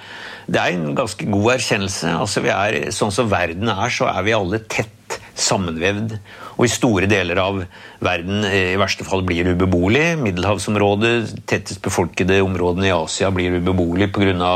det 0.50 0.62
er 0.62 0.74
en 0.74 0.98
ganske 0.98 1.28
god 1.30 1.52
erkjennelse. 1.58 2.16
Altså 2.24 2.44
vi 2.46 2.54
er, 2.56 2.80
Sånn 2.96 3.14
som 3.14 3.30
verden 3.32 3.70
er, 3.72 3.94
så 3.94 4.10
er 4.10 4.26
vi 4.26 4.36
alle 4.36 4.64
tett 4.66 5.20
sammenvevd. 5.38 6.18
Og 6.58 6.66
i 6.66 6.72
store 6.72 7.08
deler 7.10 7.40
av 7.42 7.62
verden 8.04 8.46
eh, 8.50 8.74
i 8.74 8.82
verste 8.82 9.06
fall 9.08 9.26
blir 9.28 9.54
ubeboelig. 9.54 10.18
Middelhavsområdet, 10.26 11.46
tettest 11.50 11.84
befolkede 11.86 12.42
områdene 12.46 12.90
i 12.90 12.96
Asia 12.96 13.32
blir 13.34 13.60
ubeboelig 13.62 14.12
pga. 14.16 14.54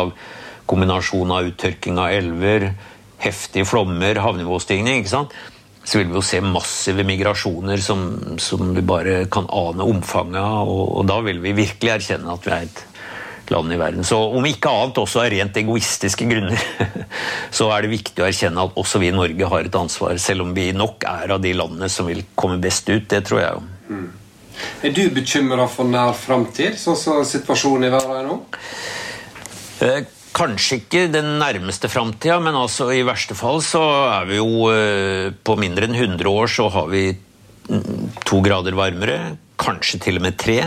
kombinasjon 0.65 1.29
av 1.29 1.45
uttørking 1.51 1.99
av 2.01 2.09
elver, 2.09 2.71
heftige 3.21 3.67
flommer, 3.69 4.17
havnivåstigning. 4.17 5.03
ikke 5.03 5.13
sant? 5.13 5.35
Så 5.85 5.99
vil 5.99 6.09
vi 6.09 6.17
jo 6.17 6.25
se 6.25 6.41
massive 6.41 7.05
migrasjoner 7.05 7.81
som, 7.81 8.01
som 8.41 8.73
vi 8.73 8.81
bare 8.85 9.25
kan 9.31 9.45
ane 9.53 9.85
omfanget 9.85 10.41
av. 10.41 10.65
Og, 10.69 10.85
og, 10.97 11.05
da 11.09 11.19
vil 11.27 11.39
vi 11.43 11.53
virkelig 11.59 11.91
erkjenne 11.99 12.33
at 12.33 12.47
vi 12.47 12.53
er 12.55 12.65
et 12.65 12.81
land 13.53 13.73
i 13.73 13.77
verden. 13.77 14.07
Så 14.07 14.17
om 14.17 14.47
ikke 14.49 14.71
annet 14.73 14.97
også 14.97 15.21
av 15.21 15.29
rent 15.29 15.59
egoistiske 15.61 16.25
grunner, 16.25 16.65
så 17.57 17.69
er 17.75 17.85
det 17.85 17.93
viktig 17.93 18.23
å 18.23 18.27
erkjenne 18.31 18.65
at 18.65 18.81
også 18.81 19.03
vi 19.03 19.11
i 19.11 19.15
Norge 19.15 19.51
har 19.53 19.69
et 19.69 19.77
ansvar, 19.77 20.17
selv 20.21 20.47
om 20.47 20.55
vi 20.57 20.71
nok 20.73 21.05
er 21.11 21.35
av 21.37 21.45
de 21.45 21.53
landene 21.53 21.91
som 21.93 22.09
vil 22.09 22.25
komme 22.33 22.57
best 22.63 22.89
ut. 22.89 23.05
Det 23.11 23.21
tror 23.29 23.43
jeg 23.43 23.53
jo. 23.53 23.63
Mm. 23.93 24.09
Er 24.87 24.95
du 24.95 25.03
bekymra 25.13 25.69
for 25.69 25.85
nær 25.85 26.15
framtid, 26.17 26.79
sånn 26.81 26.97
som 26.97 27.21
situasjonen 27.27 27.91
i 27.91 27.93
verden 27.93 28.17
er 28.17 28.29
nå? 28.31 28.41
Kanskje 30.35 30.81
ikke 30.81 31.05
den 31.13 31.37
nærmeste 31.39 31.87
framtida, 31.91 32.41
men 32.43 32.57
altså 32.59 32.89
i 32.91 33.05
verste 33.07 33.37
fall 33.39 33.61
så 33.63 33.83
er 34.17 34.25
vi 34.27 34.41
jo 34.41 34.67
eh, 34.67 35.29
På 35.31 35.55
mindre 35.59 35.87
enn 35.87 35.95
100 35.95 36.27
år 36.27 36.51
så 36.51 36.67
har 36.73 36.89
vi 36.91 37.07
to 38.27 38.41
grader 38.45 38.75
varmere, 38.77 39.37
kanskje 39.57 39.97
til 40.03 40.19
og 40.19 40.25
med 40.27 40.35
tre. 40.37 40.59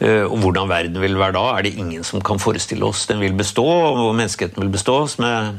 Eh, 0.00 0.24
og 0.24 0.40
hvordan 0.42 0.68
verden 0.68 0.98
vil 1.00 1.16
være 1.20 1.36
da, 1.36 1.44
er 1.54 1.66
det 1.66 1.76
ingen 1.78 2.04
som 2.04 2.24
kan 2.24 2.40
forestille 2.42 2.88
oss. 2.88 3.04
Den 3.10 3.20
vil 3.22 3.36
bestå, 3.36 3.64
og 3.66 4.14
menneskeheten 4.16 4.64
vil 4.64 4.72
bestå, 4.72 4.96
som 5.12 5.28
jeg 5.28 5.52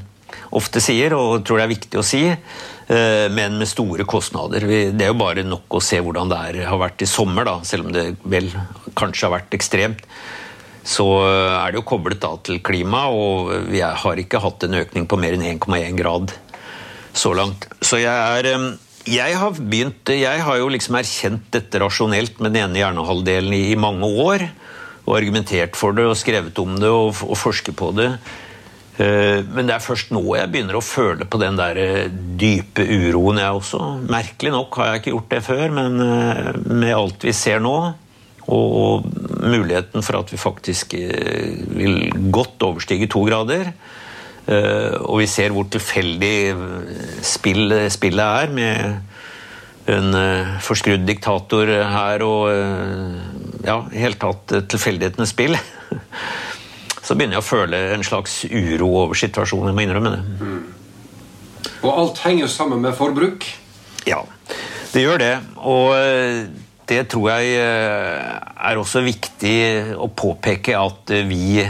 ofte 0.58 0.82
sier, 0.84 1.16
og 1.16 1.46
tror 1.46 1.62
det 1.62 1.68
er 1.68 1.72
viktig 1.72 2.02
å 2.02 2.06
si, 2.06 2.24
eh, 2.28 3.28
men 3.34 3.58
med 3.62 3.70
store 3.70 4.06
kostnader. 4.10 4.66
Det 4.68 5.06
er 5.06 5.14
jo 5.14 5.22
bare 5.22 5.46
nok 5.48 5.80
å 5.80 5.84
se 5.84 6.02
hvordan 6.04 6.34
det 6.34 6.42
er, 6.50 6.60
har 6.72 6.82
vært 6.82 7.06
i 7.06 7.10
sommer, 7.10 7.48
da, 7.48 7.60
selv 7.64 7.88
om 7.88 7.96
det 7.96 8.10
vel 8.28 8.52
kanskje 8.98 9.30
har 9.30 9.38
vært 9.38 9.58
ekstremt 9.58 10.04
så 10.88 11.06
er 11.28 11.74
det 11.74 11.82
jo 11.82 11.88
koblet 11.90 12.22
da 12.24 12.32
til 12.48 12.62
klima, 12.64 13.10
og 13.12 13.52
vi 13.68 13.82
har 13.84 14.20
ikke 14.22 14.40
hatt 14.40 14.64
en 14.64 14.78
økning 14.80 15.08
på 15.10 15.20
mer 15.20 15.36
enn 15.36 15.44
1,1 15.58 15.98
grad 16.00 16.32
så 17.12 17.34
langt. 17.36 17.68
Så 17.84 18.00
jeg 18.00 18.14
er 18.14 18.78
jeg 19.08 19.38
har 19.40 19.56
begynt, 19.56 20.10
jeg 20.12 20.42
har 20.44 20.58
jo 20.60 20.68
liksom 20.72 20.98
erkjent 21.00 21.46
dette 21.56 21.80
rasjonelt 21.80 22.42
med 22.44 22.52
den 22.52 22.66
ene 22.66 22.82
hjernehalvdelen 22.82 23.54
i, 23.56 23.78
mange 23.80 24.04
år. 24.04 24.44
Og 25.08 25.16
argumentert 25.16 25.78
for 25.80 25.96
det 25.96 26.04
og 26.04 26.18
skrevet 26.20 26.58
om 26.60 26.76
det 26.76 26.90
og, 26.92 27.16
og 27.24 27.40
forsket 27.40 27.78
på 27.80 27.94
det. 27.96 28.10
Eh, 29.00 29.46
men 29.48 29.70
det 29.70 29.78
er 29.78 29.86
først 29.86 30.12
nå 30.12 30.24
jeg 30.36 30.52
begynner 30.52 30.80
å 30.80 30.84
føle 30.84 31.28
på 31.30 31.40
den 31.40 31.56
der 31.56 31.80
eh, 31.80 32.10
dype 32.12 32.84
uroen, 32.84 33.40
jeg 33.40 33.62
også. 33.62 33.80
Merkelig 34.12 34.52
nok 34.58 34.76
har 34.82 34.92
jeg 34.92 35.04
ikke 35.04 35.14
gjort 35.16 35.32
det 35.32 35.42
før, 35.46 35.66
men 35.80 36.04
eh, 36.04 36.52
med 36.68 36.96
alt 36.98 37.28
vi 37.30 37.36
ser 37.38 37.64
nå, 37.64 37.78
og, 38.48 39.08
muligheten 39.52 40.04
for 40.06 40.20
at 40.20 40.32
vi 40.34 40.40
faktisk 40.40 40.94
eh, 40.98 41.54
vil 41.78 42.10
godt 42.34 42.64
overstige 42.68 43.10
to 43.12 43.24
grader. 43.28 43.72
Eh, 44.48 44.96
og 45.02 45.22
vi 45.22 45.30
ser 45.30 45.56
hvor 45.56 45.68
tilfeldig 45.72 46.36
spill, 47.26 47.76
spillet 47.94 48.44
er, 48.44 48.54
med 48.54 49.92
en 49.92 50.20
eh, 50.20 50.58
forskrudd 50.64 51.08
diktator 51.08 51.72
her 51.72 52.24
og 52.28 52.52
ja, 53.68 53.82
i 53.92 54.04
hele 54.04 54.20
tatt 54.20 54.56
tilfeldighetenes 54.72 55.36
spill. 55.36 55.58
Så 57.08 57.16
begynner 57.16 57.38
jeg 57.38 57.46
å 57.46 57.48
føle 57.48 57.78
en 57.96 58.04
slags 58.04 58.42
uro 58.50 58.90
over 59.06 59.16
situasjonen. 59.16 59.72
Jeg 59.72 59.78
må 59.78 59.86
innrømme 59.86 60.12
det. 60.12 60.24
Mm. 60.44 60.64
Og 61.88 61.92
alt 61.94 62.20
henger 62.26 62.50
sammen 62.52 62.82
med 62.84 62.98
forbruk? 62.98 63.46
Ja, 64.08 64.26
det 64.92 65.04
gjør 65.06 65.22
det. 65.22 65.34
Og 65.56 65.94
det 66.88 67.04
tror 67.12 67.32
jeg 67.34 67.58
eh, 67.60 68.38
er 68.70 68.80
også 68.80 69.04
viktig 69.06 69.58
å 70.00 70.08
påpeke 70.08 70.78
at 70.80 71.12
eh, 71.14 71.28
vi 71.28 71.66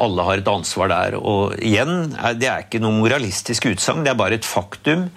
alle 0.00 0.24
har 0.24 0.40
et 0.40 0.48
ansvar 0.48 0.88
der. 0.88 1.18
Og 1.20 1.58
igjen, 1.60 2.14
det 2.40 2.48
er 2.48 2.64
ikke 2.64 2.80
noe 2.80 2.96
moralistisk 2.96 3.68
utsagn, 3.68 4.00
det 4.06 4.14
er 4.14 4.20
bare 4.20 4.38
et 4.40 4.48
faktum. 4.48 5.08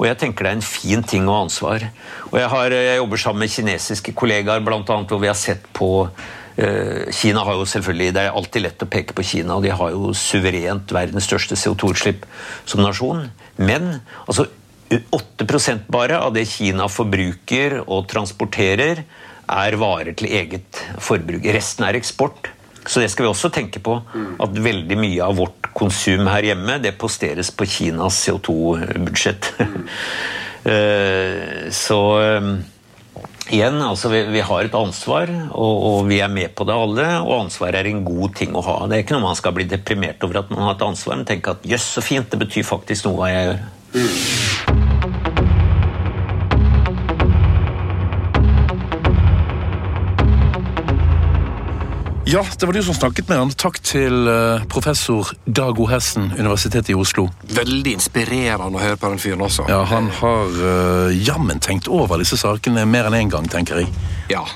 Og 0.00 0.08
jeg 0.08 0.18
tenker 0.18 0.48
det 0.48 0.50
er 0.50 0.58
en 0.58 0.66
fin 0.66 1.04
ting 1.06 1.28
å 1.30 1.36
ha 1.36 1.44
ansvar. 1.46 1.86
Og 2.32 2.38
jeg, 2.40 2.48
har, 2.50 2.74
jeg 2.74 2.98
jobber 2.98 3.22
sammen 3.22 3.44
med 3.44 3.54
kinesiske 3.54 4.14
kollegaer, 4.18 4.64
annet, 4.66 5.12
hvor 5.12 5.22
vi 5.22 5.30
har 5.30 5.38
sett 5.38 5.68
på 5.76 6.08
Kina 6.52 7.40
har 7.48 7.56
jo 7.56 7.64
selvfølgelig, 7.64 8.10
Det 8.12 8.22
er 8.26 8.34
alltid 8.36 8.62
lett 8.66 8.82
å 8.84 8.88
peke 8.92 9.14
på 9.16 9.24
Kina, 9.24 9.54
og 9.56 9.64
de 9.64 9.70
har 9.72 9.94
jo 9.94 10.10
suverent 10.12 10.90
verdens 10.92 11.24
største 11.24 11.56
CO2-utslipp 11.56 12.26
som 12.68 12.82
nasjon. 12.84 13.30
Men 13.56 14.02
altså 14.26 14.50
8% 15.00 15.88
bare 15.92 16.18
av 16.20 16.34
det 16.36 16.46
Kina 16.50 16.88
forbruker 16.90 17.80
og 17.86 18.08
transporterer, 18.10 19.04
er 19.52 19.76
varer 19.76 20.14
til 20.16 20.30
eget 20.32 20.82
forbruk. 21.02 21.46
Resten 21.54 21.86
er 21.86 21.98
eksport. 21.98 22.50
Så 22.86 23.02
det 23.02 23.12
skal 23.12 23.26
vi 23.26 23.30
også 23.30 23.50
tenke 23.54 23.82
på. 23.82 23.98
At 24.42 24.58
veldig 24.58 24.98
mye 24.98 25.22
av 25.24 25.38
vårt 25.38 25.70
konsum 25.76 26.26
her 26.30 26.50
hjemme 26.50 26.80
det 26.82 26.96
posteres 26.98 27.52
på 27.54 27.68
Kinas 27.68 28.22
CO2-budsjett. 28.26 29.52
Eh, 30.62 31.70
så 31.74 31.96
eh, 32.22 32.44
igjen, 33.50 33.80
altså 33.82 34.12
vi, 34.12 34.20
vi, 34.30 34.44
har 34.46 34.68
et 34.68 34.76
ansvar, 34.78 35.32
og, 35.50 35.72
og, 35.88 35.96
vi 36.06 36.20
er 36.22 36.30
med 36.30 36.52
på 36.54 36.62
det 36.68 36.76
alle. 36.84 37.06
Og 37.24 37.48
ansvar 37.48 37.74
er 37.74 37.88
en 37.90 38.04
god 38.06 38.36
ting 38.38 38.54
å 38.54 38.62
ha. 38.62 38.76
Det 38.86 38.94
er 38.94 39.02
ikke 39.02 39.16
noe 39.16 39.26
man 39.26 39.40
skal 39.40 39.56
bli 39.56 39.66
deprimert 39.66 40.22
over 40.22 40.44
at 40.44 40.54
man 40.54 40.62
har 40.68 40.76
et 40.76 40.86
ansvar, 40.86 41.18
men 41.18 41.26
tenke 41.26 41.56
at 41.56 41.66
jøss, 41.66 41.88
så 41.96 42.04
fint, 42.06 42.30
det 42.30 42.38
betyr 42.44 42.68
faktisk 42.68 43.08
noe 43.08 43.18
hva 43.18 43.32
jeg 43.32 43.48
gjør. 43.48 43.66
Mm. 43.98 44.71
Ja, 52.32 52.46
det 52.58 52.66
var 52.66 52.72
du 52.72 52.82
som 52.82 52.94
snakket 52.94 53.28
med 53.28 53.36
han. 53.38 53.50
Takk 53.60 53.76
til 53.84 54.24
uh, 54.24 54.62
professor 54.72 55.34
Dag 55.44 55.76
O. 55.76 55.84
Hessen, 55.90 56.30
Universitetet 56.38 56.88
i 56.88 56.96
Oslo. 56.96 57.26
Veldig 57.52 57.92
inspirerende 57.98 58.78
å 58.78 58.80
høre 58.80 58.96
på 58.96 59.10
den 59.12 59.20
fyren 59.20 59.44
også. 59.44 59.66
Ja, 59.68 59.82
Han 59.90 60.08
har 60.16 60.56
uh, 60.56 61.12
jammen 61.12 61.60
tenkt 61.60 61.90
over 61.92 62.22
disse 62.22 62.40
sakene 62.40 62.86
mer 62.88 63.10
enn 63.10 63.18
én 63.18 63.26
en 63.26 63.34
gang, 63.36 63.50
tenker 63.52 63.82
jeg. 63.82 63.92
Ja, 64.32 64.46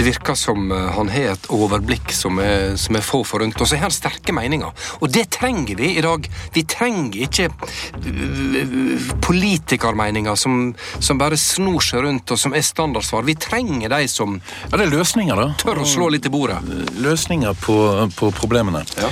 det 0.00 0.04
virker 0.04 0.34
som 0.34 0.72
eh, 0.72 0.86
han 0.96 1.08
har 1.12 1.34
et 1.34 1.46
overblikk 1.52 2.12
som 2.14 2.38
er, 2.40 2.76
som 2.80 2.96
er 2.96 3.04
få 3.04 3.22
forunt. 3.26 3.58
Og 3.60 3.68
så 3.68 3.76
har 3.76 3.88
han 3.88 3.94
sterke 3.94 4.32
meninger. 4.36 4.72
Og 5.00 5.12
det 5.12 5.26
trenger 5.36 5.76
vi 5.76 5.94
i 5.98 6.04
dag. 6.04 6.28
Vi 6.54 6.64
trenger 6.68 7.26
ikke 7.26 7.48
eh, 7.50 9.10
politikermeninger 9.24 10.38
som, 10.40 10.70
som 10.98 11.20
bare 11.20 11.38
snor 11.40 11.84
seg 11.84 12.04
rundt, 12.06 12.32
og 12.32 12.40
som 12.40 12.56
er 12.56 12.64
standardsvar. 12.64 13.26
Vi 13.28 13.36
trenger 13.40 13.92
de 13.92 14.08
som 14.08 14.38
Ja, 14.40 14.76
det 14.76 14.86
er 14.86 14.94
løsninger, 14.94 15.36
da. 15.36 15.50
Tør 15.60 15.82
å 15.82 15.88
slå 15.88 16.10
litt 16.14 16.28
i 16.28 16.32
bordet. 16.32 16.60
Løsninger 17.00 17.56
på, 17.60 17.76
på 18.16 18.32
problemene. 18.36 18.84
Ja. 19.00 19.10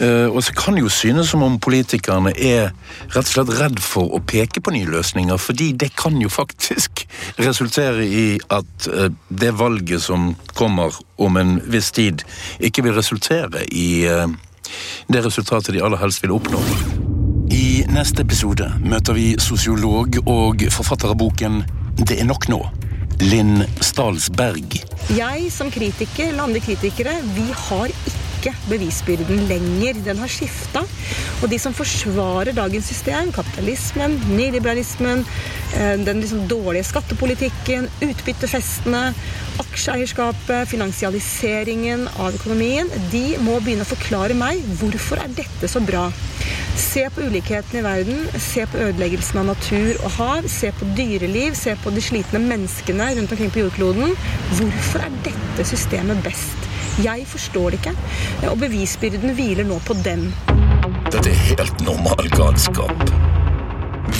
Uh, 0.00 0.32
og 0.32 0.40
så 0.44 0.54
kan 0.56 0.76
det 0.76 0.84
jo 0.84 0.88
synes 0.92 1.28
som 1.28 1.42
om 1.44 1.58
politikerne 1.60 2.32
er 2.32 2.70
rett 3.12 3.26
og 3.26 3.28
slett 3.28 3.50
redd 3.58 3.80
for 3.84 4.14
å 4.16 4.22
peke 4.24 4.62
på 4.64 4.72
nye 4.72 4.88
løsninger, 4.88 5.36
fordi 5.36 5.72
det 5.76 5.90
kan 5.98 6.16
jo 6.22 6.30
faktisk 6.32 7.04
resultere 7.48 8.06
i 8.06 8.24
at 8.48 8.88
uh, 8.88 9.10
det 9.28 9.52
valget 9.58 10.02
som 10.02 10.32
kommer 10.56 10.96
om 11.20 11.36
en 11.36 11.58
viss 11.68 11.92
tid, 11.92 12.24
ikke 12.60 12.86
vil 12.86 12.96
resultere 12.96 13.66
i 13.68 14.06
uh, 14.08 14.24
det 15.12 15.24
resultatet 15.26 15.74
de 15.76 15.84
aller 15.84 16.00
helst 16.00 16.24
vil 16.24 16.36
oppnå. 16.38 16.62
I 17.50 17.82
neste 17.90 18.22
episode 18.22 18.68
møter 18.80 19.16
vi 19.16 19.32
sosiolog 19.42 20.20
og 20.24 20.62
forfatter 20.70 21.10
av 21.10 21.18
boken 21.18 21.64
Det 21.98 22.20
er 22.22 22.28
nok 22.28 22.46
nå. 22.48 22.60
Linn 23.20 23.66
Stalsberg. 23.84 24.78
Jeg 25.12 25.48
som 25.52 25.68
kritiker, 25.72 26.30
eller 26.30 26.46
andre 26.46 26.62
kritikere, 26.64 27.12
vi 27.34 27.44
har 27.66 27.92
ikke 27.92 28.54
bevisbyrden 28.70 29.42
lenger. 29.50 29.98
Den 30.06 30.22
har 30.22 30.30
skifta. 30.32 30.80
Og 31.42 31.50
de 31.52 31.58
som 31.60 31.76
forsvarer 31.76 32.56
dagens 32.56 32.88
system, 32.88 33.28
kapitalismen, 33.36 34.16
nyliberalismen, 34.32 35.26
eh, 35.74 35.98
den 36.00 36.22
liksom 36.24 36.48
dårlige 36.48 36.88
skattepolitikken, 36.88 37.90
utbyttefestene, 38.08 39.10
aksjeeierskapet, 39.60 40.68
finansialiseringen 40.70 42.06
av 42.16 42.34
økonomien, 42.38 42.90
de 43.12 43.36
må 43.44 43.58
begynne 43.60 43.86
å 43.86 43.90
forklare 43.90 44.36
meg 44.36 44.62
hvorfor 44.80 45.20
er 45.22 45.32
dette 45.36 45.70
så 45.70 45.82
bra. 45.84 46.08
Se 46.80 47.02
på 47.12 47.26
ulikhetene 47.28 47.82
i 47.82 47.84
verden, 47.84 48.20
se 48.40 48.64
på 48.70 48.80
ødeleggelsen 48.80 49.40
av 49.42 49.50
natur 49.50 50.00
og 50.00 50.14
hav, 50.16 50.48
se 50.48 50.70
på 50.76 50.88
dyreliv, 50.96 51.54
se 51.58 51.74
på 51.82 51.92
de 51.94 52.02
slitne 52.04 52.40
menneskene 52.42 53.10
rundt 53.18 53.34
omkring 53.36 53.52
på 53.52 53.64
jordkloden. 53.64 54.14
Hvorfor 54.56 55.04
er 55.04 55.16
dette 55.26 55.66
systemet 55.68 56.22
best? 56.24 56.68
Jeg 57.04 57.24
forstår 57.28 57.74
det 57.74 57.80
ikke, 57.80 57.94
og 58.50 58.58
bevisbyrden 58.60 59.34
hviler 59.36 59.68
nå 59.68 59.78
på 59.86 59.96
dem. 60.04 60.30
Dette 61.10 61.30
er 61.30 61.42
helt 61.50 61.84
normal 61.86 62.30
galskap. 62.34 63.04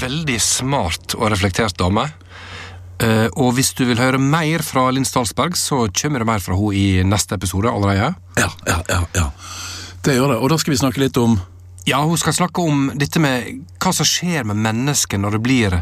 Veldig 0.01 0.39
smart 0.43 1.17
og 1.19 1.33
reflektert 1.33 1.77
dame. 1.81 2.07
Uh, 3.01 3.29
og 3.41 3.55
hvis 3.57 3.73
du 3.79 3.87
vil 3.89 4.01
høre 4.01 4.21
mer 4.21 4.65
fra 4.67 4.89
Linn 4.93 5.09
Stalsberg, 5.09 5.57
så 5.57 5.87
kommer 5.97 6.21
det 6.21 6.29
mer 6.29 6.43
fra 6.45 6.59
henne 6.59 6.77
i 6.77 7.05
neste 7.07 7.39
episode 7.39 7.73
allerede. 7.73 8.13
Ja, 8.37 8.51
ja, 8.69 8.79
ja, 8.89 9.01
ja. 9.17 9.31
Det 10.05 10.17
gjør 10.17 10.35
det. 10.35 10.39
Og 10.41 10.53
da 10.53 10.61
skal 10.61 10.75
vi 10.75 10.81
snakke 10.81 11.03
litt 11.03 11.17
om 11.21 11.39
Ja, 11.89 12.03
hun 12.05 12.19
skal 12.21 12.37
snakke 12.37 12.63
om 12.63 12.91
dette 12.95 13.21
med 13.21 13.65
hva 13.81 13.93
som 13.97 14.07
skjer 14.07 14.45
med 14.49 14.61
mennesket 14.61 15.21
når 15.21 15.39
det 15.39 15.45
blir 15.45 15.77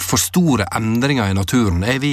for 0.00 0.20
store 0.20 0.66
endringer 0.76 1.30
i 1.30 1.36
naturen? 1.36 1.82
Er 1.84 1.98
vi, 2.02 2.12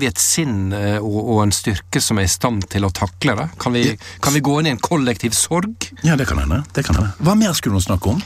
vi 0.00 0.08
et 0.08 0.20
sinn 0.20 0.72
eh, 0.76 0.98
og, 0.98 1.18
og, 1.20 1.42
en 1.44 1.54
styrke 1.54 2.02
som 2.02 2.20
er 2.20 2.28
i 2.28 2.30
stand 2.30 2.66
til 2.70 2.86
å 2.86 2.92
takle 2.94 3.36
det? 3.38 3.48
Kan 3.60 3.74
vi, 3.74 3.84
kan 4.22 4.34
vi 4.36 4.42
gå 4.44 4.58
inn 4.60 4.70
i 4.70 4.74
en 4.74 4.82
kollektiv 4.82 5.34
sorg? 5.36 5.90
Ja, 6.06 6.16
det 6.20 6.28
kan 6.30 6.42
det 6.74 6.84
kan 6.86 6.98
hende. 6.98 7.14
Hva 7.18 7.36
mer 7.38 7.56
skulle 7.58 7.80
hun 7.80 7.86
snakke 7.86 8.14
om? 8.14 8.20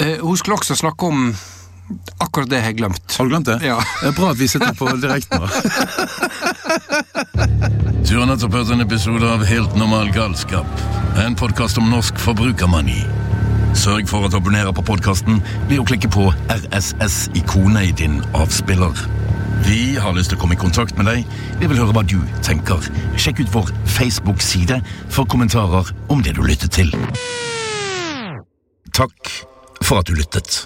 Uh, 0.00 0.18
hun 0.22 0.40
skulle 0.40 0.58
også 0.58 0.78
snakke 0.78 1.10
om 1.10 1.28
Akkurat 2.18 2.48
det 2.50 2.60
har 2.62 2.70
jeg 2.72 2.78
glemt. 2.78 3.16
Har 3.18 3.26
du 3.26 3.30
glemt 3.32 3.46
det? 3.46 3.58
Ja. 3.66 3.78
Det 4.00 4.08
er 4.10 4.16
bra 4.16 4.30
at 4.32 4.38
vi 4.40 4.48
sitter 4.48 4.72
på 4.78 4.88
direkten 5.04 5.42
nå. 5.42 5.48
Du 8.04 8.16
har 8.18 8.26
nettopp 8.28 8.56
hørt 8.56 8.72
en 8.74 8.84
episode 8.84 9.28
av 9.28 9.44
Helt 9.48 9.76
normal 9.78 10.10
galskap. 10.14 10.66
En 11.20 11.36
podkast 11.38 11.78
om 11.80 11.90
norsk 11.92 12.18
forbrukermani. 12.20 13.02
Sørg 13.74 14.08
for 14.08 14.26
å 14.26 14.30
abonnere 14.38 14.72
på 14.74 14.84
podkasten 14.86 15.40
ved 15.68 15.80
å 15.82 15.86
klikke 15.88 16.08
på 16.14 16.28
RSS-ikonet 16.52 17.90
i 17.90 17.94
din 18.04 18.20
avspiller. 18.38 18.94
Vi 19.64 19.94
har 19.98 20.14
lyst 20.14 20.30
til 20.32 20.38
å 20.38 20.42
komme 20.42 20.54
i 20.56 20.60
kontakt 20.60 20.96
med 20.98 21.08
deg. 21.08 21.24
Vi 21.60 21.70
vil 21.70 21.80
høre 21.80 21.94
hva 21.96 22.04
du 22.06 22.18
tenker. 22.44 22.84
Sjekk 23.16 23.44
ut 23.44 23.54
vår 23.54 23.72
Facebook-side 23.96 24.78
for 25.14 25.26
kommentarer 25.30 25.90
om 26.12 26.22
det 26.22 26.36
du 26.36 26.42
lyttet 26.44 26.74
til. 26.76 26.92
Takk 28.94 29.32
for 29.82 30.02
at 30.02 30.10
du 30.10 30.14
lyttet. 30.18 30.64